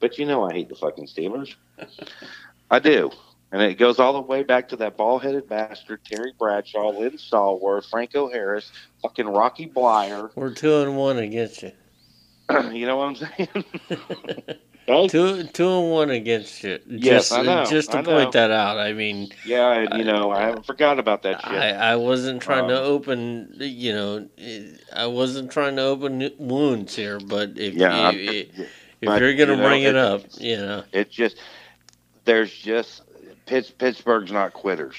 But 0.00 0.18
you 0.18 0.26
know, 0.26 0.44
I 0.44 0.52
hate 0.52 0.68
the 0.68 0.74
fucking 0.76 1.06
Steelers. 1.06 1.54
I 2.70 2.78
do. 2.78 3.10
And 3.56 3.64
it 3.64 3.78
goes 3.78 3.98
all 3.98 4.12
the 4.12 4.20
way 4.20 4.42
back 4.42 4.68
to 4.68 4.76
that 4.76 4.98
ball-headed 4.98 5.48
bastard 5.48 6.04
Terry 6.04 6.34
Bradshaw, 6.38 6.90
Lynn 6.90 7.12
Stallworth, 7.12 7.88
Franco 7.88 8.28
Harris, 8.30 8.70
fucking 9.00 9.26
Rocky 9.26 9.66
Bleier. 9.66 10.30
we're 10.34 10.52
two 10.52 10.76
and 10.82 10.94
one 10.94 11.16
against 11.16 11.62
you. 11.62 11.72
you 12.70 12.84
know 12.84 12.98
what 12.98 13.04
I'm 13.08 13.16
saying? 13.16 13.64
Hey? 14.86 15.08
Two 15.08 15.42
two 15.42 15.68
and 15.68 15.90
one 15.90 16.10
against 16.10 16.62
you. 16.62 16.78
Yes, 16.86 17.30
just, 17.30 17.32
I 17.32 17.42
know, 17.42 17.64
Just 17.64 17.90
to 17.90 17.98
I 17.98 18.02
point 18.02 18.26
know. 18.26 18.30
that 18.30 18.52
out. 18.52 18.78
I 18.78 18.92
mean, 18.92 19.30
Yeah, 19.44 19.72
and, 19.72 19.98
you 19.98 20.04
know, 20.04 20.30
I 20.30 20.42
haven't 20.42 20.64
forgot 20.64 21.00
about 21.00 21.22
that 21.24 21.40
shit. 21.42 21.50
I, 21.50 21.70
I 21.70 21.96
wasn't 21.96 22.40
trying 22.40 22.68
to 22.68 22.78
Um, 22.78 22.84
open. 22.84 23.52
You 23.58 23.92
know, 23.92 24.28
I 24.94 25.06
wasn't 25.08 25.50
trying 25.50 25.74
to 25.74 25.82
open 25.82 26.30
wounds 26.38 26.94
here. 26.94 27.18
But 27.18 27.58
if 27.58 27.74
yeah, 27.74 28.12
you, 28.12 28.30
I'm- 28.30 28.48
if 29.00 29.06
but, 29.08 29.20
you're 29.20 29.34
gonna 29.34 29.50
you 29.54 29.56
know, 29.56 29.68
bring 29.68 29.82
it 29.82 29.88
it- 29.88 29.96
up, 29.96 30.22
you 30.38 30.56
know, 30.56 30.84
It 30.92 31.10
just 31.10 31.36
there's 32.24 32.52
just 32.56 33.02
Pitts, 33.46 33.70
Pittsburgh's 33.70 34.32
not 34.32 34.52
quitters. 34.52 34.96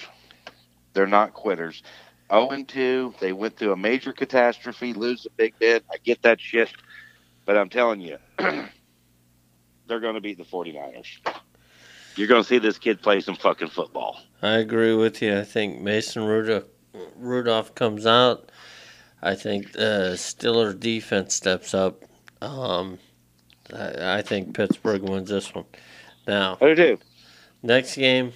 They're 0.93 1.05
not 1.05 1.33
quitters. 1.33 1.83
0 2.31 2.49
and 2.49 2.67
2, 2.67 3.15
they 3.19 3.33
went 3.33 3.57
through 3.57 3.71
a 3.71 3.77
major 3.77 4.11
catastrophe, 4.11 4.93
lose 4.93 5.25
a 5.25 5.29
big 5.31 5.57
bit. 5.59 5.85
I 5.91 5.97
get 6.03 6.21
that 6.23 6.41
shit. 6.41 6.69
But 7.45 7.57
I'm 7.57 7.69
telling 7.69 8.01
you, 8.01 8.17
they're 8.37 9.99
going 9.99 10.15
to 10.15 10.21
beat 10.21 10.37
the 10.37 10.43
49ers. 10.43 11.07
You're 12.15 12.27
going 12.27 12.41
to 12.41 12.47
see 12.47 12.57
this 12.57 12.77
kid 12.77 13.01
play 13.01 13.21
some 13.21 13.35
fucking 13.35 13.69
football. 13.69 14.19
I 14.41 14.57
agree 14.57 14.95
with 14.95 15.21
you. 15.21 15.37
I 15.37 15.43
think 15.43 15.81
Mason 15.81 16.23
Rudolph, 16.25 16.65
Rudolph 17.15 17.75
comes 17.75 18.05
out. 18.05 18.51
I 19.21 19.35
think 19.35 19.73
the 19.73 20.13
Steelers 20.15 20.79
defense 20.79 21.35
steps 21.35 21.73
up. 21.73 22.03
Um, 22.41 22.99
I, 23.73 24.17
I 24.17 24.21
think 24.21 24.55
Pittsburgh 24.55 25.03
wins 25.03 25.29
this 25.29 25.53
one. 25.53 25.65
Now, 26.27 26.57
I 26.59 26.73
do. 26.73 26.97
Next 27.67 27.95
game, 27.95 28.31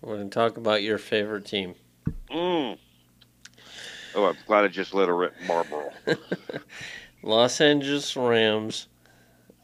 we're 0.00 0.16
gonna 0.16 0.30
talk 0.30 0.56
about 0.56 0.82
your 0.82 0.98
favorite 0.98 1.44
team. 1.44 1.74
Mm. 2.30 2.78
Oh, 4.14 4.24
I'm 4.24 4.36
glad 4.46 4.64
I 4.64 4.68
just 4.68 4.94
let 4.94 5.08
her 5.08 5.16
rip 5.16 5.34
Marlboro. 5.46 5.90
Los 7.22 7.60
Angeles 7.60 8.16
Rams 8.16 8.86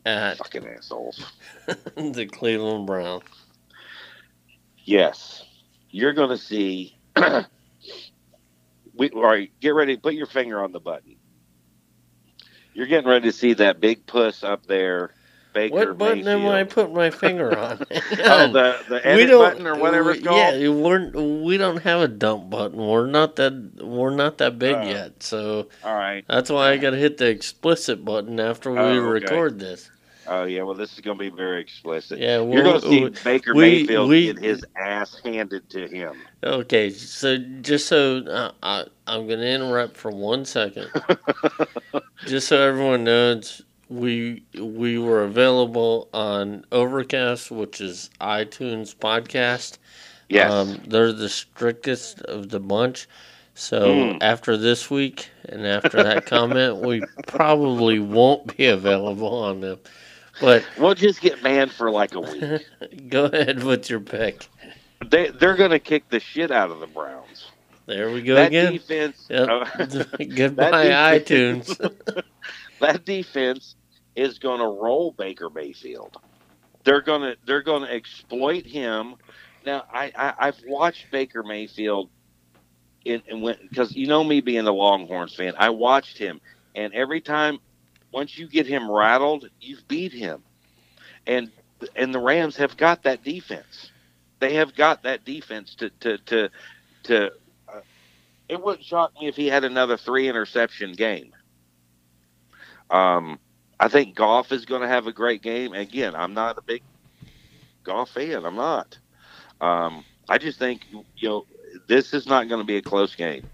at 0.04 0.36
fucking 0.36 0.66
assholes. 0.66 1.24
the 1.96 2.26
Cleveland 2.26 2.86
Browns. 2.86 3.22
Yes, 4.84 5.44
you're 5.90 6.12
going 6.12 6.30
to 6.30 6.36
see. 6.36 6.98
we 8.94 9.10
all 9.10 9.22
right. 9.22 9.50
Get 9.60 9.70
ready. 9.70 9.96
Put 9.96 10.14
your 10.14 10.26
finger 10.26 10.62
on 10.62 10.72
the 10.72 10.80
button. 10.80 11.16
You're 12.74 12.86
getting 12.86 13.08
ready 13.08 13.30
to 13.30 13.32
see 13.32 13.54
that 13.54 13.80
big 13.80 14.06
puss 14.06 14.42
up 14.42 14.66
there 14.66 15.14
Baker 15.52 15.74
What 15.74 15.98
button 15.98 16.26
am 16.28 16.46
I 16.46 16.62
Mayfield. 16.64 16.68
putting 16.70 16.94
my 16.94 17.10
finger 17.10 17.58
on? 17.58 17.78
Oh, 17.80 17.84
the 18.52 18.78
the 18.88 19.00
edit 19.06 19.30
button 19.30 19.66
or 19.66 19.76
whatever 19.78 20.10
it's 20.12 20.20
we- 20.20 20.26
called. 20.26 20.60
Yeah, 20.60 20.68
we're 20.70 21.10
we 21.42 21.56
don't 21.56 21.82
have 21.82 22.00
a 22.00 22.08
dump 22.08 22.48
button. 22.50 22.78
We're 22.78 23.06
not 23.06 23.36
that 23.36 23.52
we're 23.84 24.14
not 24.14 24.38
that 24.38 24.58
big 24.58 24.76
Oh. 24.76 24.82
yet. 24.82 25.22
So 25.22 25.68
All 25.84 25.94
right. 25.94 26.24
that's 26.28 26.50
why 26.50 26.70
I 26.70 26.76
got 26.78 26.90
to 26.90 26.96
hit 26.96 27.18
the 27.18 27.28
explicit 27.28 28.04
button 28.04 28.40
after 28.40 28.70
we 28.72 28.78
Oh, 28.78 28.82
okay. 28.88 28.98
record 29.00 29.58
this. 29.58 29.90
Oh 30.28 30.44
yeah. 30.44 30.62
Well, 30.62 30.74
this 30.74 30.92
is 30.94 31.00
going 31.00 31.18
to 31.18 31.22
be 31.30 31.30
very 31.30 31.60
explicit. 31.60 32.18
Yeah, 32.20 32.40
You're 32.42 32.62
going 32.62 32.80
to 32.80 32.88
see 32.88 33.04
we- 33.04 33.10
Baker 33.24 33.54
Mayfield 33.54 34.08
we- 34.08 34.26
get 34.32 34.38
his 34.38 34.64
ass 34.76 35.20
handed 35.24 35.68
to 35.70 35.86
him. 35.88 36.14
Okay, 36.44 36.90
so 36.90 37.38
just 37.60 37.86
so 37.88 38.18
uh, 38.26 38.52
I, 38.62 38.84
I'm 39.06 39.26
going 39.26 39.40
to 39.40 39.48
interrupt 39.48 39.96
for 39.96 40.10
one 40.12 40.44
second, 40.44 40.88
just 42.26 42.48
so 42.48 42.60
everyone 42.60 43.04
knows, 43.04 43.62
we 43.92 44.42
we 44.58 44.98
were 44.98 45.22
available 45.24 46.08
on 46.12 46.64
Overcast, 46.72 47.50
which 47.50 47.80
is 47.80 48.10
iTunes 48.20 48.94
podcast. 48.94 49.78
Yes. 50.28 50.50
Um, 50.50 50.80
they're 50.86 51.12
the 51.12 51.28
strictest 51.28 52.22
of 52.22 52.48
the 52.48 52.60
bunch. 52.60 53.06
So 53.54 53.82
Mm. 53.94 54.18
after 54.22 54.56
this 54.56 54.90
week 54.90 55.28
and 55.46 55.66
after 55.66 56.02
that 56.02 56.24
comment, 56.34 56.78
we 56.78 57.02
probably 57.26 57.98
won't 57.98 58.56
be 58.56 58.66
available 58.66 59.28
on 59.34 59.60
them. 59.60 59.78
But 60.40 60.64
we'll 60.78 60.94
just 60.94 61.20
get 61.20 61.42
banned 61.42 61.70
for 61.72 61.90
like 61.90 62.14
a 62.14 62.20
week. 62.20 62.66
go 63.10 63.26
ahead 63.26 63.62
with 63.62 63.90
your 63.90 64.00
pick. 64.00 64.48
they 65.04 65.28
they're 65.28 65.56
going 65.56 65.70
to 65.72 65.78
kick 65.78 66.08
the 66.08 66.18
shit 66.20 66.50
out 66.50 66.70
of 66.70 66.80
the 66.80 66.86
Browns. 66.86 67.46
There 67.84 68.10
we 68.10 68.22
go 68.22 68.36
that 68.36 68.46
again. 68.46 68.72
defense. 68.72 69.26
Yep. 69.28 69.48
uh, 69.50 69.64
Goodbye, 70.34 70.70
That 70.86 71.26
iTunes. 71.26 72.22
that 72.80 73.04
defense 73.04 73.74
is 74.14 74.38
going 74.38 74.60
to 74.60 74.66
roll 74.66 75.12
Baker 75.12 75.50
Mayfield. 75.50 76.16
They're 76.84 77.02
going 77.02 77.22
to 77.22 77.36
they're 77.46 77.62
going 77.62 77.82
to 77.82 77.92
exploit 77.92 78.66
him. 78.66 79.16
Now 79.64 79.84
I, 79.92 80.12
I 80.16 80.34
I've 80.38 80.60
watched 80.66 81.10
Baker 81.10 81.42
Mayfield 81.42 82.10
and 83.04 83.42
when 83.42 83.56
because 83.68 83.94
you 83.94 84.06
know 84.06 84.22
me 84.22 84.40
being 84.40 84.66
a 84.66 84.72
Longhorns 84.72 85.34
fan, 85.34 85.54
I 85.56 85.70
watched 85.70 86.18
him 86.18 86.40
and 86.74 86.92
every 86.94 87.20
time 87.20 87.58
once 88.12 88.36
you 88.36 88.46
get 88.46 88.66
him 88.66 88.90
rattled, 88.90 89.48
you've 89.60 89.86
beat 89.88 90.12
him. 90.12 90.42
And 91.26 91.50
and 91.96 92.14
the 92.14 92.18
Rams 92.18 92.56
have 92.56 92.76
got 92.76 93.02
that 93.04 93.24
defense. 93.24 93.90
They 94.38 94.54
have 94.54 94.74
got 94.74 95.02
that 95.04 95.24
defense 95.24 95.74
to 95.76 95.90
to 96.00 96.18
to 96.18 96.50
to. 97.04 97.32
Uh, 97.68 97.80
it 98.48 98.62
wouldn't 98.62 98.84
shock 98.84 99.12
me 99.20 99.28
if 99.28 99.36
he 99.36 99.46
had 99.46 99.64
another 99.64 99.96
three 99.96 100.28
interception 100.28 100.92
game. 100.92 101.32
Um, 102.90 103.38
I 103.82 103.88
think 103.88 104.14
Goff 104.14 104.52
is 104.52 104.64
going 104.64 104.82
to 104.82 104.86
have 104.86 105.08
a 105.08 105.12
great 105.12 105.42
game. 105.42 105.72
Again, 105.72 106.14
I'm 106.14 106.34
not 106.34 106.56
a 106.56 106.62
big 106.62 106.84
Goff 107.82 108.10
fan. 108.10 108.44
I'm 108.44 108.54
not. 108.54 108.96
Um, 109.60 110.04
I 110.28 110.38
just 110.38 110.56
think 110.56 110.86
you 111.16 111.28
know 111.28 111.46
this 111.88 112.14
is 112.14 112.28
not 112.28 112.48
going 112.48 112.60
to 112.60 112.64
be 112.64 112.76
a 112.76 112.82
close 112.82 113.16
game. 113.16 113.44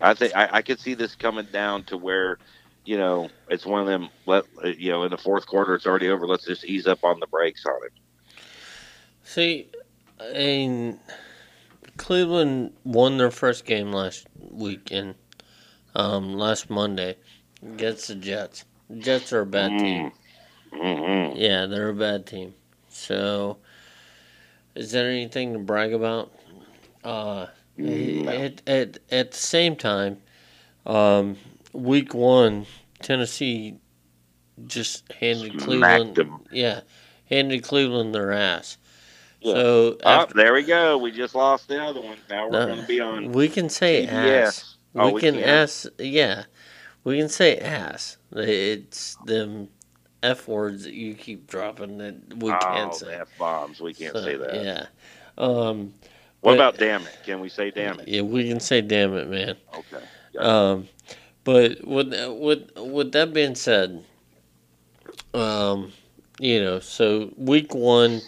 I 0.00 0.14
think 0.14 0.34
I, 0.34 0.48
I 0.50 0.62
could 0.62 0.80
see 0.80 0.94
this 0.94 1.14
coming 1.14 1.46
down 1.52 1.84
to 1.84 1.98
where, 1.98 2.38
you 2.86 2.96
know, 2.96 3.28
it's 3.50 3.66
one 3.66 3.82
of 3.82 3.86
them. 3.86 4.08
Let 4.24 4.46
you 4.78 4.92
know, 4.92 5.02
in 5.02 5.10
the 5.10 5.18
fourth 5.18 5.46
quarter, 5.46 5.74
it's 5.74 5.86
already 5.86 6.08
over. 6.08 6.26
Let's 6.26 6.46
just 6.46 6.64
ease 6.64 6.86
up 6.86 7.04
on 7.04 7.20
the 7.20 7.26
brakes 7.26 7.66
on 7.66 7.80
it. 7.84 7.92
See, 9.24 9.68
in 10.34 11.00
Cleveland 11.98 12.72
won 12.82 13.18
their 13.18 13.30
first 13.30 13.66
game 13.66 13.92
last 13.92 14.26
weekend, 14.38 15.16
um, 15.94 16.32
last 16.32 16.70
Monday, 16.70 17.16
against 17.62 18.08
the 18.08 18.14
Jets. 18.14 18.64
Jets 18.96 19.32
are 19.32 19.40
a 19.42 19.46
bad 19.46 19.78
team. 19.78 20.12
Mm-hmm. 20.72 21.36
Yeah, 21.36 21.66
they're 21.66 21.90
a 21.90 21.94
bad 21.94 22.26
team. 22.26 22.54
So, 22.88 23.58
is 24.74 24.92
there 24.92 25.10
anything 25.10 25.52
to 25.52 25.58
brag 25.58 25.92
about? 25.92 26.32
Uh, 27.04 27.46
No. 27.76 28.30
at, 28.30 28.62
at, 28.66 28.98
at 29.10 29.30
the 29.32 29.36
same 29.36 29.76
time, 29.76 30.18
um, 30.86 31.36
week 31.72 32.14
one, 32.14 32.66
Tennessee 33.02 33.76
just 34.66 35.10
handed 35.12 35.52
Smacked 35.52 35.64
Cleveland. 35.64 36.16
them. 36.16 36.40
Yeah, 36.50 36.80
handed 37.26 37.62
Cleveland 37.62 38.14
their 38.14 38.32
ass. 38.32 38.78
Yeah. 39.40 39.52
So 39.54 39.96
Oh, 40.04 40.26
there 40.34 40.52
we 40.52 40.64
go. 40.64 40.98
We 40.98 41.12
just 41.12 41.34
lost 41.36 41.68
the 41.68 41.80
other 41.80 42.00
one. 42.00 42.16
Now 42.28 42.46
we're 42.48 42.52
No. 42.58 42.66
going 42.66 42.80
to 42.80 42.86
be 42.86 43.00
on 43.00 43.30
we 43.32 43.48
can 43.48 43.68
say 43.68 44.06
ass. 44.06 44.60
CBS. 44.60 44.74
Oh, 44.96 45.06
we, 45.08 45.12
we 45.12 45.20
can 45.20 45.34
can? 45.34 45.44
ass. 45.44 45.86
Yeah, 45.98 46.44
we 47.08 47.18
can 47.18 47.28
say 47.30 47.56
ass. 47.56 48.18
It's 48.32 49.16
them 49.24 49.68
f 50.22 50.46
words 50.46 50.84
that 50.84 50.92
you 50.92 51.14
keep 51.14 51.46
dropping 51.46 51.98
that 51.98 52.36
we 52.36 52.50
can't 52.50 52.92
oh, 52.92 52.96
say. 52.96 53.14
F 53.14 53.28
bombs. 53.38 53.80
We 53.80 53.94
can't 53.94 54.14
So, 54.14 54.22
say 54.22 54.36
that. 54.36 54.54
Yeah. 54.54 54.86
Um, 55.38 55.94
What 56.40 56.52
but- 56.52 56.54
about 56.54 56.78
damn 56.78 57.02
it? 57.02 57.18
Can 57.24 57.40
we 57.40 57.48
say 57.48 57.70
damn 57.70 57.98
it? 58.00 58.08
Yeah, 58.08 58.22
we 58.22 58.46
can 58.46 58.60
say 58.60 58.82
damn 58.82 59.14
it, 59.14 59.28
man. 59.28 59.56
Okay. 59.74 60.04
Um, 60.38 60.86
but 61.44 61.82
with 61.86 62.12
with 62.38 62.70
with 62.76 63.12
that 63.12 63.32
being 63.32 63.54
said, 63.54 64.04
um, 65.32 65.92
you 66.38 66.62
know, 66.62 66.78
so 66.78 67.32
week 67.38 67.74
one, 67.74 68.20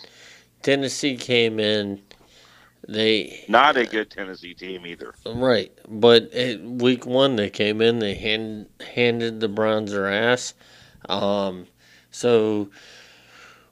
Tennessee 0.62 1.16
came 1.16 1.60
in. 1.60 2.00
They 2.90 3.44
Not 3.46 3.76
a 3.76 3.86
good 3.86 4.10
Tennessee 4.10 4.52
team 4.52 4.84
either. 4.84 5.14
right, 5.24 5.70
but 5.88 6.32
at 6.34 6.60
week 6.60 7.06
one 7.06 7.36
they 7.36 7.48
came 7.48 7.80
in. 7.80 8.00
They 8.00 8.14
hand, 8.14 8.66
handed 8.94 9.38
the 9.38 9.46
Browns 9.48 9.92
their 9.92 10.08
ass. 10.12 10.54
Um, 11.08 11.68
so 12.10 12.68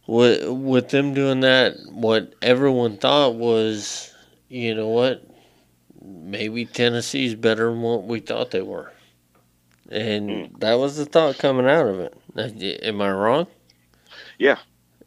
with 0.06 0.48
with 0.48 0.90
them 0.90 1.14
doing 1.14 1.40
that, 1.40 1.74
what 1.90 2.32
everyone 2.42 2.96
thought 2.96 3.34
was, 3.34 4.14
you 4.48 4.72
know 4.76 4.88
what, 4.88 5.26
maybe 6.00 6.64
Tennessee's 6.64 7.34
better 7.34 7.70
than 7.70 7.82
what 7.82 8.04
we 8.04 8.20
thought 8.20 8.52
they 8.52 8.62
were, 8.62 8.92
and 9.90 10.30
Mm. 10.30 10.60
that 10.60 10.74
was 10.74 10.96
the 10.96 11.04
thought 11.04 11.38
coming 11.38 11.66
out 11.66 11.88
of 11.88 11.98
it. 11.98 12.82
Am 12.84 13.00
I 13.02 13.10
wrong? 13.10 13.48
Yeah. 14.38 14.58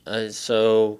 Uh, 0.05 0.27
so 0.29 0.99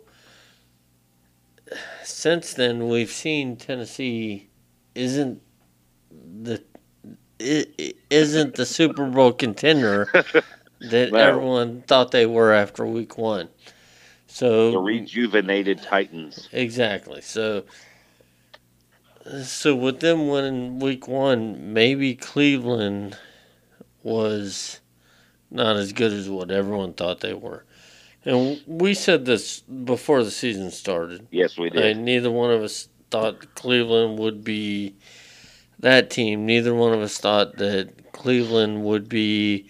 since 2.22 2.54
then, 2.54 2.88
we've 2.88 3.10
seen 3.10 3.56
Tennessee 3.58 4.48
isn't 4.94 5.42
the 6.44 6.62
isn't 7.40 8.54
the 8.54 8.66
Super 8.68 9.08
Bowl 9.08 9.34
contender 9.34 10.08
that 10.92 11.12
No. 11.12 11.18
everyone 11.18 11.82
thought 11.82 12.12
they 12.12 12.28
were 12.28 12.54
after 12.54 12.86
Week 12.86 13.18
One. 13.18 13.50
So 14.28 14.70
The 14.70 14.78
rejuvenated 14.78 15.82
Titans. 15.82 16.48
Exactly. 16.52 17.22
So, 17.22 17.64
so 19.44 19.76
with 19.76 20.00
them 20.00 20.28
winning 20.28 20.78
week 20.78 21.08
one, 21.08 21.74
maybe 21.74 22.14
Cleveland 22.14 23.18
was 24.04 24.80
not 25.50 25.76
as 25.76 25.92
good 25.92 26.14
as 26.14 26.30
what 26.30 26.52
everyone 26.52 26.94
thought 26.94 27.22
they 27.22 27.34
were. 27.34 27.66
And 28.24 28.62
we 28.68 28.94
said 28.94 29.26
this 29.26 29.62
before 29.62 30.24
the 30.24 30.32
season 30.32 30.70
started. 30.72 31.28
Yes, 31.32 31.58
we 31.58 31.70
did. 31.70 31.84
And 31.84 32.06
neither 32.06 32.30
one 32.30 32.52
of 32.52 32.62
us 32.62 32.88
thought 33.10 33.56
Cleveland 33.56 34.20
would 34.20 34.44
be 34.44 34.96
that 35.80 36.10
team. 36.12 36.46
Neither 36.46 36.74
one 36.76 36.94
of 36.94 37.02
us 37.02 37.18
thought 37.18 37.58
that 37.58 38.12
Cleveland 38.12 38.84
would 38.84 39.10
be 39.10 39.68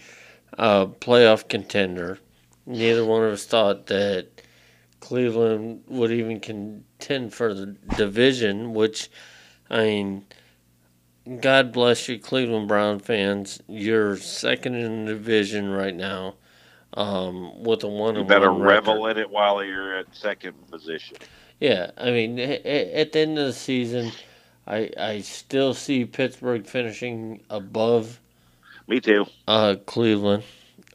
a 0.53 0.85
playoff 0.87 1.47
contender. 1.47 2.19
Neither 2.65 3.05
one 3.05 3.23
of 3.23 3.31
us 3.31 3.45
thought 3.45 3.87
that 3.87 4.41
Cleveland 4.99 5.83
would 5.87 6.11
even 6.11 6.39
contend 6.39 7.33
for 7.33 7.53
the 7.53 7.77
division, 7.95 8.73
which, 8.73 9.09
I 9.69 9.83
mean, 9.83 10.25
God 11.39 11.71
bless 11.71 12.09
you, 12.09 12.19
Cleveland 12.19 12.67
Brown 12.67 12.99
fans. 12.99 13.61
You're 13.67 14.17
second 14.17 14.75
in 14.75 15.05
the 15.05 15.13
division 15.13 15.69
right 15.69 15.95
now 15.95 16.35
um, 16.95 17.63
with 17.63 17.83
a 17.83 17.87
one 17.87 18.15
you 18.15 18.23
better 18.23 18.51
revel 18.51 18.95
record. 19.03 19.17
in 19.17 19.23
it 19.23 19.29
while 19.29 19.63
you're 19.63 19.97
at 19.97 20.13
second 20.15 20.53
position. 20.69 21.17
Yeah, 21.59 21.91
I 21.97 22.11
mean, 22.11 22.39
at 22.39 23.11
the 23.11 23.19
end 23.19 23.37
of 23.37 23.45
the 23.45 23.53
season, 23.53 24.11
I 24.67 24.89
I 24.97 25.21
still 25.21 25.73
see 25.73 26.05
Pittsburgh 26.05 26.65
finishing 26.65 27.41
above 27.49 28.19
Me 28.87 28.99
too. 28.99 29.25
uh, 29.47 29.75
Cleveland. 29.85 30.43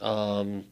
Um, 0.01 0.65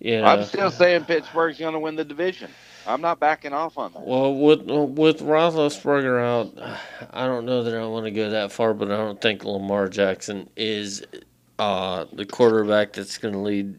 yeah. 0.00 0.28
I'm 0.28 0.44
still 0.44 0.70
saying 0.70 1.04
Pittsburgh's 1.04 1.58
going 1.58 1.74
to 1.74 1.78
win 1.80 1.96
the 1.96 2.04
division. 2.04 2.50
I'm 2.86 3.00
not 3.02 3.20
backing 3.20 3.52
off 3.52 3.76
on 3.76 3.92
that. 3.92 4.06
Well, 4.06 4.34
with 4.34 4.62
with 4.62 5.20
Roethlisberger 5.20 6.22
out, 6.22 6.78
I 7.10 7.26
don't 7.26 7.44
know 7.44 7.62
that 7.62 7.74
I 7.74 7.84
want 7.86 8.06
to 8.06 8.10
go 8.10 8.30
that 8.30 8.50
far, 8.52 8.72
but 8.72 8.90
I 8.90 8.96
don't 8.96 9.20
think 9.20 9.44
Lamar 9.44 9.88
Jackson 9.88 10.48
is 10.56 11.04
uh, 11.58 12.06
the 12.12 12.24
quarterback 12.24 12.94
that's 12.94 13.18
going 13.18 13.34
to 13.34 13.40
lead 13.40 13.78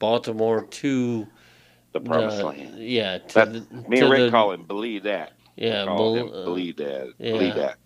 Baltimore 0.00 0.64
to 0.64 1.28
The 1.92 2.00
promised 2.00 2.38
the- 2.38 2.46
land. 2.46 2.78
Yeah, 2.80 3.18
to 3.18 3.34
That- 3.34 3.52
the, 3.52 3.88
Me 3.88 4.00
and 4.00 4.10
Rick 4.10 4.20
the- 4.22 4.30
call 4.32 4.50
him. 4.50 4.64
Believe 4.64 5.04
that. 5.04 5.34
Yeah, 5.56 5.84
bel- 5.84 6.16
uh, 6.18 6.44
believe 6.44 6.76
that. 6.78 7.12
yeah. 7.18 7.32
Believe 7.32 7.54
that. 7.54 7.76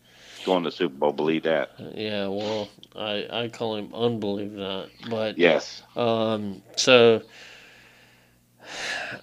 Going 0.46 0.64
to 0.64 0.70
Super 0.70 0.94
Bowl. 0.94 1.12
Believe 1.12 1.42
that. 1.44 1.70
Yeah, 1.94 2.28
well, 2.28 2.68
I 2.94 3.26
I 3.30 3.48
call 3.48 3.76
him 3.76 3.92
unbelieve 3.94 4.52
that, 4.54 4.88
but 5.10 5.36
Yes. 5.38 5.82
um, 5.96 6.62
so 6.76 7.22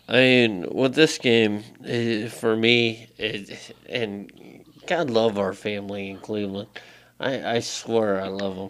I 0.08 0.14
mean, 0.14 0.66
with 0.72 0.94
this 0.96 1.18
game, 1.18 1.64
for 2.30 2.56
me, 2.56 3.08
it, 3.18 3.74
and 3.88 4.32
God 4.88 5.10
love 5.10 5.38
our 5.40 5.54
family 5.54 6.10
in 6.10 6.18
Cleveland. 6.20 6.70
I, 7.20 7.56
I 7.56 7.60
swear 7.60 8.20
I 8.22 8.28
love 8.28 8.56
them. 8.56 8.70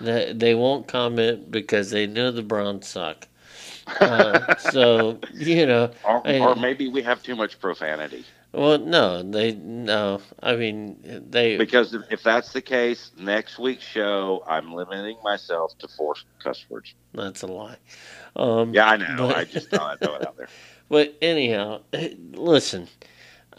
They, 0.00 0.32
they 0.34 0.54
won't 0.54 0.86
comment 0.86 1.50
because 1.50 1.90
they 1.90 2.06
know 2.06 2.30
the 2.30 2.42
Browns 2.42 2.86
suck. 2.86 3.26
Uh, 3.86 4.56
so 4.56 5.18
you 5.34 5.66
know, 5.66 5.90
Or, 6.04 6.26
I- 6.26 6.38
or 6.40 6.54
maybe 6.56 6.88
we 6.88 7.02
have 7.02 7.22
too 7.22 7.36
much 7.36 7.58
profanity. 7.60 8.24
well, 8.52 8.78
no, 8.78 9.22
they 9.22 9.52
no. 9.54 10.20
I 10.42 10.56
mean, 10.56 10.98
they 11.30 11.56
Because 11.56 11.94
if, 12.10 12.22
that's 12.22 12.52
the 12.52 12.62
case, 12.62 13.12
next 13.18 13.58
week's 13.58 13.84
show, 13.84 14.42
I'm 14.46 14.72
limiting 14.74 15.16
myself 15.22 15.76
to 15.78 15.88
four 15.88 16.14
cuss 16.42 16.64
words. 16.68 16.94
that's 17.14 17.42
a 17.42 17.46
lie. 17.46 17.76
Um, 18.34 18.74
Yeah, 18.74 18.88
I 18.90 18.96
know. 18.96 19.28
But- 19.28 19.36
I 19.36 19.44
just 19.44 19.70
thought 19.70 19.92
I'd 19.92 20.00
throw 20.00 20.16
it 20.16 20.26
out 20.26 20.36
there. 20.36 20.48
But 20.88 21.16
anyhow, 21.20 21.80
listen. 22.32 22.86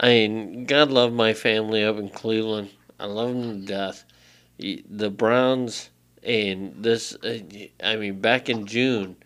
I 0.00 0.08
mean, 0.08 0.64
God 0.64 0.90
love 0.90 1.12
my 1.12 1.34
family 1.34 1.84
up 1.84 1.98
in 1.98 2.08
Cleveland. 2.08 2.70
I 2.98 3.04
love 3.06 3.28
them 3.34 3.60
to 3.60 3.66
death. 3.66 4.04
The 4.58 5.10
Browns 5.10 5.90
and 6.22 6.74
this. 6.82 7.14
uh, 7.16 7.40
I 7.82 7.96
mean, 7.96 8.20
back 8.20 8.48
in 8.48 8.64
June, 8.66 9.16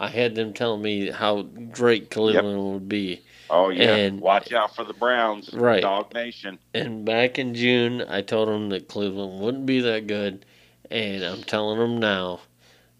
I 0.00 0.08
had 0.08 0.36
them 0.36 0.52
telling 0.54 0.80
me 0.80 1.10
how 1.10 1.42
great 1.42 2.10
Cleveland 2.10 2.72
would 2.72 2.88
be. 2.88 3.20
Oh 3.50 3.70
yeah, 3.70 3.96
And- 3.96 4.20
watch 4.20 4.52
out 4.52 4.76
for 4.76 4.84
the 4.84 4.92
Browns, 4.92 5.52
Right. 5.52 5.82
Dog 5.82 6.14
Nation. 6.14 6.58
And 6.72 7.04
back 7.04 7.38
in 7.38 7.54
June, 7.54 8.02
I 8.08 8.20
told 8.22 8.48
them 8.48 8.68
that 8.68 8.88
Cleveland 8.88 9.40
wouldn't 9.40 9.66
be 9.66 9.80
that 9.80 10.06
good, 10.06 10.44
and 10.90 11.24
I'm 11.24 11.42
telling 11.42 11.78
them 11.80 11.98
now 11.98 12.40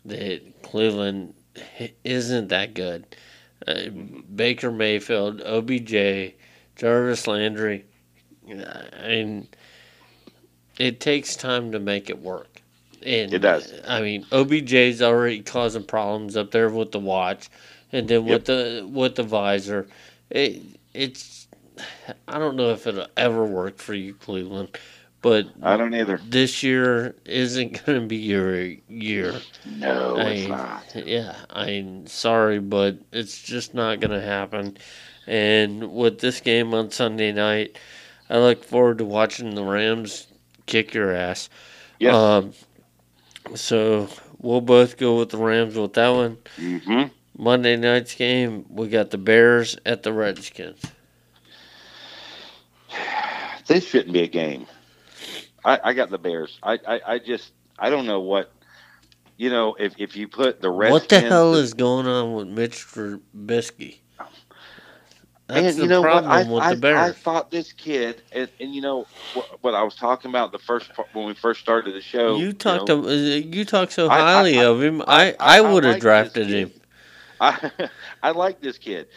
that 0.07 0.63
Cleveland 0.63 1.35
isn't 2.05 2.49
that 2.49 2.75
good. 2.75 3.05
Uh, 3.67 3.91
Baker 4.35 4.71
Mayfield, 4.73 5.41
OBJ, 5.43 6.35
Jarvis 6.77 7.27
Landry, 7.27 7.85
and 8.49 9.47
it 10.79 11.01
takes 11.01 11.37
time 11.37 11.73
to 11.73 11.79
make 11.79 12.09
it 12.09 12.19
work. 12.19 12.58
And 13.09 13.33
It 13.33 13.39
does. 13.39 13.73
I 13.87 14.03
mean, 14.03 14.27
OBJ's 14.31 15.01
already 15.01 15.41
causing 15.41 15.83
problems 15.85 16.37
up 16.37 16.51
there 16.51 16.69
with 16.69 16.93
the 16.93 16.99
watch, 17.01 17.49
and 17.91 18.07
then 18.07 18.27
with 18.27 18.45
the 18.45 18.87
with 18.87 19.15
the 19.15 19.23
visor. 19.23 19.87
It 20.29 20.63
it's 20.93 21.49
I 22.27 22.39
don't 22.39 22.57
know 22.57 22.71
if 22.71 22.87
it'll 22.87 23.07
ever 23.17 23.45
work 23.45 23.79
for 23.79 23.95
you, 23.95 24.13
Cleveland, 24.13 24.77
but 25.23 25.47
I 25.63 25.79
don't 25.79 25.95
either. 25.95 26.21
this 26.23 26.63
year 26.63 27.15
isn't 27.25 27.83
going 27.87 28.03
to 28.03 28.07
be 28.07 28.17
your 28.17 28.63
year. 28.89 29.35
No, 29.65 30.17
it's 30.19 30.49
not. 30.49 30.85
Yeah, 30.95 31.35
I'm 31.49 32.07
sorry, 32.07 32.59
but 32.59 32.99
it's 33.11 33.41
just 33.41 33.73
not 33.73 34.01
going 34.01 34.11
to 34.11 34.21
happen. 34.21 34.77
And 35.27 35.93
with 35.93 36.21
this 36.21 36.41
game 36.41 36.75
on 36.75 36.91
Sunday 36.91 37.33
night, 37.33 37.79
I 38.29 38.39
look 38.39 38.65
forward 38.65 38.99
to 38.99 39.05
watching 39.05 39.55
the 39.55 39.65
Rams 39.65 40.27
kick 40.67 40.93
your 40.93 41.13
ass. 41.15 41.49
Yes. 41.99 42.15
Um, 42.15 42.53
so 43.55 44.09
we'll 44.39 44.61
both 44.61 44.97
go 44.97 45.19
with 45.19 45.31
the 45.31 45.39
Rams 45.39 45.77
with 45.77 45.95
that 45.95 46.09
one. 46.09 46.39
hmm 46.57 47.05
Monday 47.37 47.77
night's 47.77 48.15
game, 48.15 48.67
we 48.69 48.89
got 48.89 49.11
the 49.11 49.19
Bears 49.19 49.79
at 49.87 50.03
the 50.03 50.13
Redskins. 50.13 50.83
This 53.67 53.87
shouldn't 53.87 54.13
be 54.13 54.23
a 54.23 54.29
game. 54.29 54.67
I, 55.65 55.79
I 55.85 55.93
got 55.93 56.11
the 56.11 56.19
Bears. 56.19 56.59
I, 56.63 56.79
I, 56.87 57.01
I 57.07 57.19
just 57.19 57.53
I 57.79 57.91
don't 57.91 58.07
know 58.07 58.21
what 58.21 58.51
you 59.37 59.51
know 59.51 59.77
if, 59.79 59.95
if 59.99 60.17
you 60.17 60.27
put 60.29 60.61
the 60.61 60.71
Redskins. 60.71 61.03
What 61.03 61.09
the 61.09 61.21
hell 61.21 61.55
is 61.55 61.75
going 61.75 62.07
on 62.07 62.35
with 62.35 62.49
Mitch 62.49 62.87
Trubisky? 62.87 63.99
That's 65.49 65.67
and 65.69 65.79
the 65.79 65.83
you 65.85 65.89
know 65.89 66.03
what? 66.03 66.25
problem 66.25 66.31
I, 66.33 66.53
with 66.53 66.63
I, 66.63 66.75
the 66.75 66.81
Bears. 66.81 66.99
I 66.99 67.13
thought 67.13 67.51
this 67.51 67.73
kid, 67.73 68.21
and, 68.33 68.49
and 68.61 68.75
you 68.75 68.83
know 68.83 69.07
what, 69.33 69.47
what 69.63 69.75
I 69.75 69.83
was 69.83 69.95
talking 69.95 70.31
about 70.31 70.53
the 70.53 70.59
first 70.59 70.91
when 71.15 71.27
we 71.27 71.35
first 71.35 71.61
started 71.61 71.95
the 71.95 72.03
show. 72.03 72.37
you 72.37 72.53
talked 72.53 72.89
know, 72.89 73.03
to, 73.03 73.09
uh, 73.09 73.13
you 73.13 73.65
talk 73.65 73.91
so 73.91 74.09
highly 74.11 74.59
I- 74.59 74.65
of 74.65 74.83
him. 74.83 75.03
I, 75.07 75.35
I- 75.41 75.61
would 75.63 75.85
have 75.85 75.95
like 75.95 76.03
drafted 76.03 76.49
him. 76.49 76.71
I, 77.41 77.71
I 78.23 78.31
like 78.33 78.61
this 78.61 78.77
kid. 78.79 79.09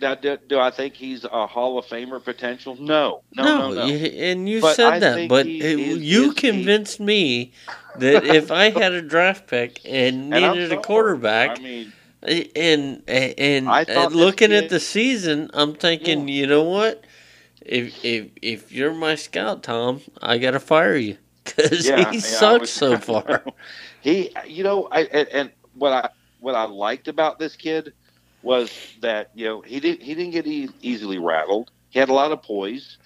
Now, 0.00 0.14
do, 0.14 0.38
do 0.48 0.58
I 0.58 0.70
think 0.70 0.94
he's 0.94 1.24
a 1.24 1.46
Hall 1.46 1.78
of 1.78 1.84
Famer 1.86 2.22
potential? 2.24 2.74
No, 2.80 3.22
no, 3.34 3.42
no, 3.42 3.74
no. 3.74 3.84
you- 3.86 4.06
and 4.22 4.48
you 4.48 4.60
But 4.60 4.76
said 4.76 5.00
that, 5.00 5.28
but 5.28 5.44
he 5.46 5.60
it- 5.60 5.78
is- 5.80 5.98
you 6.02 6.22
is 6.30 6.34
he- 6.34 6.34
convinced 6.50 7.00
me 7.00 7.52
that 7.98 8.24
if 8.24 8.50
I 8.52 8.70
had 8.70 8.92
a 8.92 9.02
draft 9.02 9.46
pick 9.48 9.80
and 9.84 10.32
And 10.34 10.54
needed 10.54 10.72
a 10.72 10.80
quarterback, 10.80 11.58
I 11.58 11.62
mean, 11.62 11.92
and 12.22 13.02
and 13.08 13.68
this 13.86 14.14
looking 14.14 14.52
at 14.52 14.68
the 14.68 14.80
season, 14.80 15.50
I'm 15.54 15.74
thinking, 15.74 16.28
you 16.28 16.46
know 16.46 16.64
what? 16.64 17.04
If 17.64 18.04
if 18.04 18.28
if 18.42 18.72
you're 18.72 18.94
my 18.94 19.14
scout, 19.14 19.62
Tom, 19.62 20.00
I 20.20 20.38
gotta 20.38 20.60
fire 20.60 20.96
you 20.96 21.16
because 21.44 21.86
yeah, 21.86 22.10
he 22.10 22.16
yeah, 22.16 22.20
sucks 22.20 22.60
was- 22.60 22.70
so 22.72 22.96
far. 22.98 23.44
he, 24.00 24.34
you 24.46 24.64
know, 24.64 24.88
I 24.90 25.02
and, 25.04 25.28
and 25.28 25.50
what 25.74 25.92
I 25.92 26.08
what 26.40 26.54
I 26.54 26.64
liked 26.64 27.08
about 27.08 27.38
this 27.38 27.56
kid 27.56 27.92
was 28.42 28.72
that 29.02 29.30
you 29.34 29.44
know 29.46 29.60
he 29.60 29.80
didn't 29.80 30.02
he 30.02 30.14
didn't 30.14 30.32
get 30.32 30.46
e- 30.46 30.70
easily 30.80 31.18
rattled. 31.18 31.70
He 31.90 31.98
had 31.98 32.08
a 32.08 32.14
lot 32.14 32.32
of 32.32 32.42
poise. 32.42 32.98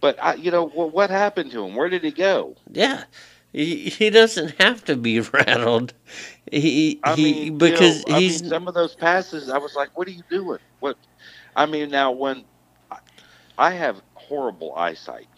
But 0.00 0.22
I, 0.22 0.34
you 0.34 0.50
know, 0.50 0.70
well, 0.74 0.90
what 0.90 1.08
happened 1.10 1.50
to 1.52 1.64
him? 1.64 1.74
Where 1.74 1.88
did 1.88 2.04
he 2.04 2.10
go? 2.10 2.56
Yeah. 2.70 3.04
He, 3.56 3.90
he 3.90 4.10
doesn't 4.10 4.60
have 4.62 4.84
to 4.86 4.96
be 4.96 5.20
rattled. 5.34 5.94
He 6.52 7.02
I 7.04 7.16
he 7.16 7.16
mean, 7.16 7.52
you 7.58 7.72
because 7.72 7.72
know, 7.72 8.06
I 8.10 8.20
he's 8.20 8.22
mean, 8.22 8.46
some 8.46 8.68
of 8.68 8.74
those 8.74 8.94
passes. 8.96 9.50
I 9.50 9.58
was 9.58 9.74
like, 9.76 9.90
"What 9.94 10.08
are 10.08 10.12
you 10.12 10.24
doing?" 10.30 10.60
What? 10.80 10.98
I 11.56 11.66
mean, 11.66 11.90
now 11.90 12.12
when 12.12 12.46
I- 12.90 12.98
I 13.58 13.72
have 13.72 14.02
horrible 14.14 14.74
eyesight, 14.76 15.28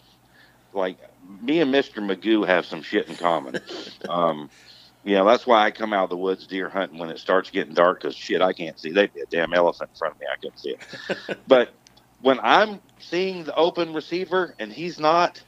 like 0.73 0.99
me 1.21 1.61
and 1.61 1.71
Mister 1.71 2.01
Magoo 2.01 2.47
have 2.47 2.65
some 2.65 2.83
shit 2.83 3.09
in 3.09 3.15
common. 3.17 3.59
um, 4.09 4.49
you 5.03 5.15
know, 5.15 5.25
that's 5.25 5.47
why 5.47 5.65
I 5.65 5.71
come 5.71 5.93
out 5.93 6.05
of 6.05 6.11
the 6.11 6.17
woods 6.17 6.47
deer 6.47 6.69
hunting 6.69 6.99
when 6.99 7.09
it 7.11 7.19
starts 7.19 7.51
getting 7.51 7.73
dark 7.75 8.01
because 8.01 8.15
shit, 8.15 8.41
I 8.41 8.53
can't 8.53 8.79
see. 8.79 8.91
They'd 8.91 9.13
be 9.13 9.21
a 9.21 9.27
damn 9.27 9.53
elephant 9.53 9.91
in 9.91 9.97
front 9.97 10.15
of 10.15 10.19
me. 10.19 10.27
I 10.31 10.37
couldn't 10.41 10.59
see 10.59 10.71
it. 10.71 11.39
but 11.47 11.73
when 12.21 12.39
I'm 12.43 12.81
seeing 12.99 13.45
the 13.45 13.55
open 13.55 13.93
receiver 13.93 14.55
and 14.59 14.73
he's 14.73 14.99
not, 14.99 15.43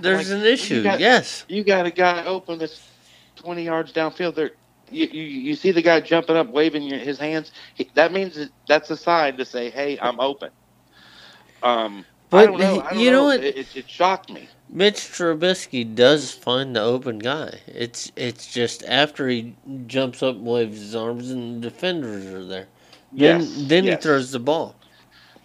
there's 0.00 0.30
like, 0.30 0.40
an 0.40 0.46
issue. 0.46 0.76
you 0.76 0.82
got- 0.82 1.00
yes. 1.00 1.44
you 1.48 1.64
got 1.64 1.86
a 1.86 1.90
guy 1.90 2.24
open 2.24 2.58
that's 2.58 2.88
20 3.36 3.62
yards 3.64 3.92
downfield 3.92 4.34
there 4.34 4.52
you, 4.90 5.06
you, 5.06 5.22
you 5.22 5.54
see 5.54 5.70
the 5.70 5.82
guy 5.82 6.00
jumping 6.00 6.36
up 6.36 6.48
waving 6.48 6.82
your, 6.82 6.98
his 6.98 7.18
hands 7.18 7.52
he, 7.74 7.90
that 7.94 8.12
means 8.12 8.34
that 8.36 8.50
that's 8.66 8.90
a 8.90 8.96
sign 8.96 9.36
to 9.36 9.44
say 9.44 9.70
hey 9.70 9.98
i'm 10.00 10.18
open 10.20 10.50
um 11.62 12.04
I 12.30 12.44
But 12.44 12.46
don't 12.46 12.58
know. 12.60 12.80
I 12.82 12.90
don't 12.90 12.98
you 13.00 13.10
know 13.10 13.24
what? 13.24 13.42
It, 13.42 13.56
it, 13.56 13.76
it 13.76 13.88
shocked 13.88 14.30
me. 14.30 14.48
Mitch 14.68 14.96
Trubisky 14.96 15.94
does 15.94 16.30
find 16.32 16.76
the 16.76 16.80
open 16.82 17.18
guy. 17.20 17.60
It's 17.66 18.12
it's 18.16 18.52
just 18.52 18.84
after 18.84 19.28
he 19.28 19.56
jumps 19.86 20.22
up 20.22 20.36
and 20.36 20.44
waves 20.44 20.78
his 20.78 20.94
arms 20.94 21.30
and 21.30 21.62
the 21.62 21.70
defenders 21.70 22.26
are 22.26 22.44
there. 22.44 22.68
Then 23.12 23.40
Yes, 23.40 23.54
then 23.68 23.84
yes. 23.84 24.02
he 24.02 24.02
throws 24.08 24.30
the 24.32 24.38
ball. 24.40 24.74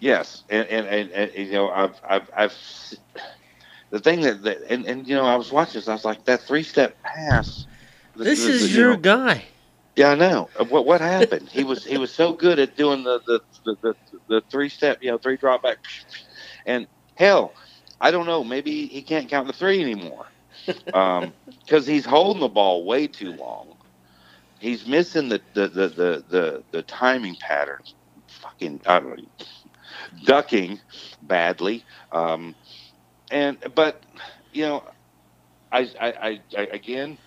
Yes, 0.00 0.44
and 0.50 0.66
and, 0.68 0.86
and, 0.86 1.10
and 1.12 1.32
you 1.34 1.52
know 1.52 1.70
I've 1.70 1.98
I've 2.06 2.30
I've 2.36 2.52
the 3.94 4.00
thing 4.00 4.22
that, 4.22 4.42
that 4.44 4.58
and, 4.70 4.86
and 4.86 5.08
you 5.08 5.16
know 5.16 5.26
I 5.26 5.36
was 5.36 5.52
watching 5.52 5.80
this 5.80 5.88
I 5.88 5.94
was 5.94 6.04
like 6.04 6.26
that 6.26 6.42
three 6.42 6.64
step 6.64 7.02
pass. 7.02 7.66
the- 8.16 8.24
This 8.24 8.40
the- 8.40 8.52
the- 8.52 8.68
is 8.68 8.76
you 8.76 8.78
your 8.78 8.84
know, 8.84 8.98
guy. 8.98 9.46
Yeah, 9.96 10.10
I 10.10 10.14
know. 10.16 10.50
Uh, 10.58 10.64
What 10.64 10.86
what 10.86 11.00
happened? 11.00 11.50
he 11.50 11.64
was 11.64 11.84
he 11.84 11.98
was 11.98 12.12
so 12.14 12.32
good 12.34 12.58
at 12.58 12.76
doing 12.76 13.04
the 13.04 13.20
the, 13.26 13.40
the, 13.64 13.76
the, 13.82 13.94
the 14.28 14.42
three 14.50 14.68
step, 14.68 14.98
you 15.02 15.10
know, 15.10 15.18
three 15.18 15.36
drop 15.36 15.62
back, 15.62 15.78
and 16.66 16.86
hell, 17.16 17.54
I 18.00 18.10
don't 18.10 18.26
know. 18.26 18.44
Maybe 18.44 18.86
he 18.86 19.02
can't 19.02 19.28
count 19.28 19.46
the 19.46 19.52
three 19.54 19.80
anymore 19.82 20.26
because 21.66 21.86
he's 21.86 22.04
holding 22.06 22.40
the 22.40 22.48
ball 22.48 22.86
way 22.86 23.06
too 23.08 23.32
long. 23.32 23.74
He's 24.58 24.86
missing 24.86 25.28
the 25.28 25.42
the 25.54 25.68
the 25.68 25.88
the 25.88 26.24
the, 26.28 26.64
the 26.72 26.82
timing 26.82 27.36
patterns. 27.36 27.94
Fucking 28.28 28.82
I 28.86 29.00
don't 29.00 29.16
know, 29.18 29.24
ducking 30.24 30.80
badly. 31.22 31.84
Um, 32.12 32.54
and 33.34 33.58
but 33.74 34.00
you 34.52 34.62
know, 34.62 34.84
I 35.70 35.90
I, 36.00 36.08
I, 36.08 36.40
I 36.56 36.60
again 36.72 37.18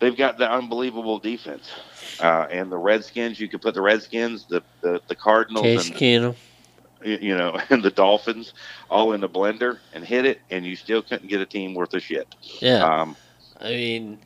they've 0.00 0.16
got 0.16 0.36
the 0.36 0.50
unbelievable 0.50 1.18
defense. 1.18 1.70
Uh, 2.18 2.46
and 2.50 2.70
the 2.70 2.76
Redskins, 2.76 3.38
you 3.38 3.48
could 3.48 3.62
put 3.62 3.74
the 3.74 3.80
Redskins, 3.80 4.46
the 4.46 4.62
the, 4.82 5.00
the 5.08 5.14
Cardinals, 5.14 5.62
Case 5.62 5.88
and 5.88 5.96
Keenum. 5.96 6.34
you 7.02 7.36
know, 7.36 7.58
and 7.70 7.82
the 7.82 7.90
Dolphins 7.90 8.52
all 8.90 9.12
in 9.12 9.20
the 9.20 9.28
blender 9.28 9.78
and 9.94 10.04
hit 10.04 10.26
it, 10.26 10.40
and 10.50 10.66
you 10.66 10.74
still 10.76 11.02
couldn't 11.02 11.28
get 11.28 11.40
a 11.40 11.46
team 11.46 11.74
worth 11.74 11.94
a 11.94 12.00
shit. 12.00 12.34
Yeah. 12.60 12.84
Um, 12.84 13.16
I 13.60 13.68
mean, 13.68 14.18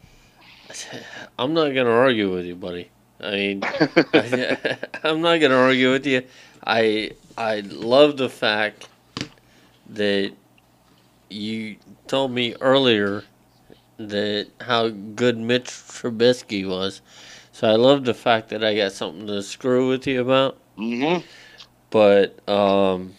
I'm 1.38 1.52
not 1.52 1.68
gonna 1.74 1.90
argue 1.90 2.32
with 2.32 2.46
you, 2.46 2.56
buddy. 2.56 2.90
I 3.20 3.30
mean, 3.30 3.62
I'm 5.04 5.20
not 5.20 5.40
gonna 5.40 5.56
argue 5.56 5.92
with 5.92 6.06
you. 6.06 6.22
I 6.66 7.12
I 7.36 7.60
love 7.60 8.16
the 8.16 8.30
fact 8.30 8.88
that 9.90 10.32
you 11.31 11.77
told 12.07 12.33
me 12.33 12.55
earlier 12.61 13.25
that 13.99 14.49
how 14.61 14.89
good 14.89 15.39
Mitch 15.39 15.64
Trubisky 15.66 16.68
was. 16.68 17.01
So 17.53 17.68
I 17.68 17.77
love 17.77 18.05
the 18.05 18.14
fact 18.14 18.49
that 18.49 18.64
I 18.64 18.75
got 18.77 18.93
something 18.93 19.27
to 19.29 19.43
screw 19.43 19.89
with 19.89 20.07
you 20.07 20.20
about. 20.20 20.59
hmm 20.77 21.18
But 21.91 22.47
um, 22.49 23.14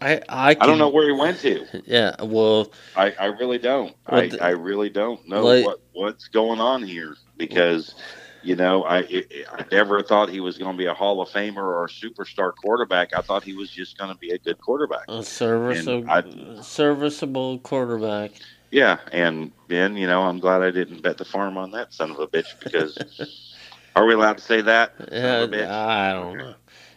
I 0.00 0.20
I, 0.28 0.54
can, 0.54 0.62
I 0.62 0.66
don't 0.66 0.78
know 0.78 0.88
where 0.88 1.06
he 1.06 1.12
went 1.12 1.38
to. 1.40 1.66
Yeah, 1.86 2.14
well, 2.22 2.70
I, 2.96 3.12
I 3.18 3.26
really 3.26 3.58
don't. 3.58 3.94
I, 4.06 4.28
the- 4.28 4.42
I 4.42 4.50
really 4.50 4.90
don't 4.90 5.26
know 5.28 5.44
Like- 5.44 5.64
what 5.64 5.80
what's 5.92 6.28
going 6.28 6.60
on 6.60 6.82
here 6.82 7.14
because 7.36 7.94
you 8.48 8.56
know 8.56 8.84
I 8.84 9.00
I 9.00 9.64
never 9.70 10.02
thought 10.02 10.30
he 10.30 10.40
was 10.40 10.56
going 10.56 10.72
to 10.72 10.78
be 10.78 10.86
a 10.86 10.94
Hall 10.94 11.20
of 11.20 11.28
Famer 11.28 11.58
or 11.58 11.84
a 11.84 11.88
superstar 11.88 12.54
quarterback. 12.54 13.14
I 13.14 13.20
thought 13.20 13.44
he 13.44 13.52
was 13.52 13.70
just 13.70 13.98
going 13.98 14.10
to 14.10 14.16
be 14.16 14.30
a 14.30 14.38
good 14.38 14.58
quarterback. 14.58 15.04
a 15.06 15.22
serviceable 15.22 16.08
And 16.08 16.64
serviceable 16.64 17.58
quarterback. 17.58 18.32
Yeah, 18.70 18.98
and 19.12 19.52
then 19.68 19.96
you 19.96 20.06
know 20.06 20.22
I'm 20.22 20.38
glad 20.38 20.62
I 20.62 20.70
didn't 20.70 21.02
bet 21.02 21.18
the 21.18 21.26
farm 21.26 21.58
on 21.58 21.70
that 21.72 21.92
son 21.92 22.10
of 22.10 22.18
a 22.20 22.26
bitch 22.26 22.58
because 22.62 22.96
are 23.96 24.06
we 24.06 24.14
allowed 24.14 24.38
to 24.38 24.44
say 24.44 24.62
that? 24.62 24.94
Yeah, 25.12 25.42
of 25.42 25.52
a 25.52 25.56
bitch? 25.56 25.68
I 25.68 26.12
don't 26.14 26.38
know. 26.38 26.54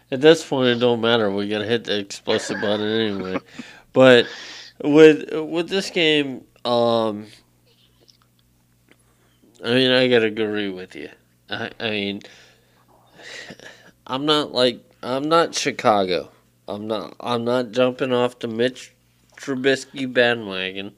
At 0.10 0.22
this 0.22 0.46
point, 0.46 0.70
it 0.70 0.80
don't 0.80 1.02
matter. 1.02 1.30
We 1.32 1.50
gotta 1.50 1.66
hit 1.66 1.84
the 1.84 2.00
explosive 2.00 2.62
button 2.62 2.88
anyway. 2.88 3.40
But 3.94 4.28
with 4.82 5.34
with 5.34 5.68
this 5.68 5.90
game, 5.90 6.46
um, 6.64 7.28
I 9.64 9.74
mean, 9.74 9.92
I 9.92 10.08
gotta 10.08 10.28
agree 10.28 10.70
with 10.70 10.96
you. 10.96 11.10
I, 11.52 11.70
I 11.80 11.90
mean, 11.90 12.22
I'm 14.08 14.26
not 14.26 14.54
like 14.54 14.84
I'm 15.04 15.28
not 15.30 15.54
Chicago. 15.56 16.32
I'm 16.68 16.88
not. 16.88 17.16
I'm 17.20 17.44
not 17.44 17.72
jumping 17.72 18.14
off 18.14 18.40
the 18.40 18.48
Mitch 18.48 18.94
Trubisky 19.36 20.12
bandwagon. 20.12 20.94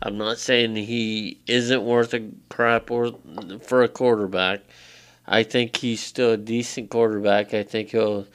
I'm 0.00 0.18
not 0.18 0.38
saying 0.38 0.74
he 0.76 1.38
isn't 1.46 1.84
worth 1.84 2.14
a 2.14 2.28
crap 2.48 2.90
or 2.90 3.12
for 3.60 3.82
a 3.82 3.88
quarterback. 3.88 4.60
I 5.26 5.42
think 5.44 5.76
he's 5.76 6.02
still 6.02 6.32
a 6.32 6.36
decent 6.36 6.90
quarterback. 6.90 7.54
I 7.54 7.62
think 7.62 7.90
he'll 7.90 8.26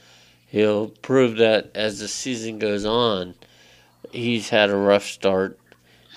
he'll 0.47 0.89
prove 0.89 1.37
that 1.37 1.71
as 1.75 1.99
the 1.99 2.07
season 2.07 2.59
goes 2.59 2.85
on. 2.85 3.35
He's 4.11 4.49
had 4.49 4.69
a 4.69 4.75
rough 4.75 5.03
start. 5.03 5.59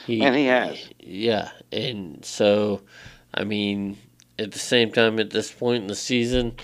He, 0.07 0.23
And 0.23 0.37
he 0.37 0.47
has. 0.47 0.89
Yeah, 0.99 1.51
and 1.73 2.25
so, 2.25 2.83
I 3.35 3.45
mean, 3.45 3.99
at 4.41 4.53
the 4.53 4.59
same 4.59 4.91
time, 4.93 5.21
at 5.21 5.31
this 5.31 5.51
point 5.53 5.83
in 5.83 5.89
the 5.89 5.95
season, 5.95 6.57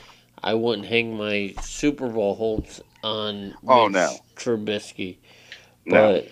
I 0.42 0.54
wouldn't 0.54 0.88
hang 0.88 1.16
my 1.16 1.54
Super 1.62 2.08
Bowl 2.08 2.34
hopes 2.34 2.80
on 3.04 3.54
Oh, 3.66 3.88
Mitch 3.88 3.94
no. 3.94 4.16
Trubisky. 4.36 5.18
No. 5.84 6.22
But 6.22 6.28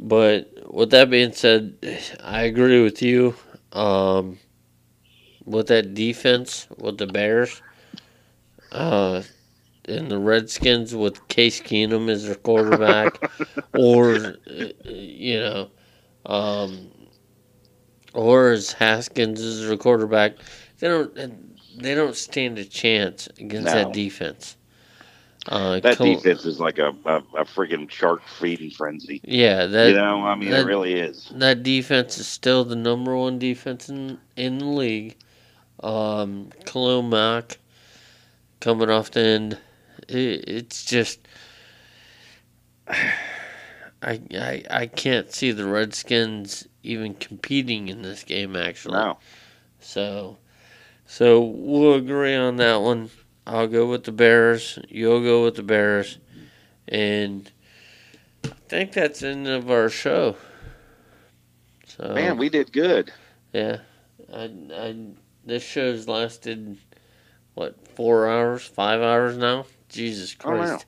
but 0.00 0.74
with 0.74 0.90
that 0.90 1.10
being 1.10 1.32
said, 1.32 1.74
I 2.22 2.42
agree 2.42 2.82
with 2.82 3.02
you. 3.02 3.34
Um, 3.72 4.38
with 5.44 5.68
that 5.68 5.94
defense, 5.94 6.68
with 6.78 6.98
the 6.98 7.06
Bears, 7.06 7.62
uh, 8.72 9.22
and 9.86 10.10
the 10.10 10.18
Redskins 10.18 10.94
with 10.94 11.26
Case 11.28 11.60
Keenum 11.60 12.10
as 12.10 12.24
their 12.26 12.34
quarterback, 12.34 13.18
or 13.74 14.14
uh, 14.14 14.34
you 14.84 15.40
know, 15.40 15.70
um, 16.26 16.90
or 18.14 18.50
as 18.50 18.72
Haskins 18.72 19.40
as 19.40 19.66
their 19.66 19.76
quarterback, 19.76 20.34
they 20.78 20.88
don't 20.88 21.14
they 21.80 21.94
don't 21.94 22.16
stand 22.16 22.58
a 22.58 22.64
chance 22.64 23.28
against 23.38 23.66
No. 23.66 23.72
that 23.72 23.92
defense. 23.92 24.56
Uh, 25.46 25.80
That 25.80 25.96
Kal- 25.96 26.06
defense 26.14 26.44
is 26.44 26.60
like 26.60 26.78
a, 26.78 26.88
a, 27.06 27.16
a 27.36 27.44
freaking 27.44 27.88
shark 27.90 28.22
feeding 28.26 28.70
frenzy. 28.70 29.20
yeah, 29.24 29.64
that 29.66 29.88
you 29.88 29.94
know, 29.94 30.26
I 30.26 30.34
mean, 30.34 30.50
that- 30.50 30.60
it 30.62 30.66
really 30.66 30.92
is. 30.94 31.30
that 31.36 31.62
defense 31.62 32.18
is 32.18 32.26
still 32.26 32.64
the 32.64 32.76
number 32.76 33.16
one 33.16 33.38
defense 33.38 33.88
in 33.88 34.18
in 34.36 34.58
the 34.58 34.66
league. 34.66 35.16
Um, 35.82 36.50
Khalil 36.66 37.02
Mack 37.02 37.58
coming 38.60 38.90
off 38.90 39.10
the 39.12 39.20
end, 39.20 39.58
it, 40.08 40.44
it's 40.48 40.84
just 40.84 41.20
I, 42.88 44.20
I 44.32 44.64
I 44.70 44.86
can't 44.86 45.32
see 45.32 45.50
the 45.52 45.66
Redskins 45.66 46.67
even 46.82 47.14
competing 47.14 47.88
in 47.88 48.02
this 48.02 48.22
game 48.24 48.56
actually. 48.56 48.98
No, 48.98 49.18
So 49.80 50.38
so 51.06 51.40
we'll 51.40 51.94
agree 51.94 52.34
on 52.34 52.56
that 52.56 52.80
one. 52.80 53.10
I'll 53.46 53.66
go 53.66 53.86
with 53.88 54.04
the 54.04 54.12
Bears. 54.12 54.78
You'll 54.88 55.22
go 55.22 55.44
with 55.44 55.56
the 55.56 55.62
Bears, 55.62 56.18
and 56.86 57.50
I 58.44 58.50
think 58.68 58.92
that's 58.92 59.20
the 59.20 59.28
end 59.28 59.46
of 59.48 59.70
our 59.70 59.88
show. 59.88 60.36
So 61.86 62.12
man, 62.14 62.36
we 62.36 62.48
did 62.50 62.72
good. 62.72 63.10
yeah, 63.52 63.78
I, 64.32 64.50
I, 64.72 64.96
this 65.44 65.62
show's 65.64 66.06
lasted 66.06 66.76
what 67.54 67.88
four 67.96 68.28
hours, 68.28 68.62
five 68.64 69.00
hours 69.00 69.36
now. 69.36 69.64
Jesus 69.88 70.36
Oh, 70.44 70.50
wow. 70.50 70.66
Christ! 70.66 70.86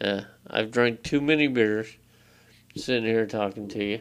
Yeah, 0.00 0.24
I've 0.46 0.70
drank 0.70 1.02
too 1.02 1.22
many 1.22 1.48
beers, 1.48 1.96
sitting 2.76 3.04
here 3.04 3.26
talking 3.26 3.68
to 3.68 3.82
you. 3.82 4.00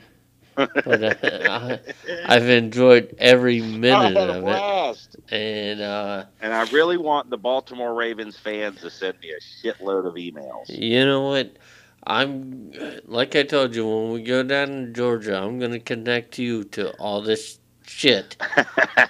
But 0.55 1.03
uh, 1.03 1.79
I, 2.27 2.35
I've 2.35 2.49
enjoyed 2.49 3.15
every 3.19 3.61
minute 3.61 4.17
of 4.17 4.47
it, 4.47 5.33
and 5.33 5.81
uh, 5.81 6.25
And 6.41 6.53
I 6.53 6.61
really 6.71 6.97
want 6.97 7.29
the 7.29 7.37
Baltimore 7.37 7.93
Ravens 7.93 8.37
fans 8.37 8.81
to 8.81 8.89
send 8.89 9.15
me 9.21 9.31
a 9.31 9.39
shitload 9.67 10.07
of 10.07 10.15
emails. 10.15 10.69
you 10.69 11.05
know 11.05 11.27
what? 11.27 11.57
I'm 12.05 12.71
like 13.05 13.35
I 13.35 13.43
told 13.43 13.75
you 13.75 13.85
when 13.85 14.11
we 14.11 14.23
go 14.23 14.41
down 14.43 14.67
to 14.67 14.87
Georgia, 14.93 15.37
I'm 15.37 15.59
gonna 15.59 15.79
connect 15.79 16.39
you 16.39 16.63
to 16.65 16.89
all 16.91 17.21
this 17.21 17.59
shit, 17.85 18.37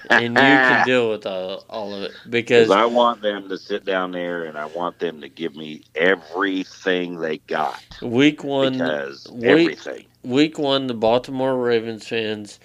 and 0.09 0.37
you 0.37 0.59
can 0.59 0.83
deal 0.83 1.09
with 1.09 1.25
all, 1.25 1.65
all 1.69 1.93
of 1.93 2.03
it 2.03 2.29
because 2.29 2.71
I 2.71 2.85
want 2.85 3.21
them 3.21 3.47
to 3.49 3.57
sit 3.57 3.85
down 3.85 4.11
there 4.11 4.45
and 4.45 4.57
I 4.57 4.65
want 4.65 4.99
them 4.99 5.21
to 5.21 5.29
give 5.29 5.55
me 5.55 5.83
everything 5.95 7.19
they 7.19 7.37
got. 7.37 7.83
week 8.01 8.43
one, 8.43 8.73
Because 8.73 9.27
wait- 9.29 9.49
everything. 9.49 10.05
Week 10.29 10.57
one, 10.59 10.87
the 10.87 10.93
Baltimore 10.93 11.57
Ravens 11.57 12.07
fans, 12.07 12.59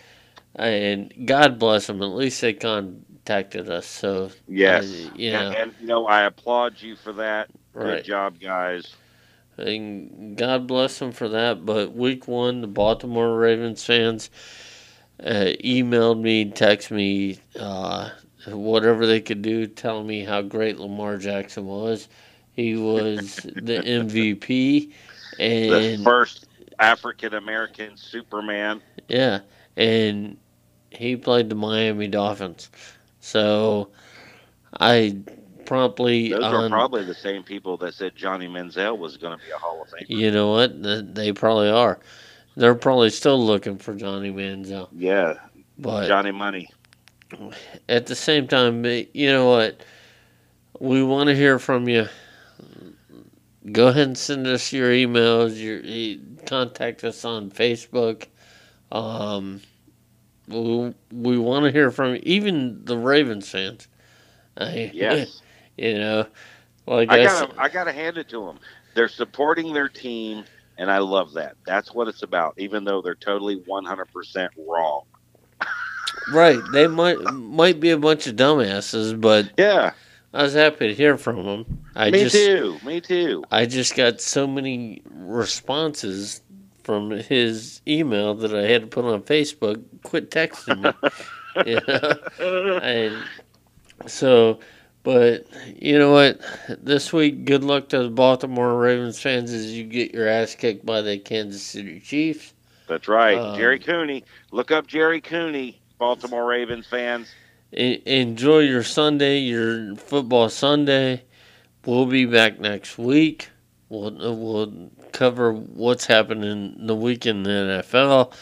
and 0.55 1.13
God 1.27 1.59
bless 1.59 1.87
them, 1.87 2.03
at 2.03 2.07
least 2.07 2.41
they 2.41 2.53
contacted 2.55 3.71
us. 3.71 3.87
So 3.87 4.31
Yes. 4.47 4.85
uh, 4.85 5.11
you 5.17 5.33
know, 5.33 5.49
and, 5.49 5.57
and, 5.57 5.75
you 5.81 5.87
know, 5.87 6.07
I 6.07 6.23
applaud 6.23 6.81
you 6.81 6.97
for 6.97 7.13
that. 7.15 7.49
Good 7.75 7.85
right. 7.85 8.05
job, 8.05 8.39
guys. 8.41 8.95
And 9.57 10.37
God 10.37 10.67
bless 10.67 10.99
them 10.99 11.13
for 11.13 11.29
that. 11.29 11.65
But 11.65 11.95
week 11.95 12.27
one, 12.29 12.61
the 12.61 12.67
Baltimore 12.67 13.37
Ravens 13.39 13.85
fans 13.85 14.31
uh, 15.25 15.53
emailed 15.65 16.21
me, 16.21 16.51
text 16.51 16.91
me, 16.91 17.39
uh, 17.59 18.11
whatever 18.49 19.07
they 19.07 19.21
could 19.21 19.43
do, 19.43 19.67
telling 19.67 20.07
me 20.07 20.25
how 20.25 20.43
great 20.43 20.79
Lamar 20.79 21.17
Jackson 21.19 21.67
was. 21.67 22.09
He 22.53 22.77
was 22.77 23.37
the 23.45 23.79
MVP, 23.85 24.93
and 25.39 25.99
The 25.99 26.05
first 26.05 26.44
African 26.79 27.35
American 27.35 27.97
Superman. 27.97 28.81
yeah, 29.09 29.41
and 29.77 30.37
he 30.91 31.17
played 31.17 31.49
the 31.49 31.55
Miami 31.55 32.09
Dolphins. 32.09 32.71
So 33.21 33.89
I 34.81 35.17
promptly 35.67 36.31
Those 36.31 36.43
are 36.43 36.57
on 36.65 36.71
probably 36.71 37.05
the 37.05 37.15
same 37.15 37.43
people 37.43 37.77
that 37.79 37.95
said 37.95 38.15
Johnny 38.15 38.47
Manziel 38.49 38.99
was 38.99 39.17
going 39.17 39.39
to 39.39 39.45
be 39.45 39.51
a 39.51 39.57
Hall 39.59 39.83
of 39.83 39.89
Famer. 39.89 40.05
You 40.09 40.31
know 40.31 40.51
what? 40.53 41.15
They 41.15 41.33
probably 41.33 41.71
are. 41.71 41.99
They're 42.57 42.75
probably 42.75 43.11
still 43.11 43.45
looking 43.45 43.79
for 43.79 43.95
Johnny 43.95 44.31
Manziel. 44.31 44.89
Yeah, 44.93 45.35
But 45.79 46.07
Johnny 46.07 46.31
Money. 46.33 46.69
at 47.89 48.07
the 48.07 48.15
same 48.15 48.47
time, 48.47 48.85
eh, 48.85 49.05
you 49.13 49.29
know 49.29 49.49
what? 49.49 49.83
We 50.79 51.03
want 51.03 51.29
to 51.29 51.35
hear 51.37 51.59
from 51.59 51.89
you. 51.89 52.07
Go 53.73 53.89
ahead 53.89 54.07
and 54.09 54.19
send 54.19 54.47
us 54.47 54.73
your 54.73 54.91
emails. 54.91 55.57
Your 55.61 55.81
contact 56.47 57.05
us 57.05 57.25
on 57.25 57.51
Facebook. 57.51 58.27
Um, 58.93 59.61
we 60.49 60.95
we 61.11 61.39
want 61.39 61.65
to 61.65 61.73
hear 61.73 61.91
from 61.91 62.19
even 62.23 62.85
the 62.85 62.97
Ravens 62.97 63.49
fans. 63.49 63.89
I, 64.57 64.91
Yes. 64.95 65.41
you 65.77 65.99
know, 65.99 66.27
like 66.87 67.11
I, 67.11 67.21
I 67.21 67.25
gotta, 67.25 67.61
I 67.61 67.69
gotta 67.69 67.93
hand 67.93 68.19
it 68.19 68.29
to 68.31 68.45
them. 68.45 68.59
They're 68.95 69.09
supporting 69.09 69.73
their 69.73 69.89
team, 69.89 70.45
and 70.79 70.91
I 70.91 70.99
love 70.99 71.33
that. 71.33 71.57
That's 71.67 71.93
what 71.93 72.09
it's 72.09 72.23
about. 72.23 72.55
Even 72.59 72.85
though 72.85 73.03
they're 73.03 73.15
totally 73.17 73.61
100% 73.61 74.49
wrong. 74.69 75.03
right? 76.33 76.61
They 76.73 76.87
might 76.87 77.21
might 77.33 77.81
be 77.81 77.91
a 77.91 77.99
bunch 77.99 78.27
of 78.27 78.37
dumbasses, 78.37 79.21
but 79.21 79.51
Yeah, 79.59 79.93
I 80.35 80.43
was 80.43 80.55
happy 80.55 80.89
to 80.89 80.95
hear 80.95 81.17
from 81.17 81.37
him. 81.37 81.85
I 81.95 82.11
me 82.11 82.25
just 82.25 82.35
too. 82.35 82.79
Me 82.85 83.01
too. 83.01 83.45
I 83.53 83.67
just 83.67 83.95
got 83.95 84.21
so 84.21 84.49
many 84.49 85.01
responses 85.09 86.41
from 86.83 87.13
his 87.13 87.81
email 87.87 88.35
that 88.35 88.53
I 88.53 88.63
had 88.63 88.83
to 88.83 88.87
put 88.89 89.05
on 89.05 89.23
Facebook. 89.23 89.83
Quit 90.03 90.33
texting 90.33 90.83
me. 90.83 91.11
you 91.67 91.81
know? 91.87 92.79
And 92.79 93.25
so, 94.07 94.59
but 95.05 95.47
you 95.81 95.99
know 95.99 96.11
what? 96.11 96.41
This 96.69 97.13
week, 97.13 97.45
good 97.45 97.63
luck 97.63 97.89
to 97.91 98.03
the 98.03 98.11
Baltimore 98.11 98.77
Ravens 98.77 99.21
fans 99.21 99.53
as 99.53 99.73
you 99.73 99.85
get 99.85 100.13
your 100.13 100.27
ass 100.27 100.57
kicked 100.57 100.85
by 100.85 101.01
the 101.01 101.17
Kansas 101.17 101.63
City 101.63 102.01
Chiefs. 102.01 102.55
That's 102.89 103.07
right. 103.07 103.39
Um, 103.39 103.57
Jerry 103.57 103.79
Cooney. 103.79 104.25
Look 104.51 104.73
up 104.73 104.89
Jerry 104.89 105.21
Cooney, 105.21 105.81
Baltimore 105.99 106.45
Ravens 106.45 106.89
fans. 106.89 107.29
Enjoy 107.75 108.61
your 108.61 108.83
Sunday, 108.83 109.39
your 109.39 109.97
football 109.97 110.49
Sunday. 110.49 111.25
We'll 111.85 112.07
be 112.07 112.25
back 112.27 112.59
next 112.59 112.99
week. 112.99 113.51
We'll 113.89 114.13
we'll 114.13 114.91
cover 115.13 115.53
what's 115.53 116.07
happening 116.07 116.77
in 116.79 116.87
the 116.87 116.95
week 116.95 117.27
in 117.27 117.43
the 117.43 117.51
NFL. 117.51 118.33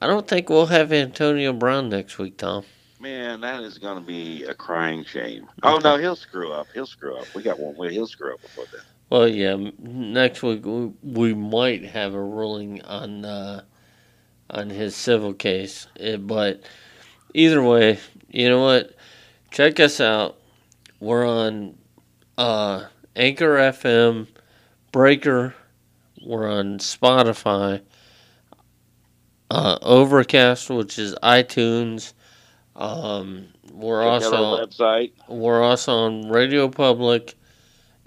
I 0.00 0.06
don't 0.06 0.26
think 0.28 0.50
we'll 0.50 0.66
have 0.66 0.92
Antonio 0.92 1.52
Brown 1.52 1.88
next 1.88 2.18
week, 2.18 2.36
Tom. 2.36 2.64
Man, 3.00 3.40
that 3.40 3.62
is 3.62 3.78
going 3.78 3.98
to 3.98 4.06
be 4.06 4.44
a 4.44 4.54
crying 4.54 5.04
shame. 5.04 5.46
Oh 5.62 5.78
no, 5.82 5.96
he'll 5.96 6.16
screw 6.16 6.52
up. 6.52 6.66
He'll 6.74 6.86
screw 6.86 7.16
up. 7.16 7.26
We 7.34 7.42
got 7.42 7.58
one. 7.58 7.90
He'll 7.90 8.06
screw 8.06 8.34
up 8.34 8.42
before 8.42 8.64
then. 8.72 8.82
Well, 9.10 9.28
yeah. 9.28 9.56
Next 9.78 10.42
week 10.42 10.64
we, 10.64 10.92
we 11.02 11.34
might 11.34 11.84
have 11.84 12.14
a 12.14 12.22
ruling 12.22 12.82
on 12.82 13.24
uh, 13.24 13.62
on 14.50 14.70
his 14.70 14.94
civil 14.94 15.34
case, 15.34 15.86
it, 15.96 16.14
eh, 16.14 16.16
but 16.16 16.62
either 17.34 17.62
way, 17.62 17.98
you 18.34 18.48
know 18.48 18.60
what? 18.62 18.92
Check 19.52 19.78
us 19.78 20.00
out. 20.00 20.36
We're 20.98 21.24
on 21.24 21.78
uh, 22.36 22.86
Anchor 23.14 23.56
FM, 23.56 24.26
Breaker. 24.90 25.54
We're 26.26 26.50
on 26.50 26.78
Spotify, 26.78 27.82
uh, 29.50 29.78
Overcast, 29.82 30.68
which 30.70 30.98
is 30.98 31.14
iTunes. 31.22 32.12
Um, 32.74 33.46
we're 33.72 34.02
Check 34.02 34.32
also 34.32 34.66
website. 34.66 35.12
We're 35.28 35.62
also 35.62 35.92
on 35.92 36.28
Radio 36.28 36.68
Public, 36.68 37.36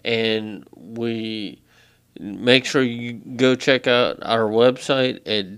and 0.04 0.68
we 0.76 1.62
make 2.20 2.66
sure 2.66 2.82
you 2.82 3.14
go 3.14 3.56
check 3.56 3.88
out 3.88 4.18
our 4.24 4.50
website 4.50 5.22
at 5.26 5.56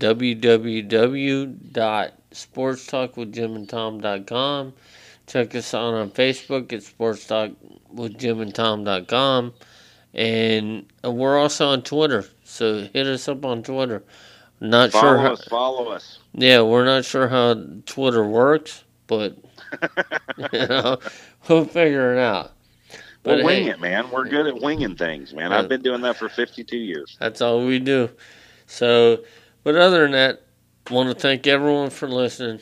www.sportstalkwithjimandtom.com. 2.32 4.72
Check 5.26 5.54
us 5.54 5.74
out 5.74 5.92
on 5.94 6.10
Facebook 6.10 6.72
at 6.72 6.80
sportstalkwithjimandtom.com. 6.80 7.34
And 8.42 8.54
Tom.com. 8.54 9.52
And 10.12 10.86
we're 11.04 11.38
also 11.38 11.68
on 11.68 11.82
Twitter, 11.82 12.24
so 12.42 12.88
hit 12.92 13.06
us 13.06 13.28
up 13.28 13.44
on 13.44 13.62
Twitter. 13.62 14.02
Not 14.60 14.90
follow 14.90 15.04
sure 15.04 15.18
how, 15.18 15.32
us, 15.32 15.44
follow 15.44 15.88
us. 15.88 16.18
Yeah, 16.32 16.62
we're 16.62 16.84
not 16.84 17.04
sure 17.04 17.28
how 17.28 17.54
Twitter 17.86 18.26
works, 18.26 18.82
but 19.06 19.36
you 20.52 20.66
know, 20.66 20.98
we'll 21.48 21.64
figure 21.64 22.14
it 22.14 22.18
out. 22.18 22.50
But 23.22 23.36
we'll 23.36 23.46
wing 23.46 23.64
hey, 23.64 23.70
it, 23.70 23.80
man. 23.80 24.10
We're 24.10 24.28
good 24.28 24.48
at 24.48 24.60
winging 24.60 24.96
things, 24.96 25.32
man. 25.32 25.52
I've 25.52 25.66
uh, 25.66 25.68
been 25.68 25.82
doing 25.82 26.00
that 26.02 26.16
for 26.16 26.28
52 26.28 26.76
years. 26.76 27.16
That's 27.20 27.40
all 27.40 27.64
we 27.64 27.78
do. 27.78 28.10
So, 28.66 29.22
but 29.62 29.76
other 29.76 30.02
than 30.02 30.10
that, 30.12 30.42
want 30.90 31.08
to 31.08 31.14
thank 31.14 31.46
everyone 31.46 31.90
for 31.90 32.08
listening. 32.08 32.60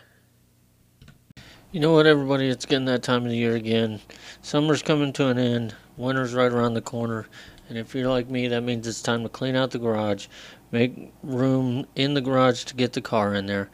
You 1.72 1.81
know 1.81 1.93
what, 1.93 2.07
everybody? 2.07 2.49
It's 2.49 2.64
getting 2.64 2.87
that 2.87 3.03
time 3.03 3.24
of 3.24 3.31
the 3.31 3.37
year 3.37 3.55
again. 3.55 4.01
Summer's 4.41 4.83
coming 4.83 5.12
to 5.14 5.29
an 5.29 5.39
end. 5.39 5.74
Winter's 5.97 6.33
right 6.33 6.51
around 6.51 6.74
the 6.74 6.81
corner. 6.81 7.26
And 7.68 7.76
if 7.76 7.95
you're 7.95 8.09
like 8.09 8.31
me, 8.31 8.49
that 8.49 8.62
means 8.62 8.87
it's 8.87 9.03
time 9.03 9.22
to 9.24 9.29
clean 9.29 9.55
out 9.55 9.72
the 9.72 9.79
garage, 9.79 10.29
make 10.70 11.12
room 11.22 11.87
in 11.97 12.14
the 12.14 12.20
garage 12.20 12.64
to 12.64 12.74
get 12.74 12.95
the 12.95 13.03
car 13.03 13.35
in 13.35 13.47
there. 13.47 13.68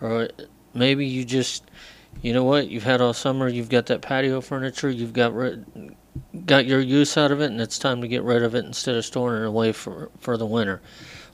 Or 0.00 0.28
maybe 0.74 1.04
you 1.04 1.24
just, 1.24 1.64
you 2.22 2.32
know 2.32 2.44
what, 2.44 2.68
you've 2.68 2.84
had 2.84 3.00
all 3.00 3.12
summer, 3.12 3.48
you've 3.48 3.68
got 3.68 3.86
that 3.86 4.02
patio 4.02 4.40
furniture, 4.40 4.90
you've 4.90 5.12
got 5.12 5.32
got 6.46 6.66
your 6.66 6.80
use 6.80 7.16
out 7.16 7.32
of 7.32 7.40
it, 7.40 7.50
and 7.50 7.60
it's 7.60 7.78
time 7.78 8.00
to 8.00 8.08
get 8.08 8.22
rid 8.22 8.42
of 8.42 8.54
it 8.54 8.64
instead 8.64 8.94
of 8.94 9.04
storing 9.04 9.42
it 9.42 9.46
away 9.46 9.72
for, 9.72 10.10
for 10.20 10.36
the 10.36 10.46
winter. 10.46 10.80